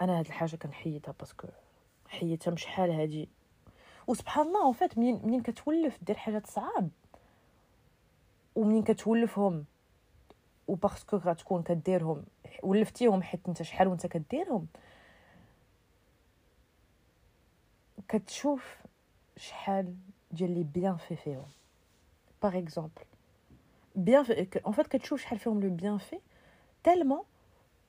أنا 0.00 0.18
هاد 0.18 0.26
الحاجة 0.26 0.56
كنحيدها 0.56 1.14
parce 1.20 1.37
que 1.37 1.48
حيدتها 2.08 2.50
من 2.50 2.56
شحال 2.56 2.90
هادي. 2.90 3.28
وسبحان 4.06 4.46
الله 4.46 4.66
en 4.66 4.77
fait 4.77 4.98
منين 4.98 5.20
منين 5.24 5.42
كتولف 5.42 5.98
دير 6.04 6.16
حاجات 6.16 6.46
صعاب 6.46 6.90
ومنين 8.54 8.82
كتولفهم. 8.82 9.64
و 10.68 10.73
parce 10.73 11.00
que 11.00 11.16
غتكون 11.16 11.62
كديرهم. 11.62 12.24
ولفتيهم 12.62 13.22
حيت 13.22 13.40
انت 13.48 13.62
شحال 13.62 13.88
وانت 13.88 14.06
كديرهم. 14.06 14.66
كتشوف 18.08 18.76
شحال 19.36 19.94
ديال 20.30 20.50
les 20.50 20.64
bienfaits 20.64 21.16
فيهم. 21.16 21.46
par 22.42 22.58
exemple 22.58 23.02
bienfaits 23.96 24.60
en 24.66 24.72
fait 24.72 24.86
كتشوف 24.86 25.20
شحال 25.20 25.38
فيهم 25.38 25.60
le 25.60 25.70
bienfait 25.70 26.18
tellement 26.84 27.22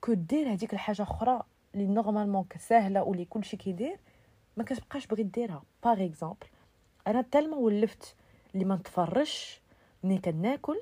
que 0.00 0.12
دير 0.12 0.52
هذيك 0.52 0.72
الحاجة 0.72 1.02
أخرى 1.02 1.42
اللي 1.74 1.86
normalement 1.86 2.46
ساهله 2.58 3.02
واللي 3.02 3.24
كلشي 3.24 3.56
كيدير. 3.56 3.98
ما 4.56 4.64
كتبقاش 4.64 5.06
بغي 5.06 5.22
ديرها. 5.22 5.62
par 5.84 6.04
exemple 6.04 6.46
أنا 7.06 7.22
tellement 7.22 7.58
ولفت 7.58 8.16
اللي 8.54 8.64
ما 8.64 8.76
نتفرجش 8.76 9.60
ملي 10.04 10.18
كناكل 10.18 10.80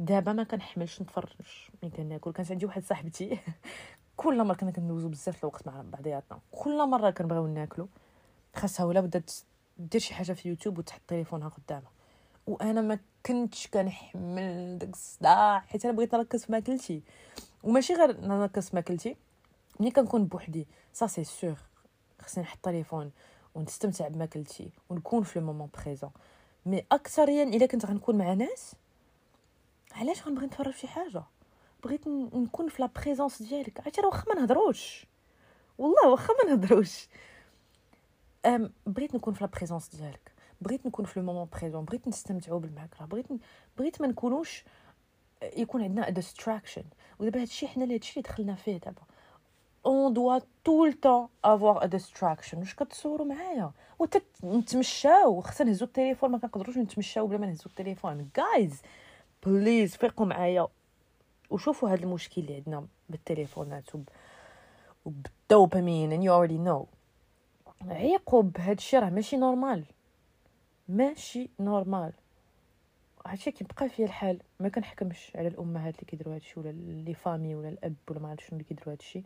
دابا 0.00 0.32
ما 0.32 0.44
كنحملش 0.44 1.02
نتفرج. 1.02 1.32
ملي 1.82 1.90
كناكل 1.90 2.32
كانت 2.32 2.50
عندي 2.50 2.66
واحد 2.66 2.84
صاحبتي. 2.84 3.38
كل 4.16 4.44
مرة 4.44 4.54
كنا 4.54 4.70
كندوزو 4.70 5.08
بزاف 5.08 5.44
الوقت 5.44 5.66
مع 5.66 5.82
بعضياتنا. 5.82 6.40
كل 6.52 6.88
مرة 6.88 7.10
كنبغيو 7.10 7.46
ناكلو. 7.46 7.88
خاصها 8.56 8.86
ولا 8.86 9.00
بدات 9.00 9.30
دير 9.78 10.00
شي 10.00 10.14
حاجة 10.14 10.32
في 10.32 10.48
يوتيوب 10.48 10.78
وتحط 10.78 11.00
تليفونها 11.08 11.48
قدامها. 11.48 11.90
وأنا 12.46 12.80
ما 12.80 12.98
كنتش 13.26 13.66
كنحمل 13.66 14.78
داك 14.78 14.90
الصداع 14.90 15.60
حيت 15.60 15.84
أنا 15.84 15.94
بغيت 15.94 16.14
نركز 16.14 16.44
في 16.44 16.52
ماكلتي. 16.52 17.02
وماشي 17.62 17.94
غير 17.94 18.20
نركز 18.20 18.70
في 18.70 18.76
ماكلتي 18.76 19.16
ملي 19.80 19.90
كنكون 19.90 20.24
بوحدي 20.24 20.66
ça 20.92 21.06
c'est 21.06 21.24
sûr 21.24 21.58
خصني 22.26 22.44
نحط 22.44 22.56
التليفون 22.56 23.10
ونستمتع 23.54 24.08
بماكلتي 24.08 24.70
ونكون 24.90 25.22
في 25.22 25.40
le 25.40 25.46
moment 25.46 25.68
présent. 25.84 26.10
mais 26.66 26.84
اكثريا 26.92 27.42
إلا 27.42 27.66
كنت 27.66 27.86
غنكون 27.86 28.18
مع 28.18 28.32
ناس 28.32 28.74
علاش 29.92 30.26
غنبغي 30.26 30.46
نتفرج 30.46 30.72
في 30.72 30.80
شي 30.80 30.88
حاجة؟ 30.88 31.22
بغيت 31.84 32.08
نكون 32.08 32.68
في 32.68 32.82
la 32.82 32.88
présence 32.96 33.42
ديالك. 33.42 33.80
عرفتي 33.80 34.00
راه 34.00 34.06
واخا 34.06 34.24
ما 34.28 34.40
نهضروش. 34.40 35.06
والله 35.78 36.08
واخا 36.08 36.34
ما 36.44 36.50
نهضروش. 36.50 37.08
بغيت 38.86 39.14
نكون 39.14 39.34
في 39.34 39.44
la 39.44 39.50
présence 39.50 39.88
ديالك. 39.88 40.32
بغيت 40.60 40.86
نكون 40.86 41.04
في 41.04 41.20
le 41.20 41.26
moment 41.26 41.48
présent. 41.52 41.84
بغيت 41.84 42.08
نستمتعوا 42.08 42.60
بالماكله 42.60 43.06
بغيت 43.06 43.26
بغيت 43.78 44.00
ما 44.00 44.06
نكونوش 44.06 44.64
يكون 45.42 45.82
عندنا 45.82 46.10
distraction 46.10 46.84
ودابا 47.18 47.40
هادشي 47.40 47.68
حنا 47.68 47.94
هادشي 47.94 48.20
اللي 48.20 48.28
دخلنا 48.28 48.54
فيه 48.54 48.76
دابا. 48.76 49.02
on 49.86 50.12
doit 50.12 50.38
tout 50.64 50.83
le 50.83 50.92
temps 50.92 51.28
avoir 51.44 51.84
une 51.84 51.86
distraction 51.86 52.58
واش 52.58 52.74
كتصوروا 52.74 53.26
معايا 53.26 53.70
وتتمشاو 54.42 55.40
خصنا 55.40 55.66
نهزو 55.66 55.84
التليفون 55.84 56.30
ما 56.30 56.38
كنقدروش 56.38 56.78
نتمشاو 56.78 57.26
بلا 57.26 57.38
ما 57.38 57.46
نهزو 57.46 57.66
التليفون 57.66 58.28
guys 58.36 58.82
please 59.46 59.96
فيقوا 59.96 60.26
معايا 60.26 60.66
وشوفوا 61.50 61.88
هذا 61.88 62.02
المشكل 62.04 62.40
اللي 62.40 62.54
عندنا 62.54 62.86
بالتليفونات 63.08 63.94
وب... 63.94 64.08
وبال 65.04 65.33
dopamine 65.33 66.10
and 66.10 66.24
you 66.24 66.30
already 66.32 66.58
know. 66.68 66.86
عيقوا 67.90 68.42
بهذا 68.42 68.72
الشيء 68.72 69.00
راه 69.00 69.10
ماشي 69.10 69.36
normal 69.36 69.84
ماشي 70.88 71.50
normal 71.60 72.12
هادشي 73.26 73.50
كيبقى 73.50 73.88
فيا 73.88 74.04
الحال 74.04 74.38
ما 74.60 74.68
كنحكمش 74.68 75.32
على 75.36 75.48
الامهات 75.48 75.94
اللي 75.94 76.06
كيديروا 76.06 76.34
هادشي 76.34 76.60
ولا 76.60 76.70
les 76.72 77.14
familles 77.14 77.54
ولا 77.54 77.68
الاب 77.68 77.94
ولا 78.10 78.20
ما 78.20 78.28
عرفت 78.28 78.40
شنو 78.40 78.52
اللي 78.52 78.64
كيديروا 78.64 78.92
هادشي 78.92 79.22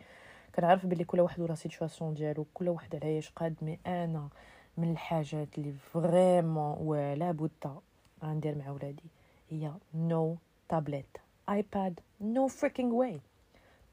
كنعرف 0.55 0.87
بلي 0.87 1.05
كل 1.05 1.21
واحد 1.21 1.41
وراه 1.41 1.55
situation 1.55 2.14
ديالو 2.15 2.47
كل 2.55 2.69
واحد 2.69 2.95
على 2.97 3.17
إيش 3.17 3.31
قاد 3.31 3.55
mais 3.62 3.79
أنا 3.87 4.29
من 4.77 4.93
الحاجات 4.93 5.59
اللي 5.59 5.73
vraiment 5.73 6.77
ولا 6.81 7.33
بد 7.33 7.81
غندير 8.25 8.59
مع 8.59 8.71
ولادي. 8.71 9.11
هي 9.51 9.73
no 9.95 10.37
tablet 10.68 11.16
iPad 11.49 12.01
no 12.21 12.49
freaking 12.49 12.95
way 12.95 13.21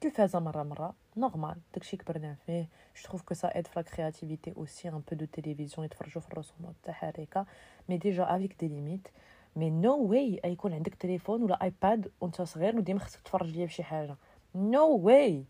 تلفازه 0.01 0.39
مره 0.39 0.63
مره 0.63 0.93
normal 1.17 1.55
داكشي 1.73 1.97
كبرنا 1.97 2.35
فيه 2.45 2.67
je 2.95 3.03
trouve 3.03 3.21
que 3.21 3.33
ça 3.33 3.55
aide 3.55 3.67
في 3.67 3.83
créativité 3.83 4.53
aussi 4.57 4.89
un 4.89 5.01
peu 5.11 5.15
de 5.15 5.25
télévision 5.25 5.85
يتفرجوا 5.85 6.21
في 6.21 6.31
الرسومات 6.31 6.75
المتحركه 6.85 7.45
mais 7.89 7.97
déjà 7.97 8.35
avec 8.35 8.55
des 8.59 8.67
limites 8.67 9.07
mais 9.55 9.69
no 9.69 9.97
way 9.97 10.41
يكون 10.45 10.73
عندك 10.73 10.95
تليفون 10.95 11.43
ولا 11.43 11.63
iPad 11.63 12.11
وانت 12.21 12.41
صغير 12.41 12.77
وديما 12.77 12.99
خصك 12.99 13.21
تفرج 13.21 13.55
ليا 13.55 13.65
بشي 13.65 13.83
حاجة 13.83 14.15
no 14.55 14.77
واي 14.77 15.45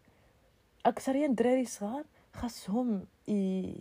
اكثريا 0.88 1.26
الدراري 1.26 1.62
الصغار 1.62 2.04
خاصهم 2.34 3.06
ي... 3.28 3.74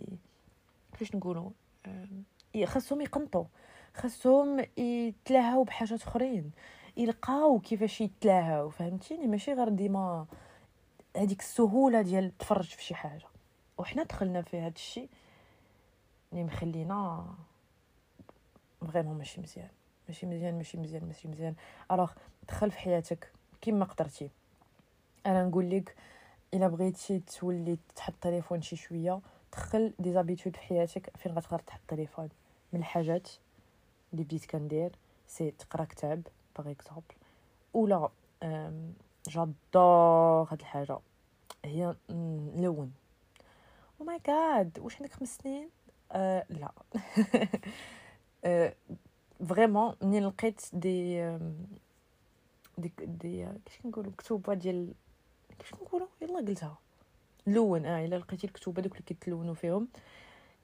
كيفاش 0.91 1.15
نقولوا 1.15 1.49
خاصهم 2.65 3.01
يقنطوا 3.01 3.45
خاصهم 3.93 4.65
يتلاهاو 4.77 5.63
بحاجات 5.63 6.01
أخرين 6.01 6.51
يلقاو 6.97 7.59
كيفاش 7.59 8.01
يتلاهاو 8.01 8.69
فهمتيني؟ 8.69 9.27
ماشي 9.27 9.53
غير 9.53 9.69
ديما 9.69 10.25
هذيك 11.17 11.39
السهولة 11.39 12.01
ديال 12.01 12.37
تفرج 12.37 12.65
في 12.65 12.83
شي 12.83 12.95
حاجة. 12.95 13.25
وحنا 13.77 14.03
دخلنا 14.03 14.41
في 14.41 14.59
هذا 14.59 14.73
الشيء 14.75 15.09
اللي 16.31 16.43
مخلينا 16.43 17.25
vraiment 18.87 19.17
ماشي 19.17 19.41
مزيان. 19.41 19.69
ماشي 20.07 20.25
مزيان 20.25 20.57
ماشي 20.57 20.77
مزيان 20.77 21.05
ماشي 21.05 21.27
مزيان. 21.27 21.55
alors 21.91 22.11
دخل 22.47 22.71
في 22.71 22.79
حياتك 22.79 23.31
كيما 23.61 23.85
قدرتي. 23.85 24.29
أنا 25.25 25.45
نقول 25.45 25.69
لك 25.69 25.95
إلا 26.53 26.67
بغيتي 26.67 27.19
تولي 27.19 27.77
تحط 27.95 28.13
تليفون 28.21 28.61
شي 28.61 28.75
شوية 28.75 29.21
دخل 29.53 29.93
des 29.99 30.11
habitudes 30.13 30.55
في 30.55 30.61
حياتك 30.61 31.17
فين 31.17 31.31
غتقدر 31.31 31.59
تحط 31.59 31.81
تليفون 31.87 32.29
من 32.73 32.79
الحاجات 32.79 33.29
اللي 34.13 34.23
بديت 34.23 34.45
كندير 34.45 34.91
سي 35.27 35.51
تقرا 35.51 35.85
كتاب 35.85 36.27
par 36.57 36.71
exemple. 36.71 37.15
ولا 37.73 38.09
j'adore 39.27 40.47
هاد 40.51 40.59
الحاجة. 40.59 40.97
هي 41.65 41.95
نلون 42.09 42.93
oh 44.01 44.05
my 44.05 44.19
God 44.27 44.79
واش 44.79 44.95
عندك 45.01 45.13
خمس 45.13 45.37
سنين؟ 45.37 45.69
أه 46.11 46.45
لا. 46.49 46.71
vraiment 49.49 49.95
منين 50.01 50.23
لقيت 50.25 50.61
des 50.73 51.21
دي 52.77 52.91
دي 52.99 53.47
كيفاش 53.65 53.81
كنقولوا 53.83 54.11
كتوبة 54.17 54.53
ديال 54.53 54.93
كيفاش 55.59 55.79
كنقولوا 55.79 56.07
يلا 56.21 56.37
قلتها. 56.37 56.77
لون 57.47 57.85
آه 57.85 58.05
إلا 58.05 58.15
لقيتي 58.15 58.47
الكتوبه 58.47 58.81
دوك 58.81 58.91
اللي 58.91 59.03
كيتلونوا 59.03 59.53
فيهم. 59.53 59.87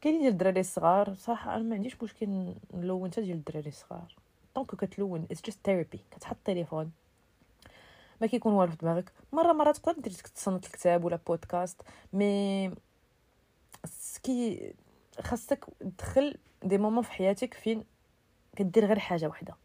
كاينين 0.02 0.22
ديال 0.22 0.32
الدراري 0.34 0.60
الصغار 0.60 1.16
صراحة 1.20 1.56
أنا 1.56 1.64
ما 1.64 1.76
عنديش 1.76 2.04
مشكل 2.04 2.54
نلون 2.74 3.12
حتى 3.12 3.22
ديال 3.22 3.38
الدراري 3.38 3.70
الصغار. 3.70 4.16
donc 4.56 4.76
كتلون 4.76 5.28
it's 5.32 5.42
just 5.42 5.60
therapy 5.66 6.00
كتحط 6.12 6.36
التليفون. 6.36 6.92
ما 8.22 8.28
كيكون 8.28 8.54
والو 8.54 8.72
في 8.72 8.78
دماغك. 8.78 9.12
مرة 9.34 9.54
مرة 9.54 9.72
تقدر 9.72 10.02
دير 10.02 10.12
تصنت 10.12 10.66
الكتاب 10.66 11.06
ولا 11.06 11.20
podcast 11.28 11.82
mais 12.14 12.72
ce 13.86 14.21
qui 14.21 14.74
خاصك 15.22 15.66
تدخل 15.80 16.38
des 16.64 16.78
moments 16.78 17.04
في 17.04 17.12
حياتك 17.12 17.54
فين 17.54 17.84
كدير 18.56 18.86
غير 18.86 19.00
حاجة 19.00 19.28
واحدة 19.28 19.56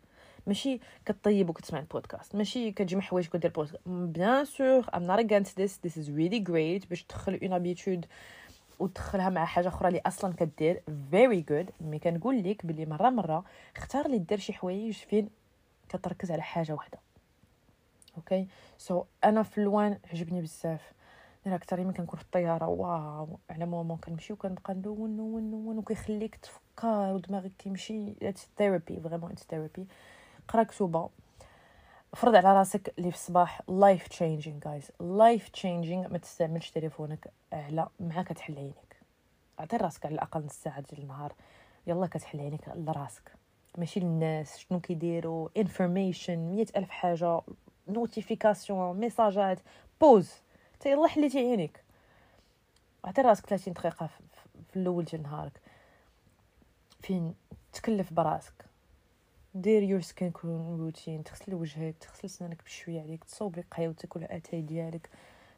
ماشي 0.48 0.80
كطيب 1.06 1.50
وكتسمع 1.50 1.78
البودكاست. 1.78 2.34
ماشي 2.34 2.72
كتجمع 2.72 3.00
حوايج 3.00 3.26
كدير 3.26 3.50
podcast 3.50 3.80
bien 3.86 4.44
sûr 4.44 4.86
I'm 4.94 5.02
not 5.02 5.18
against 5.18 5.60
this 5.60 5.80
this 5.82 5.98
is 5.98 6.10
really 6.10 6.38
great 6.38 6.88
باش 6.88 7.02
تدخل 7.04 7.38
une 7.42 7.52
habitude 7.52 8.06
وتدخلها 8.78 9.28
مع 9.30 9.44
حاجة 9.44 9.68
أخرى 9.68 9.88
اللي 9.88 10.00
أصلا 10.06 10.34
كدير 10.34 10.82
very 11.10 11.40
good 11.40 11.70
mais 11.80 11.98
كنقول 11.98 12.42
لك 12.42 12.66
بلي 12.66 12.86
مرة 12.86 13.10
مرة 13.10 13.44
اختار 13.76 14.08
لي 14.08 14.18
دير 14.18 14.38
شي 14.38 14.52
حوايج 14.52 14.94
فين 14.94 15.28
كتركز 15.88 16.30
على 16.30 16.42
حاجة 16.42 16.72
واحدة 16.72 16.98
okay 18.16 18.46
so 18.78 19.04
أنا 19.24 19.42
في 19.42 19.58
اللوان 19.58 19.98
عجبني 20.12 20.40
بزاف. 20.42 20.92
أنا 21.46 21.54
أكثر 21.54 21.80
من 21.80 21.92
كنكون 21.92 22.18
في 22.18 22.24
الطيارة. 22.24 22.66
wow! 22.66 23.38
على 23.50 23.66
moment 23.66 23.96
كنمشي 23.96 24.32
وكنبقى 24.32 24.74
نلون 24.74 25.10
نلون 25.10 25.42
نلون 25.42 25.78
وكيخليك 25.78 26.36
تفكر 26.36 27.12
ودماغك 27.14 27.52
كيمشي. 27.58 28.14
it's 28.22 28.48
therapy 28.58 29.00
vraiment 29.00 29.32
it's 29.32 29.42
therapy 29.42 29.86
قرا 30.48 30.62
كتوبه 30.62 31.10
فرض 32.14 32.34
على 32.34 32.58
راسك 32.58 32.94
اللي 32.98 33.10
في 33.10 33.16
الصباح 33.16 33.62
life 33.68 34.08
changing 34.08 34.58
guys 34.58 34.90
life 35.00 35.48
changing 35.48 36.08
ما 36.08 36.18
تستعملش 36.18 36.70
تليفونك 36.70 37.32
على 37.52 37.88
مع 38.00 38.22
كتحل 38.22 38.56
عينيك. 38.56 38.96
عطي 39.58 39.76
راسك 39.76 40.06
على 40.06 40.14
الأقل 40.14 40.44
نص 40.44 40.52
ساعة 40.52 40.80
ديال 40.80 41.02
النهار. 41.02 41.32
يلا 41.86 42.06
كتحل 42.06 42.40
عينيك 42.40 42.68
لراسك 42.68 43.32
ماشي 43.78 44.00
للناس 44.00 44.58
شنو 44.58 44.80
كيديروا؟ 44.80 45.48
information 45.56 46.36
مية 46.36 46.66
ألف 46.76 46.90
حاجة 46.90 47.40
notification 47.88 48.96
ميساجات 49.00 49.60
pause 50.00 50.32
ta 50.80 50.88
يلا 50.88 51.08
حليتي 51.08 51.38
عينيك. 51.38 51.84
عطي 53.04 53.22
راسك 53.22 53.46
30 53.46 53.74
دقيقة 53.74 54.06
في 54.70 54.76
الأول 54.76 55.04
ديال 55.04 55.22
نهارك. 55.22 55.60
فين؟ 57.00 57.34
تكلف 57.72 58.12
براسك. 58.12 58.67
دير 59.54 59.82
your 59.82 60.00
skin 60.00 60.32
routine 60.44 61.24
تغسل 61.24 61.54
وجهك 61.54 61.94
تغسل 62.00 62.30
سنانك 62.30 62.64
بشوية 62.64 63.00
عليك 63.00 63.24
تصوب 63.24 63.58
لك 63.58 63.66
قهوتك 63.70 64.16
ولا 64.16 64.36
اتاي 64.36 64.62
ديالك 64.62 65.10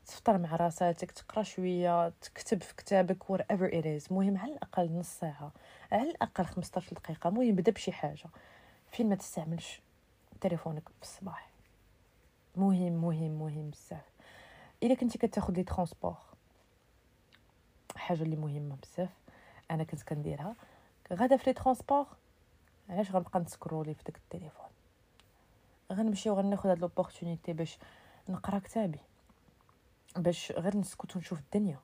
تفطر 0.07 0.38
مع 0.38 0.57
راسك 0.56 1.11
تقرأ 1.11 1.43
شوية 1.43 2.09
تكتب 2.09 2.62
في 2.62 2.74
كتابك 2.76 3.30
whatever 3.30 3.70
it 3.78 3.86
is 3.86 4.12
مهم 4.12 4.38
على 4.38 4.53
الأقل 4.53 4.93
نص 4.93 5.09
ساعة. 5.09 5.53
على 5.93 6.11
الأقل 6.11 6.45
15 6.45 6.95
دقيقة. 6.95 7.30
مهم 7.30 7.55
بدا 7.55 7.72
بشي 7.72 7.93
حاجة. 7.93 8.26
فين 8.91 9.09
ما 9.09 9.14
تستعملش 9.14 9.80
تليفونك 10.41 10.88
في 10.88 11.03
الصباح. 11.03 11.51
مهم 12.57 12.93
مهم 12.93 13.30
مهم 13.38 13.70
بزاف. 13.70 14.11
إلا 14.82 14.95
كنتي 14.95 15.18
كتاخذ 15.18 15.53
les 15.52 15.62
transports 15.62 16.16
حاجة 17.97 18.22
اللي 18.22 18.36
مهمة 18.36 18.76
بزاف 18.82 19.11
أنا 19.70 19.84
كنت 19.84 20.03
كنديرها. 20.03 20.55
غادا 21.12 21.36
في 21.36 21.45
les 21.46 21.54
transports 21.54 22.06
علاش 22.91 23.11
غنبقى 23.11 23.41
ن 23.40 23.46
scroller 23.46 23.94
في 23.95 24.03
داك 24.03 24.16
التليفون؟ 24.16 24.66
غنمشي 25.93 26.30
وغناخذ 26.30 26.68
هاد 26.68 26.78
l'opportunité 26.78 27.52
باش 27.53 27.78
نقرا 28.28 28.59
كتابي 28.59 28.99
باش 30.16 30.53
غير 30.53 30.76
نسكت 30.76 31.16
ونشوف 31.16 31.38
الدنيا. 31.38 31.78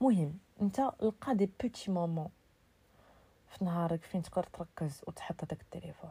مهم 0.00 0.38
انت 0.62 0.80
لقى 0.80 1.34
des 1.34 1.50
petits 1.62 1.90
moments 1.90 2.28
في 3.48 3.64
نهارك 3.64 4.02
فين 4.02 4.22
تقدر 4.22 4.42
تركز 4.42 5.02
وتحط 5.06 5.44
هذاك 5.44 5.60
التليفون. 5.60 6.10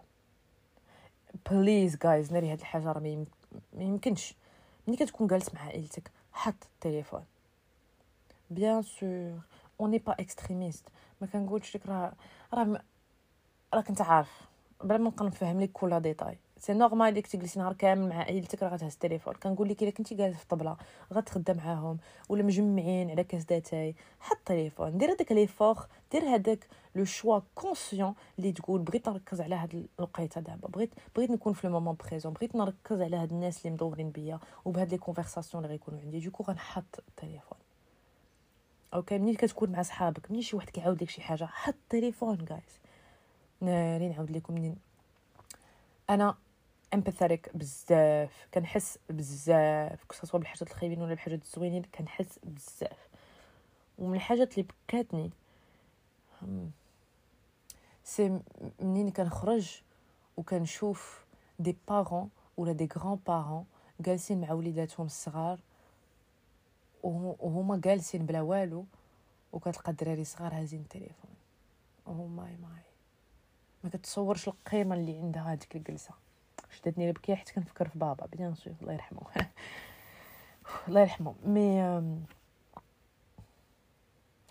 please 1.52 1.98
guys 1.98 2.34
ناري 2.34 2.52
هاد 2.52 2.60
الحاجة 2.60 2.92
راه 2.92 3.26
ما 3.74 3.84
يمكنش. 3.84 4.34
ملي 4.88 4.98
كتكون 4.98 5.28
جالس 5.28 5.54
مع 5.54 5.62
عائلتك 5.62 6.12
حط 6.34 6.64
التليفون. 6.64 7.26
bien 8.50 8.82
sûr 8.82 9.40
on 9.80 9.90
n'est 9.92 9.98
pas 9.98 10.14
extrémiste 10.14 10.88
ما 11.22 11.28
كنقولش 11.28 11.76
لك 11.76 11.86
راه 11.86 12.14
راه 12.54 12.82
راك 13.74 13.90
انت 13.90 14.02
عارف 14.02 14.42
بلا 14.84 14.98
ما 14.98 15.10
نبقى 15.10 15.26
نفهم 15.26 15.62
لك 15.62 15.72
كل 15.72 16.00
détail. 16.00 16.38
c'est 16.58 16.74
normal 16.74 17.14
ليك 17.14 17.28
تجلسي 17.28 17.60
نهار 17.60 17.74
كامل 17.74 18.10
مع 18.10 18.16
عائلتك 18.16 18.64
راه 18.64 18.70
غتهز 18.70 18.94
التليفون. 18.94 19.34
كنقول 19.34 19.70
لك 19.70 19.84
إلا 19.84 19.92
كنتي 19.92 20.16
جالس 20.16 20.38
في 20.38 20.44
الطبله 20.44 20.78
غتخدى 21.14 21.54
معاهم 21.54 21.98
ولا 22.30 22.44
مجمعين 22.44 23.12
على 23.12 23.24
كاس 23.24 23.44
داتاي 23.44 23.96
حط 24.20 24.38
التليفون 24.38 24.98
دير 24.98 25.12
هذاك 25.12 25.32
l'effort 25.32 25.88
دير 26.12 26.24
هذاك 26.24 26.68
le 26.96 27.06
choix 27.06 27.40
conscient 27.56 28.14
اللي 28.40 28.52
تقول 28.52 28.82
بغيت 28.82 29.10
نركز 29.10 29.42
على 29.42 29.56
هاد 29.56 29.88
الوقيتة 30.00 30.42
دابا. 30.42 30.68
بغيت 30.68 30.94
بغيت 31.16 31.32
نكون 31.32 31.54
في 31.54 31.68
le 31.68 31.74
moment 31.74 31.96
présent 32.10 32.34
بغيت 32.34 32.56
نركز 32.56 33.02
على 33.02 33.16
هاد 33.16 33.32
الناس 33.32 33.58
اللي 33.62 33.74
مدورين 33.74 34.10
بيا 34.10 34.40
وبهاد 34.66 34.92
les 34.92 34.98
conversations 34.98 35.64
اللي 35.64 35.74
غيكونوا 35.74 36.00
عندي. 36.00 36.20
du 36.20 36.28
coup 36.28 36.44
غنحط 36.44 37.04
التليفون. 37.10 37.58
okay 38.94 39.18
ملي 39.18 39.36
كتكون 39.36 39.72
مع 39.72 39.82
صحابك؟ 39.82 40.32
ملي 40.32 40.42
شي 40.42 40.56
واحد 40.56 40.70
كيعاود 40.70 41.04
لك 41.04 41.10
شي 41.10 41.22
حاجة؟ 41.22 41.46
حط 41.46 41.74
التليفون 41.74 42.46
guys 42.46 42.80
ناري 43.62 44.10
نعاود 44.10 44.32
لكم 44.32 44.54
منين. 44.54 44.76
أنا 46.10 46.36
empathique 46.94 47.58
بزاف 47.58 48.48
كنحس 48.54 49.00
بزاف 49.10 50.04
que 50.10 50.20
ce 50.20 50.26
soit 50.26 50.40
بالحاجات 50.40 50.72
الخايبين 50.72 51.02
ولا 51.02 51.14
الحاجات 51.14 51.44
الزوينين 51.44 51.84
كنحس 51.84 52.40
بزاف. 52.44 53.08
ومن 53.98 54.16
الحاجات 54.16 54.58
اللي 54.58 54.68
بكاتني 54.88 55.32
c'est 58.04 58.40
منين 58.82 59.12
كنخرج 59.12 59.82
وكنشوف 60.38 61.26
des 61.60 61.78
parents 61.88 62.30
ولا 62.58 62.72
des 62.72 62.90
grands-parents 62.98 63.66
جالسين 64.00 64.42
مع 64.42 64.52
وليداتهم 64.52 65.06
الصغار 65.06 65.60
وهما 67.04 67.78
جالسين 67.78 68.26
بلا 68.26 68.42
والو 68.42 68.86
وكتلقى 69.54 69.92
الدراري 69.92 70.24
صغار 70.24 70.54
هازين 70.54 70.82
التليفون. 70.82 71.32
أو 72.08 72.28
ماي 72.28 72.56
ماي 72.56 72.89
ما 73.84 73.90
كتصورش 73.90 74.48
القيمة 74.48 74.96
اللي 74.96 75.18
عندها 75.18 75.54
هذيك 75.54 75.76
الجلسة. 75.76 76.12
شدتني 76.72 77.08
البكيه 77.08 77.36
حيت 77.36 77.50
كنفكر 77.50 77.88
في 77.88 78.00
بابا 78.00 78.26
bien 78.26 78.56
sûr 78.56 78.74
الله 78.82 78.94
يرحمه. 78.94 79.22
الله 80.88 81.02
يرحمه. 81.02 81.36
mais 81.46 81.82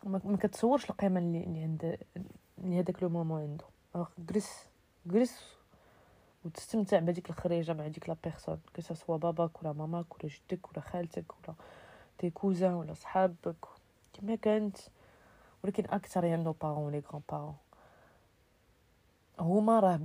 ما 0.05 0.37
كتصورش 0.41 0.91
القيمة 0.91 1.21
اللي 1.21 1.45
اللي 1.45 1.63
عند 1.63 1.99
اللي 2.59 2.79
هذاك 2.79 3.03
le 3.03 3.09
moment 3.09 3.43
عنده 3.43 3.65
جلس 4.19 4.69
جلس 5.07 5.45
وتستمتع 6.45 6.99
بهذيك 6.99 7.31
الخريجة 7.31 7.73
مع 7.73 7.89
ديك 7.89 8.09
la 8.09 8.17
personne 8.25 8.61
que 8.77 8.83
ce 8.83 8.94
soit 8.94 9.17
باباك 9.17 9.63
ولا 9.63 9.73
ماماك 9.73 10.15
ولا 10.15 10.33
جدك 10.33 10.73
ولا 10.73 10.81
خالتك 10.81 11.25
ولا 11.33 11.55
tes 12.19 12.31
cousins 12.31 12.75
ولا 12.75 12.95
صحابك 12.95 13.67
كما 14.13 14.35
كانت. 14.35 14.77
ولكن 15.65 15.85
أكثر 15.85 16.25
يعني 16.25 16.45
nos 16.45 16.53
parents 16.53 16.93
les 16.93 16.99
grands-parents 16.99 17.57
هما 19.41 19.81
راه 19.81 20.01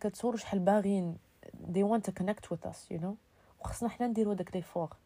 كتصوروا 0.00 0.38
شحال 0.38 0.58
باغيين 0.58 1.16
they 1.72 1.84
want 1.84 2.10
to 2.10 2.12
connect 2.22 2.50
with 2.50 2.70
us 2.70 2.90
you 2.92 3.00
know. 3.00 3.14
وخصنا 3.60 3.88
حنا 3.88 4.06
نديرو 4.06 4.32
داك 4.32 4.56
l'effort 4.56 4.96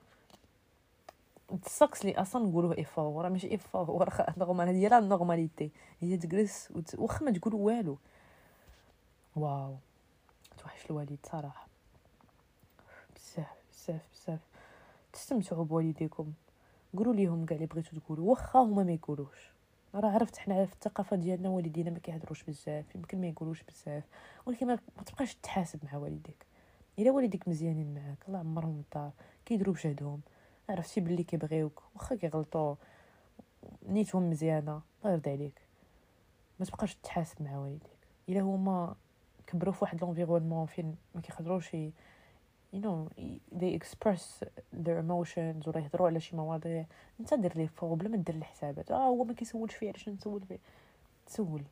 السكس 1.53 2.01
اللي 2.01 2.21
أصلا 2.21 2.47
نقولوه 2.47 2.79
effort 2.79 3.25
راه 3.25 3.29
ماشي 3.29 3.51
effort 3.51 4.09
راه 4.09 4.35
normal 4.39 4.69
هي 4.69 4.89
la 4.89 5.01
normalité 5.01 5.71
هي 6.01 6.17
تجلس. 6.17 6.73
واخا 6.95 7.25
ما 7.25 7.31
تقولوا 7.31 7.67
والو. 7.67 7.99
واو. 9.37 9.77
توحش 10.59 10.91
الوالد 10.91 11.19
صراحة. 11.33 11.67
بزاف 13.17 13.47
بزاف 13.73 14.01
بزاف. 14.13 14.41
تستمتعوا 15.13 15.65
بوالديكم. 15.65 16.33
قولوا 16.97 17.15
ليهم 17.15 17.47
كاع 17.47 17.57
اللي 17.57 17.67
بغيتو 17.67 18.01
تقولوا. 18.01 18.31
واخا 18.31 18.59
هما 18.59 18.83
ما 18.83 18.93
يقولوش. 18.93 19.54
راه 20.01 20.11
عرفت 20.11 20.37
حنا 20.37 20.67
في 20.67 20.73
الثقافة 20.73 21.17
ديالنا 21.17 21.49
والدينا 21.49 21.91
ما 21.91 21.99
كيهضروش 21.99 22.43
بزاف 22.43 22.95
يمكن 22.95 23.21
ما 23.21 23.27
يقولوش 23.27 23.63
بزاف. 23.63 24.05
ولكن 24.47 24.67
ما 24.67 24.79
تبقاش 25.07 25.35
تحاسب 25.35 25.85
مع 25.85 25.97
والديك. 25.97 26.47
إلا 26.99 27.11
والديك 27.11 27.49
مزيانين 27.49 27.95
معاك 27.95 28.19
الله 28.29 28.39
عمرهم 28.39 28.81
الدار. 28.81 29.13
كيديروا 29.45 29.75
بجهدهم 29.75 30.21
عرفتي 30.69 31.01
بلي 31.01 31.23
كيبغيوك 31.23 31.83
واخا 31.95 32.17
كيغلطوا. 32.17 32.75
نيتهم 33.89 34.31
مزيانة 34.31 34.83
الله 35.01 35.13
يرضي 35.13 35.31
عليك. 35.31 35.61
ما 36.61 36.67
تبقاش 36.67 36.95
تحاسب 36.95 37.43
مع 37.43 37.59
والديك. 37.59 37.91
إلا 38.29 38.41
هما 38.41 38.95
كبروا 39.47 39.73
في 39.73 39.79
واحد 39.85 40.01
l'environnement 40.01 40.67
فين 40.67 40.97
ما 41.15 41.21
كيقدروش 41.21 41.77
you 42.75 42.81
know 42.81 43.09
they 43.61 43.73
express 43.81 44.23
their 44.85 44.99
emotions 45.05 45.69
ولا 45.69 45.79
يهضروا 45.79 46.07
على 46.07 46.21
شي 46.21 46.37
مواضيع. 46.37 46.85
انت 47.21 47.35
دير 47.35 47.53
l'effort 47.59 47.95
بلا 47.95 48.09
ما 48.09 48.17
دير 48.17 48.35
الحسابات 48.35 48.91
آه 48.91 49.07
هو 49.07 49.25
ما 49.25 49.33
كيسولش 49.35 49.75
فيه 49.75 49.89
علاش 49.89 50.09
نسول 50.09 50.41
فيه؟ 50.49 50.59
تسول. 51.27 51.63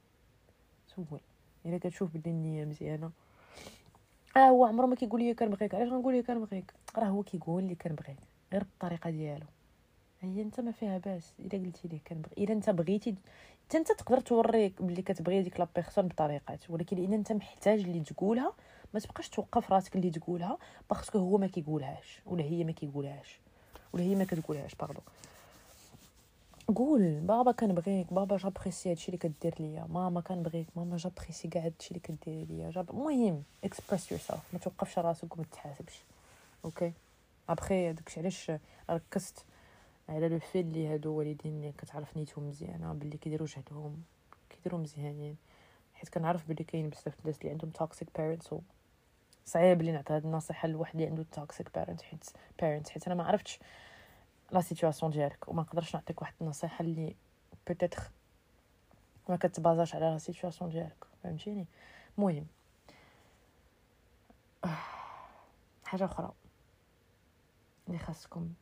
سول 0.86 1.20
إلا 1.66 1.78
كتشوف 1.78 2.10
بلي 2.16 2.30
النية 2.30 2.64
مزيانة. 2.64 3.10
آه 4.36 4.48
هو 4.48 4.64
عمره 4.64 4.86
ما 4.86 4.94
كيقول 4.94 5.20
لي 5.22 5.34
كنبغيك. 5.34 5.74
علاش 5.74 5.88
غنقول 5.88 6.14
لي 6.14 6.22
كنبغيك؟ 6.22 6.72
راه 6.96 7.04
هو 7.04 7.22
كيقول 7.22 7.64
لي 7.64 7.74
كنبغيك. 7.74 8.18
غير 8.52 8.62
بالطريقة 8.64 9.10
ديالو. 9.10 9.46
هي 10.20 10.42
انت 10.42 10.60
ما 10.60 10.72
فيها 10.72 10.98
باس. 10.98 11.32
إلا 11.38 11.64
قلتي 11.64 11.88
ليه 11.88 12.00
كنبغي. 12.06 12.32
إلا 12.38 12.52
انت 12.52 12.70
بغيتي 12.70 13.14
انت 13.74 13.92
تقدر 13.92 14.20
توريك 14.20 14.82
بلي 14.82 15.02
كتبغي 15.02 15.42
ديك 15.42 15.60
la 15.60 15.66
personne 15.76 16.08
بطريقات 16.08 16.70
ولكن 16.70 16.98
إلا 16.98 17.14
انت 17.16 17.32
محتاج 17.32 17.80
اللي 17.80 18.00
تقولها 18.00 18.52
ما 18.94 19.00
تبقاش 19.00 19.28
توقف 19.28 19.72
راسك 19.72 19.96
اللي 19.96 20.10
تقولها 20.10 20.58
parce 20.90 21.08
que 21.08 21.18
هو 21.18 21.38
ما 21.38 21.46
كيقولهاش 21.46 22.20
ولا 22.26 22.44
هي 22.44 22.64
ما 22.64 22.72
كيقولهاش 22.72 23.40
ولا 23.92 24.02
هي 24.02 24.14
ما 24.14 24.24
كتقولهاش 24.24 24.74
pardon 24.74 25.04
قول 26.76 27.20
بابا 27.20 27.52
كنبغيك 27.52 28.12
بابا 28.12 28.36
j'apprécie 28.36 28.90
هادشي 28.90 29.06
اللي 29.06 29.18
كدير 29.18 29.54
ليا 29.60 29.86
ماما 29.90 30.20
كنبغيك 30.20 30.66
ماما 30.76 30.96
j'apprécie 30.96 31.48
كاع 31.48 31.64
هادشي 31.64 31.88
اللي 31.88 32.00
كدير 32.00 32.46
ليا 32.46 32.70
j'app 32.70 32.90
المهم 32.90 33.42
express 33.64 34.12
yourself 34.12 34.40
ما 34.52 34.58
توقفش 34.58 34.98
راسك 34.98 35.36
وما 35.36 35.44
تحاسبش 35.52 36.02
okay 36.64 36.92
après 37.48 37.92
داكشي 37.92 38.20
علاش 38.20 38.52
ركزت 38.90 39.44
على 40.08 40.28
le 40.28 40.38
fait 40.38 40.60
اللي 40.60 40.88
هادو 40.88 41.12
والدين 41.12 41.56
اللي 41.56 41.72
كتعرف 41.72 42.16
نيتهم 42.16 42.48
مزيانة 42.48 42.92
باللي 42.92 43.16
كيديروا 43.16 43.46
جهدهم 43.46 44.02
كيديروا 44.50 44.80
مزيانين 44.80 45.36
حيت 45.94 46.08
كنعرف 46.08 46.48
بلي 46.48 46.64
كاين 46.64 46.88
بزاف 46.88 47.14
الناس 47.20 47.38
اللي 47.38 47.50
عندهم 47.50 47.70
toxic 47.70 48.08
parents 48.18 48.54
صعيب 49.44 49.82
لي 49.82 49.92
نعطي 49.92 50.12
هاد 50.12 50.24
النصيحة 50.24 50.68
لواحد 50.68 50.94
اللي 50.94 51.06
عنده 51.06 51.24
toxic 51.32 51.78
parent 51.78 52.02
حيت 52.02 52.24
parent 52.60 52.88
حيت 52.88 53.06
أنا 53.06 53.14
ما 53.14 53.24
عرفتش 53.24 53.58
la 54.52 54.60
situation 54.60 55.12
ديالك 55.12 55.48
وما 55.48 55.62
نقدرش 55.62 55.94
نعطيك 55.94 56.22
واحد 56.22 56.34
النصيحة 56.40 56.82
اللي 56.82 57.16
peut-être 57.66 58.10
ما 59.28 59.36
كتبازاش 59.36 59.94
على 59.94 60.04
la 60.10 60.18
situation 60.18 60.70
ديالك 60.70 61.04
فهمتيني؟ 61.22 61.66
المهم 62.18 62.46
حاجة 65.84 66.04
أخرى 66.04 66.32
اللي 67.88 67.98
خاصكم 67.98 68.52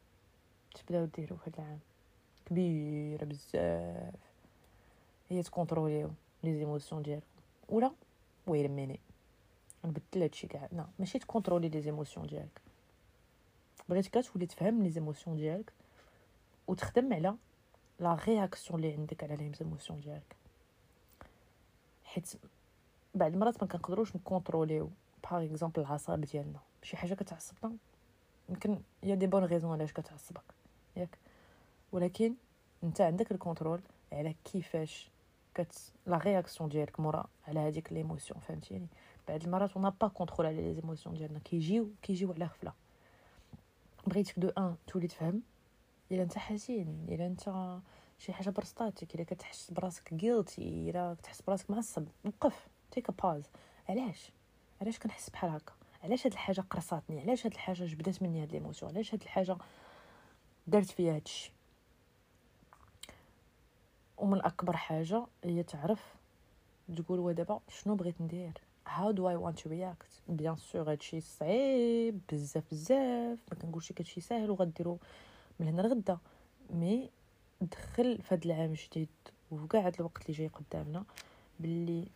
تبداو 0.75 1.05
ديروا 1.05 1.39
هاد 1.47 1.55
العام. 1.59 1.79
كبيرة 2.47 3.25
بزاف. 3.25 4.15
هي 5.31 5.43
تكونتروليو 5.43 6.11
les 6.45 6.59
émotions 6.59 7.03
ديالكم. 7.03 7.27
voilà؟ 7.69 7.91
wait 8.47 8.69
خليني 8.69 9.01
نبدل 9.85 10.23
هادشي 10.23 10.47
كاع 10.47 10.69
لا 10.73 10.87
ماشي 10.99 11.19
ت 11.19 11.24
contrôler 11.24 11.69
les 11.69 11.81
émotions 11.81 12.27
ديالك 12.27 12.61
بغيتك 13.89 14.25
تولي 14.25 14.47
تفهم 14.47 14.83
les 14.83 14.91
émotions 14.91 15.37
ديالك 15.37 15.73
وتخدم 16.69 17.13
على 17.13 17.35
la 18.01 18.15
réaction 18.27 18.81
اللي 18.81 18.93
عندك 18.95 19.25
على 19.25 19.37
les 19.37 19.53
émotions 19.53 20.01
ديالك 20.01 20.37
حيت 22.05 22.33
بعض 23.15 23.33
المرات 23.33 23.63
ما 23.63 23.69
كنقدروش 23.69 24.17
نكونتروليو 24.17 24.91
par 25.31 25.45
exemple 25.45 25.81
العصب 25.81 26.21
ديالنا 26.21 26.61
شي 26.83 26.97
حاجة 26.97 27.15
كتعصبنا 27.15 27.77
يمكن 28.49 28.81
y 29.03 29.15
a 29.15 29.18
des 29.18 29.27
bonnes 29.27 29.45
raisons 29.45 29.73
علاش 29.73 29.93
كتعصبك 29.93 30.55
ياك 30.97 31.19
ولكن 31.93 32.35
انت 32.85 33.01
عندك 33.01 33.33
ال 33.33 33.38
contrôle 33.38 33.81
على 34.13 34.35
كيفاش 34.45 35.11
كت 35.55 35.93
la 36.07 36.17
réaction 36.17 36.69
ديالك 36.69 37.01
مورا 37.01 37.27
على 37.49 37.61
هذيك 37.61 37.93
l'émotion 37.93 38.41
فهمتيني 38.41 38.87
بعض 39.29 39.45
المرات 39.45 39.73
on 39.73 39.91
a 39.91 39.95
pas 39.95 40.09
contrôle 40.09 40.47
على 40.47 40.63
les 40.63 40.75
émotions 40.75 41.15
ديالنا 41.15 41.39
كيجيو 41.39 41.91
كيجيو 42.03 42.33
على 42.33 42.45
غفله 42.45 42.73
بغيتك 44.07 44.39
donc 44.39 44.75
تولي 44.87 45.09
تفهم 45.09 45.43
الا 46.13 46.23
انت 46.23 46.39
حزين 46.39 47.07
الا 47.09 47.27
انت 47.27 47.79
شي 48.19 48.33
حاجة 48.33 48.51
برصطاتك 48.51 49.15
الا 49.15 49.25
كتحس 49.25 49.71
براسك 49.71 50.15
guilty 50.15 50.91
الا 50.91 51.15
كتحس 51.15 51.43
براسك 51.43 51.71
معصب 51.71 52.07
وقف 52.25 52.69
take 52.91 53.23
a 53.23 53.28
pause 53.28 53.51
علاش 53.89 54.33
علاش 54.81 54.99
كنحس 54.99 55.31
بحال 55.31 55.51
هكا 55.51 55.73
علاش 56.05 56.27
هاد 56.27 56.33
الحاجة 56.33 56.61
قرصاتني 56.61 57.21
علاش 57.21 57.47
هاد 57.47 57.53
الحاجة 57.53 57.85
جبدات 57.85 58.23
مني 58.23 58.43
هاد 58.43 58.53
l'émotion 58.53 58.93
علاش 58.93 59.15
هاد 59.15 59.23
الحاجة 59.23 59.57
درت 60.67 60.91
فيا 60.91 61.15
هادشي 61.15 61.53
ومن 64.19 64.45
اكبر 64.45 64.77
حاجة 64.77 65.27
هي 65.45 65.63
تعرف 65.63 66.15
تقول 66.97 67.19
ودابا 67.19 67.61
شنو 67.69 67.95
بغيت 67.95 68.21
ندير 68.21 68.61
how 68.87 69.13
do 69.13 69.27
I 69.27 69.37
want 69.37 69.57
to 69.63 69.69
react? 69.69 70.11
bien 70.29 70.57
sûr 70.57 70.91
هادشي 70.91 71.21
صعيب 71.21 72.21
بزاف 72.33 72.65
بزاف. 72.71 73.39
ما 73.53 73.59
كنقولش 73.63 73.93
هادشي 73.93 74.21
ساهل 74.21 74.51
وغديرو. 74.51 74.99
من 75.61 75.69
هنا 75.69 75.83
لغدا. 75.83 76.19
mais 76.71 77.11
دخل 77.61 78.23
في 78.23 78.35
هاد 78.35 78.45
العام 78.45 78.71
الجديد 78.71 79.09
وكاع 79.51 79.87
هاد 79.87 79.95
الوقت 79.95 80.23
اللي 80.23 80.33
جاي 80.39 80.49
قدامنا 80.49 81.05
باللي 81.61 82.09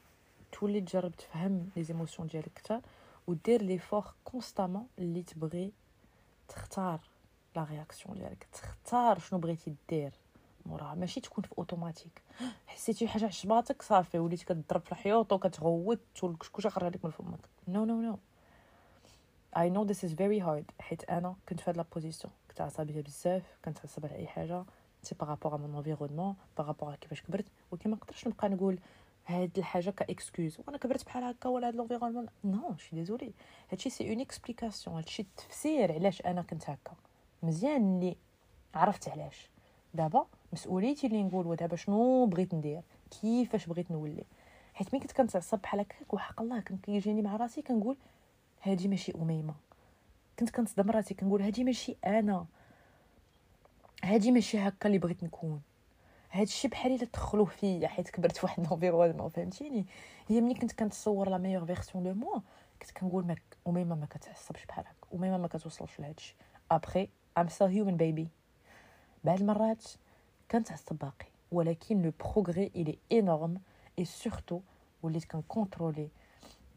تولي 0.52 0.80
تجرب 0.80 1.16
تفهم 1.16 1.70
les 1.76 1.82
émotions 1.82 2.28
ديالك 2.28 2.52
كثر 2.54 2.80
ودير 3.26 3.62
l'effort 3.62 4.04
constamment 4.24 4.86
اللي 4.98 5.22
تبغي 5.22 5.72
تختار 6.48 7.00
la 7.56 7.64
réaction 7.64 8.18
ديالك. 8.18 8.46
تختار 8.52 9.18
شنو 9.18 9.38
بغيتي 9.38 9.74
دير. 9.88 10.12
موراها 10.66 10.94
ماشي 10.94 11.20
تكون 11.20 11.44
في 11.44 11.58
أوتوماتيك. 11.58 12.22
حسيتي 12.66 13.08
حاجة 13.08 13.24
عجباتك 13.24 13.82
صافي 13.82 14.18
وليتي 14.18 14.44
كتضرب 14.44 14.80
في 14.80 14.92
الحيوط 14.92 15.32
وكتغوت 15.32 16.00
والكشكوشه 16.22 16.68
خرج 16.68 16.94
لك 16.94 17.04
من 17.04 17.10
فمك. 17.10 17.48
non 17.68 17.84
non 17.84 18.00
non 18.00 18.18
I 19.56 19.68
know 19.70 19.84
this 19.90 20.00
is 20.08 20.12
very 20.12 20.40
hard 20.46 20.82
حيت 20.82 21.04
أنا 21.10 21.34
كنت 21.48 21.60
في 21.60 21.70
هاد 21.70 21.76
la 21.76 21.84
position. 21.94 22.32
كنت 22.48 22.60
عصبية 22.60 23.00
بزاف 23.00 23.42
كنت 23.64 23.78
عصبية 23.84 24.08
على 24.08 24.18
أي 24.18 24.26
حاجة. 24.26 24.64
c'est 25.02 25.14
par 25.14 25.26
rapport 25.26 25.54
à 25.54 25.56
mon 25.56 25.74
environnement 25.76 26.34
par 26.58 26.69
rapport 26.69 26.94
كيفاش 26.94 27.22
كبرت. 27.22 27.46
ولكن 27.70 27.90
ما 27.90 27.96
نقدرش 27.96 28.28
نبقى 28.28 28.48
نقول 28.48 28.78
هاد 29.26 29.58
الحاجة 29.58 29.90
ك 29.90 30.00
excuse 30.00 30.58
وأنا 30.60 30.78
كبرت 30.78 31.04
بحال 31.06 31.24
هكا 31.24 31.48
ولا 31.48 31.68
هاد 31.68 31.74
l'environnement 31.74 32.26
non 32.44 32.76
je 32.76 32.83
suis 32.83 32.96
désolée 32.96 33.32
هادشي 33.72 33.90
c'est 33.90 34.10
une 34.10 34.20
explication 34.20 34.96
هادشي 34.96 35.22
التفسير 35.22 35.92
علاش 35.92 36.22
أنا 36.22 36.42
كنت 36.42 36.70
هكا. 36.70 36.92
مزيان 37.42 37.96
اللي 37.96 38.16
عرفت 38.74 39.08
علاش. 39.08 39.50
دابا 39.94 40.26
مسؤوليتي 40.54 41.06
اللي 41.06 41.22
نقول 41.22 41.46
ودابا 41.46 41.76
شنو 41.76 42.26
بغيت 42.26 42.54
ندير 42.54 42.82
كيفاش 43.10 43.66
بغيت 43.66 43.90
نولي. 43.90 44.24
حيت 44.74 44.94
ملي 44.94 45.02
كنت 45.02 45.12
كنتعصب 45.12 45.58
بحال 45.58 45.80
هكاك 45.80 46.14
وحق 46.14 46.40
الله 46.42 46.60
كان 46.60 46.78
كيجيني 46.78 47.22
مع 47.22 47.36
راسي 47.36 47.62
كنقول 47.62 47.96
هادي 48.62 48.88
ماشي 48.88 49.12
أميمة. 49.14 49.54
كنت 50.38 50.50
كنصدم 50.50 50.90
راسي 50.90 51.14
كنقول 51.14 51.42
هادي 51.42 51.64
ماشي 51.64 51.96
أنا. 52.06 52.46
هادي 54.04 54.32
ماشي 54.32 54.58
هكا 54.58 54.86
اللي 54.86 54.98
بغيت 54.98 55.24
نكون. 55.24 55.60
هادشي 56.32 56.68
بحال 56.68 56.94
إلا 56.94 57.06
دخلوه 57.12 57.44
فيا 57.44 57.88
حيت 57.88 58.10
كبرت 58.10 58.36
في 58.36 58.46
واحد 58.46 58.66
l'environnement 58.70 59.28
فهمتيني؟ 59.28 59.86
هي 60.28 60.40
ملي 60.40 60.54
كنت 60.54 60.72
كنتصور 60.72 61.28
la 61.28 61.38
meilleure 61.38 61.64
version 61.66 62.04
de 62.04 62.14
moi 62.14 62.40
كنت 62.82 62.90
كنقول 62.90 63.26
ماك 63.26 63.42
أميمة 63.68 63.94
ما 63.94 64.06
كتعصبش 64.06 64.64
بحال 64.66 64.84
هكا 64.86 65.16
أميمة 65.16 65.38
ما 65.38 65.48
كتوصلش 65.48 66.00
لهادشي 66.00 66.36
après 66.70 67.08
I'm 67.38 67.48
still 67.48 67.68
human 67.68 67.96
baby 67.96 68.28
بعض 69.24 69.40
المرات 69.40 69.84
كنتعصب 70.50 70.98
باقي 70.98 71.26
ولكن 71.52 72.02
le 72.02 72.12
progrès 72.20 72.70
il 72.76 72.98
est 73.12 73.28
énorme 73.28 73.60
et 73.98 74.04
surtout 74.04 74.60
وليت 75.02 75.24
كن 75.24 75.39
contrôler 75.39 76.08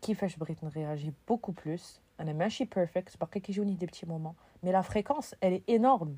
كيفاش 0.02 0.36
بغيت 0.36 0.64
ن 0.64 0.71
réagir 0.71 1.14
beaucoup 1.28 1.52
plus 1.52 2.00
أنا 2.20 2.34
ماشي 2.34 2.66
perfect 2.66 3.18
باقي 3.18 3.40
كيجوني 3.40 3.74
des 3.74 3.86
petits 3.86 4.06
moments 4.06 4.34
mais 4.64 4.72
la 4.72 4.82
fréquence 4.82 5.34
elle 5.44 5.64
est 5.70 5.85
énorme 5.85 6.16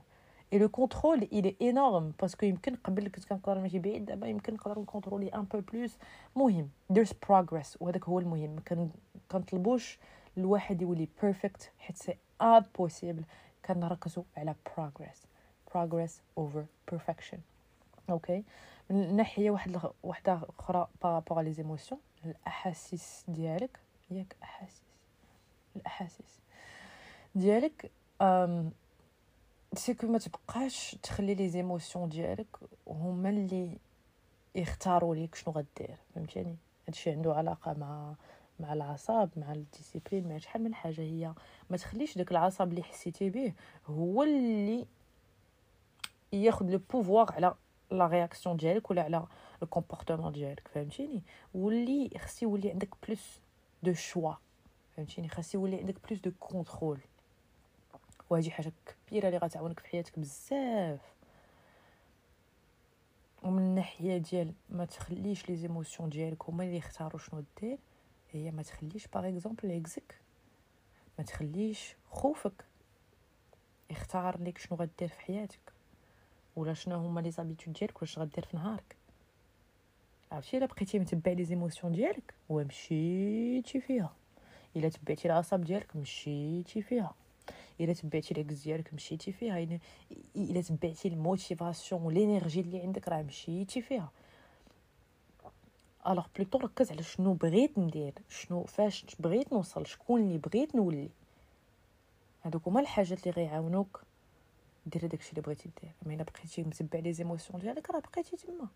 et 0.53 0.59
le 0.59 0.69
contrôle 0.69 1.23
il 1.23 1.55
est 1.61 1.79
énorme 1.79 2.13
parce 2.21 2.36
que 2.36 2.45
يمكن 2.45 2.75
قبل 2.75 3.07
كنت 3.07 3.25
كنقدر 3.25 3.57
نمشي 3.57 3.79
بعيد 3.79 4.05
دابا 4.05 4.27
يمكن 4.27 4.53
نقدر 4.53 4.79
ن 4.79 4.84
contrôler 4.84 5.27
un 5.27 5.43
peu 5.43 5.59
plus 5.59 5.97
مهم 6.35 6.69
there's 6.93 7.13
progress 7.27 7.77
وهذاك 7.79 8.05
هو 8.05 8.19
المهم 8.19 8.55
ما 8.55 8.89
كنطلبوش 9.31 9.99
الواحد 10.37 10.81
يولي 10.81 11.07
perfect 11.21 11.71
حيت 11.79 11.97
c'est 11.97 12.17
impossible 12.41 13.23
كنركزوا 13.65 14.23
على 14.37 14.55
progress. 14.69 15.28
Progress 15.73 16.11
over 16.39 16.63
perfection. 16.91 17.37
okay 18.09 18.43
من 18.89 19.15
ناحية 19.15 19.51
واحد 19.51 19.79
وحده 20.03 20.39
أخرى 20.59 20.87
par 21.03 21.15
rapport 21.15 21.41
les 21.41 21.53
émotions 21.53 22.01
الأحاسيس 22.25 23.23
ديالك. 23.27 23.79
ياك 24.11 24.35
أحاسيس. 24.43 24.81
الأحاسيس 25.75 26.39
ديالك 27.35 27.91
أم 28.21 28.71
c'est 29.73 29.94
que 29.95 30.07
ما 30.07 30.17
تبقاش 30.17 30.97
تخلي 31.03 31.35
les 31.35 31.49
émotions 31.49 32.09
ديالك 32.09 32.47
هما 32.87 33.29
اللي 33.29 33.77
يختاروا 34.55 35.15
ليك 35.15 35.35
شنو 35.35 35.53
غدير. 35.53 35.97
فهمتيني؟ 36.15 36.55
هادشي 36.87 37.11
عنده 37.11 37.33
علاقة 37.33 37.73
مع 37.73 38.13
مع 38.59 38.73
العصب 38.73 39.29
مع 39.37 39.51
ال 39.51 39.58
discipline 39.58 40.29
مع 40.29 40.37
شحال 40.37 40.63
من 40.63 40.73
حاجة. 40.73 41.01
هي 41.01 41.33
ما 41.69 41.77
تخليش 41.77 42.17
داك 42.17 42.31
العصب 42.31 42.69
اللي 42.69 42.83
حسيتي 42.83 43.29
به 43.29 43.53
هو 43.87 44.23
اللي 44.23 44.85
ياخذ 46.33 46.65
le 46.65 46.79
pouvoir 46.93 47.31
على 47.31 47.55
la 47.91 48.07
réaction 48.07 48.57
ديالك 48.57 48.91
ولا 48.91 49.03
على 49.03 49.27
le 49.61 49.67
comportement 49.67 50.31
ديالك 50.31 50.67
فهمتيني 50.67 51.21
واللي 51.53 52.09
خص 52.19 52.43
يولي 52.43 52.71
عندك 52.71 52.89
plus 53.07 53.39
de 53.83 53.93
choix 53.93 54.33
فهمتيني 54.95 55.29
خاص 55.29 55.55
يولي 55.55 55.77
عندك 55.77 55.95
plus 56.07 56.19
de 56.21 56.31
contrôle 56.39 56.99
وهذه 58.29 58.49
حاجة 58.49 58.71
كبيره 59.07 59.27
اللي 59.27 59.37
غتعاونك 59.37 59.79
في 59.79 59.87
حياتك 59.87 60.19
بزاف 60.19 60.99
ومن 63.43 63.59
الناحيه 63.59 64.17
ديال 64.17 64.53
ما 64.69 64.85
تخليش 64.85 65.49
les 65.49 65.55
émotions 65.55 66.09
ديالك 66.09 66.49
هما 66.49 66.63
اللي 66.63 66.77
يختاروا 66.77 67.19
شنو 67.19 67.43
دير 67.61 67.77
هي 68.31 68.51
ما 68.51 68.63
تخليش 68.63 69.07
par 69.07 69.27
exemple 69.27 69.71
عكزك 69.71 70.19
ما 71.17 71.23
تخليش 71.23 71.95
خوفك 72.11 72.65
يختار 73.89 74.43
لك 74.43 74.57
شنو 74.57 74.77
غدير 74.77 75.07
في 75.07 75.19
حياتك 75.19 75.59
ولا 76.59 76.73
شنو 76.73 76.95
هما 76.95 77.19
les 77.19 77.31
habitudes 77.31 77.73
ديالك 77.73 78.01
واش 78.01 78.19
غدير 78.19 78.45
في 78.45 78.57
نهارك؟ 78.57 78.95
عرفتي 80.31 80.57
الا 80.57 80.65
بقيتي 80.65 80.99
متبع 80.99 81.31
les 81.31 81.43
émotions 81.43 81.93
ديالك 81.93 82.33
ومشيتي 82.49 83.81
فيها. 83.81 84.13
الا 84.75 84.89
تبعتي 84.89 85.27
العصب 85.27 85.61
ديالك 85.61 85.95
مشيتي 85.95 86.81
فيها. 86.81 87.13
الا 87.79 87.93
تبعتي 87.93 88.33
العكز 88.33 88.53
ديالك 88.53 88.93
مشيتي 88.93 89.31
فيها. 89.31 89.79
الا 90.35 90.61
تبعتي 90.61 91.07
ال 91.07 91.16
motivation 91.16 92.01
وال 92.01 92.15
énergie 92.15 92.61
اللي 92.61 92.81
عندك 92.81 93.07
راه 93.07 93.21
مشيتي 93.21 93.81
فيها. 93.81 94.11
alors 96.07 96.27
plutôt 96.35 96.57
ركز 96.57 96.91
على 96.91 97.03
شنو 97.03 97.33
بغيت 97.33 97.79
ندير 97.79 98.13
شنو 98.29 98.63
فاش 98.63 99.05
بغيت 99.19 99.53
نوصل 99.53 99.87
شكون 99.87 100.21
اللي 100.21 100.37
بغيت 100.37 100.75
نولي. 100.75 101.09
هادوك 102.43 102.67
هما 102.67 102.79
الحاجات 102.79 103.27
اللي 103.27 103.31
غيعاونوك 103.31 104.03
ديري 104.89 105.07
داكشي 105.07 105.29
اللي 105.29 105.41
بغيتي 105.41 105.69
دير. 105.81 105.91
أما 106.05 106.13
إلا 106.13 106.23
بقيتي 106.23 106.63
متبع 106.63 106.99
les 106.99 107.13
émotions 107.13 107.59
ديالك 107.59 107.89
راه 107.89 107.99
بقيتي 107.99 108.37
تما. 108.37 108.67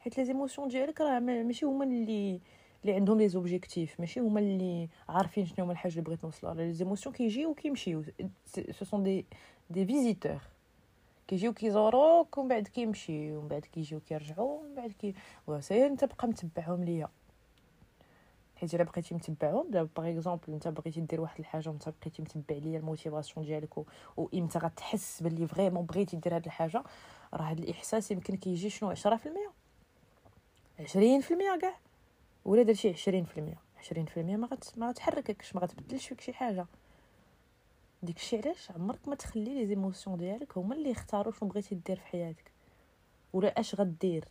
حيت 0.00 0.18
les 0.18 0.24
émotions 0.24 0.68
ديالك 0.68 1.00
راه 1.00 1.18
ماشي 1.18 1.66
هما 1.66 1.84
اللي 1.84 2.40
اللي 2.82 2.94
عندهم 2.94 3.18
les 3.18 3.28
objectifs 3.28 4.00
ماشي 4.00 4.20
هما 4.20 4.40
اللي 4.40 4.88
عارفين 5.08 5.46
شنو 5.46 5.64
هما 5.64 5.72
الحاجة 5.72 5.92
اللي 5.92 6.02
بغيت 6.02 6.24
نوصلها. 6.24 6.54
les 6.54 6.72
émotions 6.72 7.14
كيجيو 7.14 7.50
وكيمشيو. 7.50 8.04
ce 8.70 8.84
sont 8.84 9.02
des 9.02 9.26
des 9.70 9.86
visiteurs 9.86 10.40
كيجيو 11.28 11.52
كيزوروك 11.52 12.38
ومن 12.38 12.48
بعد 12.48 12.68
كيمشيو 12.68 13.38
ومن 13.38 13.48
بعد 13.48 13.60
كيجيو 13.60 14.00
كيرجعوا 14.00 14.60
ومن 14.60 14.74
بعد 14.74 14.92
كي 14.92 15.14
وسير 15.46 15.86
أنت 15.86 16.04
بقى 16.04 16.28
متبعهم 16.28 16.84
ليا. 16.84 17.08
حيت 18.62 18.74
الا 18.74 18.82
بقيتي 18.84 19.14
متبعهم 19.14 19.70
دابا 19.70 19.88
par 19.96 20.10
exemple 20.10 20.52
انت 20.52 20.68
بغيتي 20.68 21.00
دير 21.00 21.20
واحد 21.20 21.38
الحاجة 21.40 21.68
وانت 21.68 21.88
بقيتي 21.88 22.22
متبع 22.22 22.56
ليا 22.56 22.78
ال 22.78 22.84
motivation 22.84 23.46
ديالك 23.46 23.78
وامتى 24.16 24.58
غتحس 24.58 25.22
باللي 25.22 25.46
vraiment 25.46 25.86
بغيتي 25.86 26.16
دير 26.16 26.34
هاد 26.36 26.44
الحاجة 26.44 26.82
راه 27.34 27.42
هاد 27.42 27.58
الاحساس 27.58 28.10
يمكن 28.10 28.36
كيجي 28.36 28.70
شنو؟ 28.70 28.94
10% 28.94 29.50
عشرين 30.80 31.20
في 31.20 31.30
المية 31.34 31.58
كاع. 31.60 31.74
ولا 32.44 32.62
درتي 32.62 32.90
عشرين 32.90 33.24
في 33.24 33.40
المية. 33.40 33.58
عشرين 33.78 34.04
في 34.06 34.20
المية 34.20 34.36
ما 34.36 34.46
غت- 34.46 34.78
ما 34.78 34.88
غتحرككش 34.88 35.54
ما 35.54 35.60
غتبدلش 35.60 36.08
فيك 36.08 36.20
شي 36.20 36.32
حاجة. 36.32 36.66
داكشي 38.02 38.36
علاش؟ 38.36 38.70
عمرك 38.70 39.08
ما 39.08 39.14
تخلي 39.14 39.54
les 39.54 39.66
émotions 39.66 40.16
ديالك 40.18 40.58
هما 40.58 40.74
اللي 40.74 40.90
يختاروا 40.90 41.32
شنو 41.32 41.48
بغيتي 41.48 41.74
دير 41.74 41.96
في 41.96 42.06
حياتك. 42.06 42.52
ولا 43.32 43.60
اش 43.60 43.74
غدير 43.74 44.24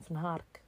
في 0.00 0.14
نهارك. 0.14 0.62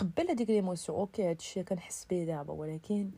تقبل 0.00 0.30
هذيك 0.30 0.50
l'émotion 0.50 0.98
okay 0.98 1.30
هادشي 1.30 1.64
كنحس 1.64 2.04
بيه 2.04 2.24
دابا 2.24 2.52
ولكن 2.52 3.10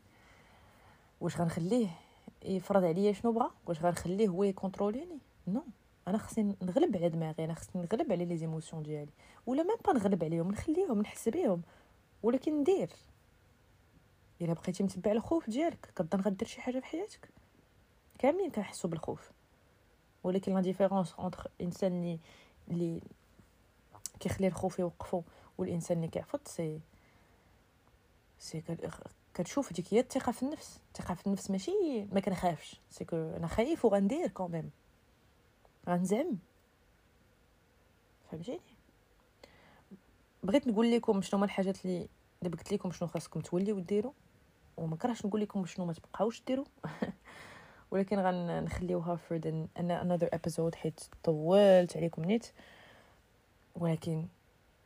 واش 1.21 1.37
غنخليه 1.37 1.87
يفرض 2.45 2.83
عليا 2.83 3.11
شنو 3.11 3.31
بغا؟ 3.31 3.51
واش 3.65 3.81
غنخليه 3.81 4.27
هو 4.27 4.43
يكونتروليني؟ 4.43 5.19
non 5.47 5.63
أنا 6.07 6.17
خصني 6.17 6.55
نغلب 6.61 6.97
على 6.97 7.09
دماغي 7.09 7.45
أنا 7.45 7.53
خصني 7.53 7.81
نغلب 7.81 8.11
على 8.11 8.25
les 8.25 8.37
émotions 8.37 8.83
ديالي 8.83 9.11
ولا 9.45 9.63
même 9.63 9.77
pas 9.85 9.93
نغلب 9.93 10.23
عليهم 10.23 10.51
نخليهم 10.51 11.01
نحس 11.01 11.29
بيهم 11.29 11.61
ولكن 12.23 12.59
ندير. 12.59 12.89
إلا 14.41 14.53
بقيتي 14.53 14.83
متبع 14.83 15.11
الخوف 15.11 15.49
ديالك 15.49 15.93
كظن 15.95 16.21
غدير 16.21 16.47
شي 16.47 16.61
حاجة 16.61 16.79
في 16.79 16.85
حياتك؟ 16.85 17.29
كاملين 18.19 18.51
كنحسوا 18.51 18.89
بالخوف. 18.89 19.31
ولكن 20.23 20.53
la 20.53 20.61
différence 20.61 21.13
entre 21.13 21.51
إنسان 21.61 21.93
اللي 21.93 22.19
اللي 22.69 23.01
كيخلي 24.19 24.47
الخوف 24.47 24.79
يوقفو 24.79 25.21
والإنسان 25.57 25.97
اللي 25.97 26.07
كيعفط 26.07 26.47
سي 26.47 26.79
سي 28.39 28.61
كت- 28.61 28.91
كتشوف 29.33 29.73
ديك 29.73 29.93
هي 29.93 29.99
الثقة 29.99 30.31
في 30.31 30.43
النفس. 30.43 30.79
الثقة 30.87 31.13
في 31.15 31.27
النفس 31.27 31.51
ماشي 31.51 32.05
ما 32.11 32.19
كنخافش. 32.19 32.79
c'est 32.89 33.05
que 33.05 33.15
أنا 33.15 33.47
خايف 33.47 33.85
وغندير 33.85 34.27
quand 34.27 34.51
même 34.51 34.71
غنزعم. 35.89 36.37
فهمتيني؟ 38.31 38.59
بغيت 40.43 40.67
نقول 40.67 40.91
لكم 40.91 41.21
شنو 41.21 41.37
هما 41.37 41.45
الحاجات 41.45 41.85
اللي 41.85 42.07
اللي 42.43 42.57
قلت 42.57 42.73
لكم 42.73 42.91
شنو 42.91 43.07
خاصكم 43.09 43.39
توليو 43.41 43.79
ديروا 43.79 44.11
وما 44.77 44.95
كرهش 44.95 45.25
نقول 45.25 45.41
لكم 45.41 45.65
شنو 45.65 45.85
ما 45.85 45.93
تبقاوش 45.93 46.41
ديروا 46.47 46.65
ولكن 47.91 48.19
غنخليوها 48.19 49.15
for 49.29 49.33
the, 49.41 49.53
another 49.79 50.29
episode 50.37 50.75
حيت 50.75 51.01
طولت 51.23 51.97
عليكم 51.97 52.25
نيت. 52.25 52.47
ولكن 53.75 54.27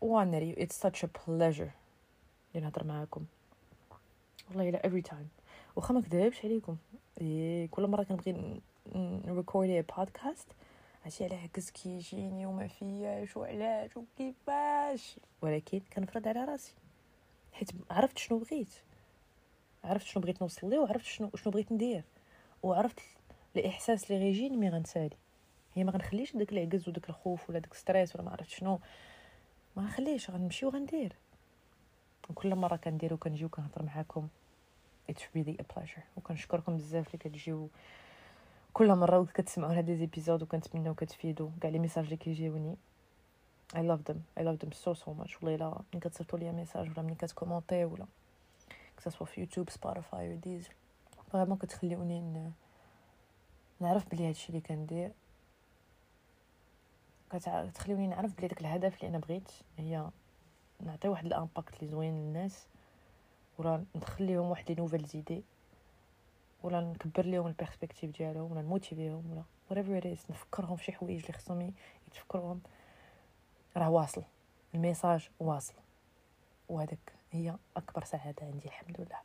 وأنا 0.02 0.54
it's 0.56 0.88
such 0.88 1.04
a 1.04 1.08
pleasure. 1.08 1.72
اللي 2.56 2.66
نهضر 2.66 2.84
معاكم. 2.84 3.26
والله 4.50 4.70
الا 4.70 4.82
every 4.82 5.04
time. 5.10 5.44
واخا 5.76 5.94
ما 5.94 6.02
كذبش 6.02 6.46
عليكم 6.46 6.78
إيه 7.22 7.68
كل 7.68 7.88
مرة 7.88 8.04
كنبغي 8.04 8.62
نريكوردي 8.96 9.82
بودكاست 9.82 10.48
عرفتي 11.06 11.26
على 11.26 11.36
عكس 11.36 11.72
كيجيني 11.72 12.46
وما 12.46 12.68
فياش 12.68 13.38
وعلاش 13.38 13.98
وكيفاش؟ 13.98 15.20
ولكن 15.42 15.82
كنفرض 15.94 16.28
على 16.28 16.46
راسي. 16.46 16.74
حيت 17.54 17.72
عرفت 17.92 18.18
شنو 18.18 18.40
بغيت. 18.40 18.70
عرفت 19.84 20.06
شنو 20.06 20.24
بغيت 20.24 20.42
نوصل 20.42 20.70
ليه 20.70 20.80
وعرفت 20.80 21.06
شنو 21.06 21.32
شنو 21.36 21.54
بغيت 21.54 21.72
ندير. 21.72 22.04
وعرفت 22.64 23.00
الإحساس 23.56 24.12
اللي 24.12 24.24
غيجيني 24.24 24.58
mais 24.58 24.70
غنسالي. 24.70 25.18
هي 25.74 25.84
ما 25.84 25.92
غنخليش 25.92 26.36
داك 26.36 26.52
العكز 26.52 26.90
وداك 26.90 27.10
الخوف 27.10 27.50
ولا 27.50 27.60
داك 27.60 27.74
stress 27.74 28.16
ولا 28.16 28.26
ما 28.26 28.32
عرفت 28.32 28.50
شنو. 28.50 28.80
ما 29.78 29.84
غنخليش 29.84 30.30
غنمشي 30.32 30.66
وغندير 30.66 31.16
وكل 32.30 32.56
مرة 32.56 32.76
كندير 32.76 33.14
وكنجي 33.14 33.46
وكنهضر 33.46 33.84
معاكم 33.84 34.28
it's 35.12 35.24
really 35.36 35.56
a 35.62 35.64
pleasure. 35.74 36.04
وكنشكركم 36.18 36.78
بزاف 36.78 37.08
اللي 37.08 37.18
كتجيو. 37.18 37.70
كل 38.74 38.96
مرة 38.96 39.28
كتسمعوا 39.34 39.74
هاد 39.74 39.90
les 39.90 39.98
épisodes 39.98 40.44
وكنتمناو 40.44 40.94
كتفيدوا 40.94 41.50
كاع 41.62 41.70
les 41.70 41.80
messages 41.80 42.04
اللي 42.04 42.18
كيجيوني. 42.18 42.76
I 43.76 43.78
love 43.80 44.12
them. 44.12 44.18
I 44.40 44.44
love 44.44 44.58
them 44.66 44.72
so 44.72 44.94
so 44.94 45.08
much. 45.08 45.44
والله 45.44 45.56
إلا 45.56 45.82
ملي 45.94 46.02
كتصيفطوا 46.02 46.40
لي 46.40 46.52
message 46.52 46.90
ولا 46.90 47.02
ملي 47.02 47.16
كت 47.16 47.28
commenter 47.28 47.86
ولا 47.86 48.06
que 48.98 49.07
ce 49.07 49.13
soit 49.13 49.26
في 49.26 49.42
يوتيوب 49.42 49.70
سبوتيفاي 49.70 50.34
وديزر 50.34 50.74
vraiment 51.32 51.58
كتخليوني. 51.58 52.52
نعرف 53.80 54.10
بلي 54.12 54.30
هادشي 54.30 54.50
اللي 54.50 54.62
كندير. 54.62 55.12
كتخليوني 57.32 58.08
نعرف 58.08 58.38
بلي 58.38 58.48
داك 58.48 58.62
الهدف 58.62 58.96
اللي 58.96 59.08
أنا 59.08 59.18
بغيت 59.18 59.52
هي 59.78 60.10
نعطي 60.80 61.08
واحد 61.08 61.26
ال 61.26 61.33
impact 61.33 61.74
اللي 61.74 61.88
زوين 61.88 62.16
للناس 62.16 62.68
ولا 63.58 63.84
ندخل 63.96 64.24
ليهم 64.24 64.46
واحد 64.50 64.70
les 64.70 64.76
nouvelles 64.76 65.06
idées 65.06 65.44
ولا 66.64 66.82
نكبر 66.82 67.26
ليهم 67.26 67.48
ال 67.48 67.54
perspective 67.54 68.18
ديالهم 68.18 68.52
ولا 68.52 68.62
ن 68.62 68.69
motiver 68.69 69.18
هم 69.18 69.32
ولا 69.32 69.44
whatever 69.70 70.04
it 70.04 70.08
is 70.08 70.32
نفكرهم 70.32 70.76
في 70.76 70.84
شي 70.84 70.92
حوايج 70.92 71.22
اللي 71.22 71.34
خصهم 71.34 71.74
يتفكروهم 72.08 72.62
راه 73.78 73.90
واصل. 73.90 74.24
ال 74.76 74.82
message 74.83 75.30
واصل. 75.40 75.74
وهذاك 76.70 77.14
هي 77.32 77.56
أكبر 77.78 78.04
سعادة 78.04 78.46
عندي 78.46 78.66
الحمد 78.66 79.02
لله. 79.02 79.20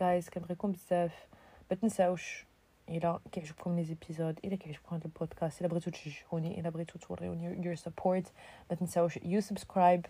جايز 0.00 0.28
كنبغيكم 0.28 0.72
بزاف. 0.72 1.26
ما 1.70 1.76
تنساوش 1.76 2.46
إلى 2.88 3.18
كيعجبكم 3.32 3.76
les 3.76 3.84
épisodes 3.84 4.38
إلى 4.44 4.56
كيعجبكم 4.56 4.96
هذا 4.96 5.04
البودكاست 5.04 5.60
إلى 5.60 5.68
بغيتو 5.68 5.90
تشجعوني 5.90 6.60
إلى 6.60 6.70
بغيتو 6.70 6.98
توريوني 6.98 7.76
your 7.76 7.78
support. 7.78 8.26
ما 8.70 8.76
تنساوش 8.80 9.16
you 9.16 9.40
subscribe 9.40 10.06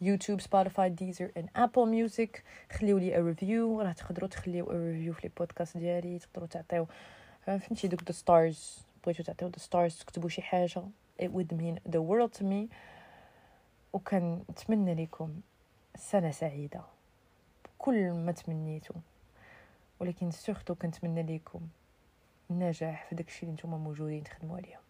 يوتيوب 0.00 0.40
سبوتيفاي 0.40 0.90
ديزر 0.90 1.30
and 1.36 1.48
Apple 1.56 1.88
Music 1.88 2.42
خليو 2.72 2.98
les 2.98 3.16
reviews 3.16 3.80
راه 3.80 3.92
تقدروا 3.92 4.28
تخليو 4.28 4.70
review 4.70 5.12
في 5.12 5.20
les 5.22 5.32
podcasts 5.38 5.76
ديالي 5.76 6.18
تقدروا 6.18 6.48
تعطيو 6.48 6.86
فهمتي 7.46 7.88
دوك 7.88 8.04
the 8.04 8.12
stars 8.12 8.78
بغيتو 9.04 9.22
تعطيو 9.22 9.48
the 9.48 9.58
stars 9.58 9.98
تكتبوا 9.98 10.28
شي 10.28 10.42
حاجة 10.42 10.82
it 11.22 11.30
would 11.32 11.52
mean 11.52 11.78
the 11.88 12.02
world 12.02 12.32
to 12.32 12.44
me. 12.44 12.68
وكنتمنى 13.92 14.94
لكم 14.94 15.40
سنه 15.96 16.30
سعيده 16.30 16.80
بكل 17.64 18.10
ما 18.10 18.32
تمنيتو 18.32 18.94
ولكن 20.02 20.30
surtout 20.30 20.74
كنتمنى 20.74 21.36
لكم 21.36 21.60
النجاح 22.50 23.06
في 23.06 23.14
داكشي 23.14 23.42
اللي 23.42 23.52
نتوما 23.52 23.76
موجودين 23.76 24.24
تخدموا 24.24 24.56
عليه. 24.56 24.80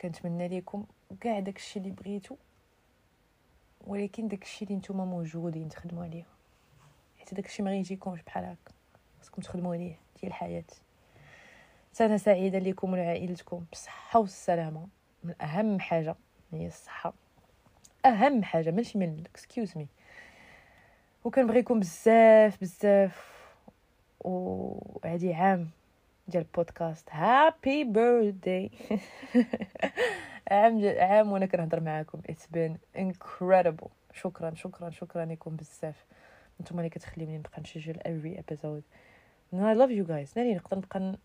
كنتمنى 0.00 0.48
لكم 0.48 0.84
كاع 1.20 1.40
داكشي 1.40 1.78
اللي 1.78 1.90
بغيتو 1.90 2.36
ولكن 3.86 4.28
داكشي 4.28 4.64
اللي 4.64 4.76
نتوما 4.76 5.04
موجودين 5.04 5.68
تخدموا 5.68 6.04
عليه. 6.04 6.24
حيت 7.18 7.34
داكشي 7.34 7.62
ما 7.62 7.70
غيجيكمش 7.70 8.22
بحال 8.22 8.44
هكا 8.44 8.72
خصكم 9.20 9.42
تخدموا 9.42 9.74
عليه 9.74 9.98
ديال 10.20 10.28
الحياة. 10.28 10.64
سنة 11.92 12.16
سعيدة 12.16 12.58
لكم 12.58 12.92
ولعائلتكم. 12.92 13.64
بالصحه 13.70 14.20
والسلامة. 14.20 14.88
من 15.24 15.42
أهم 15.42 15.80
حاجة 15.80 16.16
هي 16.52 16.66
الصحة. 16.66 17.14
أهم 18.06 18.42
حاجة 18.42 18.70
ماشي 18.70 18.98
من 18.98 19.24
excuse 19.26 19.76
me 19.76 19.86
وكنبغيكم 21.24 21.80
بزاف 21.80 22.60
بزاف 22.60 23.33
وهادي 24.24 25.34
عام 25.34 25.70
ديال 26.28 26.42
ال 26.42 26.50
podcast 26.50 27.08
happy 27.10 27.84
birthday 27.84 28.70
عام 30.50 30.94
عام 30.98 31.32
وأنا 31.32 31.46
كنهضر 31.46 31.80
معاكم. 31.80 32.20
it's 32.28 32.46
been 32.46 32.78
incredible. 32.96 33.88
شكرا 34.12 34.54
شكرا 34.54 34.90
شكرا 34.90 35.24
لكم 35.24 35.56
بزاف. 35.56 36.04
نتوما 36.60 36.80
اللي 36.80 36.90
كتخليوني 36.90 37.38
نبقى 37.38 37.60
نسجل 37.60 37.98
episode. 38.36 38.82
And 39.52 39.60
I 39.60 39.74
love 39.74 39.90
you 39.90 40.08
guys. 40.08 40.36
ناري 40.36 40.54
نقدر 40.54 40.76
نبقى 40.76 41.18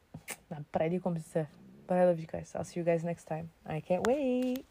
نعبر 0.52 0.84
عليكم 0.84 1.14
بزاف. 1.14 1.48
But 1.88 1.94
I 1.94 2.06
love 2.06 2.20
you 2.24 2.28
guys. 2.28 2.56
I'll 2.56 2.64
see 2.64 2.80
you 2.80 2.86
guys 2.86 3.04
next 3.04 3.26
time. 3.34 3.48
I 3.66 3.80
can't 3.88 4.04
wait. 4.08 4.66